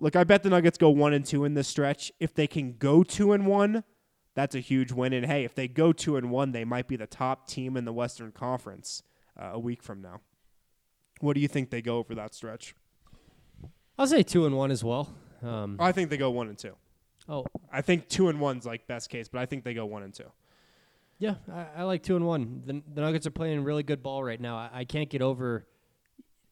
Look, 0.00 0.16
I 0.16 0.24
bet 0.24 0.42
the 0.42 0.48
Nuggets 0.48 0.78
go 0.78 0.88
one 0.88 1.12
and 1.12 1.24
two 1.24 1.44
in 1.44 1.52
this 1.52 1.68
stretch. 1.68 2.10
If 2.18 2.34
they 2.34 2.46
can 2.46 2.76
go 2.78 3.02
two 3.02 3.32
and 3.32 3.46
one, 3.46 3.84
that's 4.34 4.54
a 4.54 4.60
huge 4.60 4.92
win. 4.92 5.12
And 5.12 5.26
hey, 5.26 5.44
if 5.44 5.54
they 5.54 5.68
go 5.68 5.92
two 5.92 6.16
and 6.16 6.30
one, 6.30 6.52
they 6.52 6.64
might 6.64 6.88
be 6.88 6.96
the 6.96 7.06
top 7.06 7.46
team 7.46 7.76
in 7.76 7.84
the 7.84 7.92
Western 7.92 8.32
Conference 8.32 9.02
uh, 9.38 9.50
a 9.52 9.58
week 9.58 9.82
from 9.82 10.00
now. 10.00 10.20
What 11.20 11.34
do 11.34 11.40
you 11.40 11.48
think 11.48 11.68
they 11.68 11.82
go 11.82 11.98
over 11.98 12.14
that 12.14 12.34
stretch? 12.34 12.74
I'll 13.98 14.06
say 14.06 14.22
two 14.22 14.46
and 14.46 14.56
one 14.56 14.70
as 14.70 14.82
well. 14.82 15.12
Um, 15.42 15.76
I 15.78 15.92
think 15.92 16.08
they 16.08 16.16
go 16.16 16.30
one 16.30 16.48
and 16.48 16.56
two. 16.56 16.74
Oh, 17.28 17.44
I 17.70 17.82
think 17.82 18.08
two 18.08 18.28
and 18.28 18.40
one's 18.40 18.64
like 18.64 18.86
best 18.86 19.10
case, 19.10 19.28
but 19.28 19.40
I 19.40 19.46
think 19.46 19.64
they 19.64 19.74
go 19.74 19.84
one 19.84 20.02
and 20.02 20.14
two. 20.14 20.32
Yeah, 21.18 21.34
I, 21.52 21.66
I 21.76 21.82
like 21.82 22.02
two 22.02 22.16
and 22.16 22.26
one. 22.26 22.62
The, 22.64 22.82
the, 22.94 23.02
Nuggets 23.02 23.26
are 23.26 23.30
playing 23.30 23.62
really 23.62 23.82
good 23.82 24.02
ball 24.02 24.24
right 24.24 24.40
now. 24.40 24.56
I, 24.56 24.70
I, 24.72 24.84
can't 24.84 25.10
get 25.10 25.20
over 25.20 25.66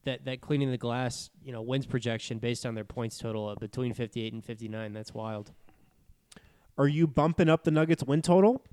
that 0.05 0.25
that 0.25 0.41
cleaning 0.41 0.71
the 0.71 0.79
glass, 0.79 1.31
you 1.43 1.53
know, 1.53 1.63
wins 1.63 1.87
projection 1.87 2.39
based 2.39 2.65
on 2.65 2.75
their 2.75 2.85
points 2.85 3.19
total 3.19 3.49
of 3.51 3.59
between 3.59 3.95
fifty 3.95 4.23
eight 4.23 4.33
and 4.33 4.45
fifty 4.45 4.69
nine. 4.69 4.93
That's 4.93 5.13
wild. 5.15 5.53
Are 6.77 6.89
you 6.89 7.07
bumping 7.07 7.49
up 7.49 7.65
the 7.65 7.71
Nuggets 7.73 8.05
win 8.05 8.23
total 8.23 8.65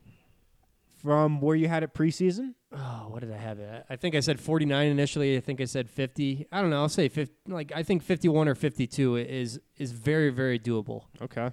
from 1.01 1.41
where 1.41 1.55
you 1.55 1.67
had 1.67 1.83
it 1.83 1.93
preseason? 1.93 2.53
oh, 2.75 3.07
what 3.09 3.21
did 3.21 3.31
I 3.31 3.37
have 3.37 3.59
it? 3.59 3.85
I 3.89 3.95
think 3.95 4.15
I 4.15 4.19
said 4.19 4.39
49 4.39 4.87
initially. 4.87 5.37
I 5.37 5.39
think 5.39 5.61
I 5.61 5.65
said 5.65 5.89
50. 5.89 6.47
I 6.51 6.61
don't 6.61 6.69
know. 6.69 6.81
I'll 6.81 6.89
say 6.89 7.07
50. 7.07 7.33
Like 7.47 7.71
I 7.75 7.83
think 7.83 8.03
51 8.03 8.47
or 8.47 8.55
52 8.55 9.17
is 9.17 9.59
is 9.77 9.91
very 9.91 10.29
very 10.29 10.59
doable. 10.59 11.03
Okay, 11.21 11.51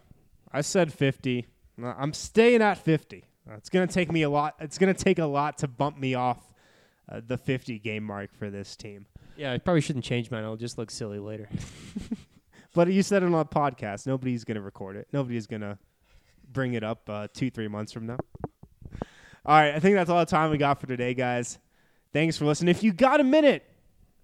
I 0.52 0.60
said 0.60 0.92
50. 0.92 1.46
I'm 1.82 2.12
staying 2.12 2.62
at 2.62 2.78
50. 2.78 3.24
It's 3.56 3.68
gonna 3.68 3.86
take 3.86 4.12
me 4.12 4.22
a 4.22 4.30
lot. 4.30 4.54
It's 4.60 4.78
gonna 4.78 4.94
take 4.94 5.18
a 5.18 5.26
lot 5.26 5.58
to 5.58 5.68
bump 5.68 5.98
me 5.98 6.14
off 6.14 6.38
uh, 7.10 7.20
the 7.26 7.38
50 7.38 7.78
game 7.78 8.04
mark 8.04 8.30
for 8.34 8.50
this 8.50 8.76
team. 8.76 9.06
Yeah, 9.37 9.53
I 9.53 9.59
probably 9.59 9.80
shouldn't 9.80 10.05
change 10.05 10.30
mine. 10.30 10.43
It'll 10.43 10.57
just 10.57 10.78
look 10.78 10.91
silly 10.91 11.18
later. 11.18 11.49
but 12.74 12.89
you 12.89 13.03
said 13.03 13.22
it 13.22 13.26
on 13.26 13.35
a 13.35 13.45
podcast. 13.45 14.07
Nobody's 14.07 14.45
gonna 14.45 14.61
record 14.61 14.97
it. 14.97 15.09
Nobody's 15.12 15.47
gonna 15.47 15.78
bring 16.51 16.74
it 16.74 16.85
up 16.85 17.09
uh, 17.09 17.28
two 17.33 17.51
three 17.51 17.68
months 17.68 17.93
from 17.93 18.07
now. 18.07 18.18
All 19.45 19.57
right, 19.57 19.74
I 19.74 19.80
think 19.80 19.97
that's 19.97 20.11
all 20.11 20.20
the 20.20 20.26
time 20.26 20.51
we 20.51 20.59
got 20.59 20.80
for 20.80 20.87
today, 20.87 21.14
guys. 21.14 21.59
Thanks 22.12 22.37
for 22.37 22.45
listening. 22.45 22.70
If 22.70 22.83
you 22.83 22.93
got 22.93 23.20
a 23.20 23.24
minute, 23.24 23.64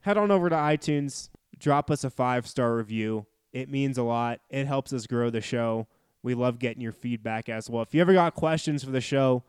head 0.00 0.16
on 0.16 0.30
over 0.30 0.48
to 0.48 0.54
iTunes, 0.54 1.30
drop 1.58 1.90
us 1.90 2.04
a 2.04 2.10
five 2.10 2.46
star 2.46 2.76
review. 2.76 3.26
It 3.52 3.70
means 3.70 3.98
a 3.98 4.02
lot. 4.02 4.40
It 4.50 4.66
helps 4.66 4.92
us 4.92 5.06
grow 5.06 5.30
the 5.30 5.40
show. 5.40 5.88
We 6.22 6.34
love 6.34 6.58
getting 6.58 6.82
your 6.82 6.92
feedback 6.92 7.48
as 7.48 7.70
well. 7.70 7.82
If 7.82 7.94
you 7.94 8.00
ever 8.00 8.12
got 8.12 8.34
questions 8.34 8.84
for 8.84 8.90
the 8.90 9.00
show, 9.00 9.44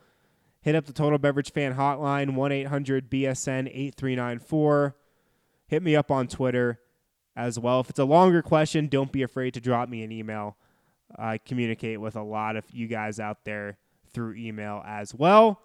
hit 0.62 0.76
up 0.76 0.86
the 0.86 0.94
Total 0.94 1.18
Beverage 1.18 1.52
Fan 1.52 1.76
Hotline, 1.76 2.36
1 2.36 2.52
800 2.52 3.10
BSN 3.10 3.68
8394. 3.68 4.96
Hit 5.70 5.84
me 5.84 5.96
up 5.96 6.10
on 6.10 6.28
Twitter 6.28 6.80
as 7.36 7.60
well. 7.60 7.80
If 7.80 7.92
it's 7.92 8.00
a 8.00 8.06
longer 8.06 8.42
question, 8.42 8.88
don't 8.88 9.12
be 9.12 9.22
afraid 9.22 9.54
to 9.54 9.62
drop 9.62 9.88
me 9.88 10.04
an 10.04 10.12
email. 10.12 10.58
I 11.16 11.38
communicate 11.38 12.02
with 12.02 12.16
a 12.16 12.24
lot 12.24 12.56
of 12.56 12.66
you 12.72 12.88
guys 12.88 13.20
out 13.20 13.46
there 13.46 13.78
through 14.12 14.34
email 14.34 14.84
as 14.84 15.14
well. 15.14 15.62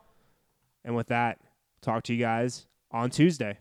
And 0.85 0.95
with 0.95 1.09
that, 1.09 1.39
talk 1.81 2.03
to 2.05 2.15
you 2.15 2.21
guys 2.21 2.67
on 2.91 3.09
Tuesday. 3.09 3.59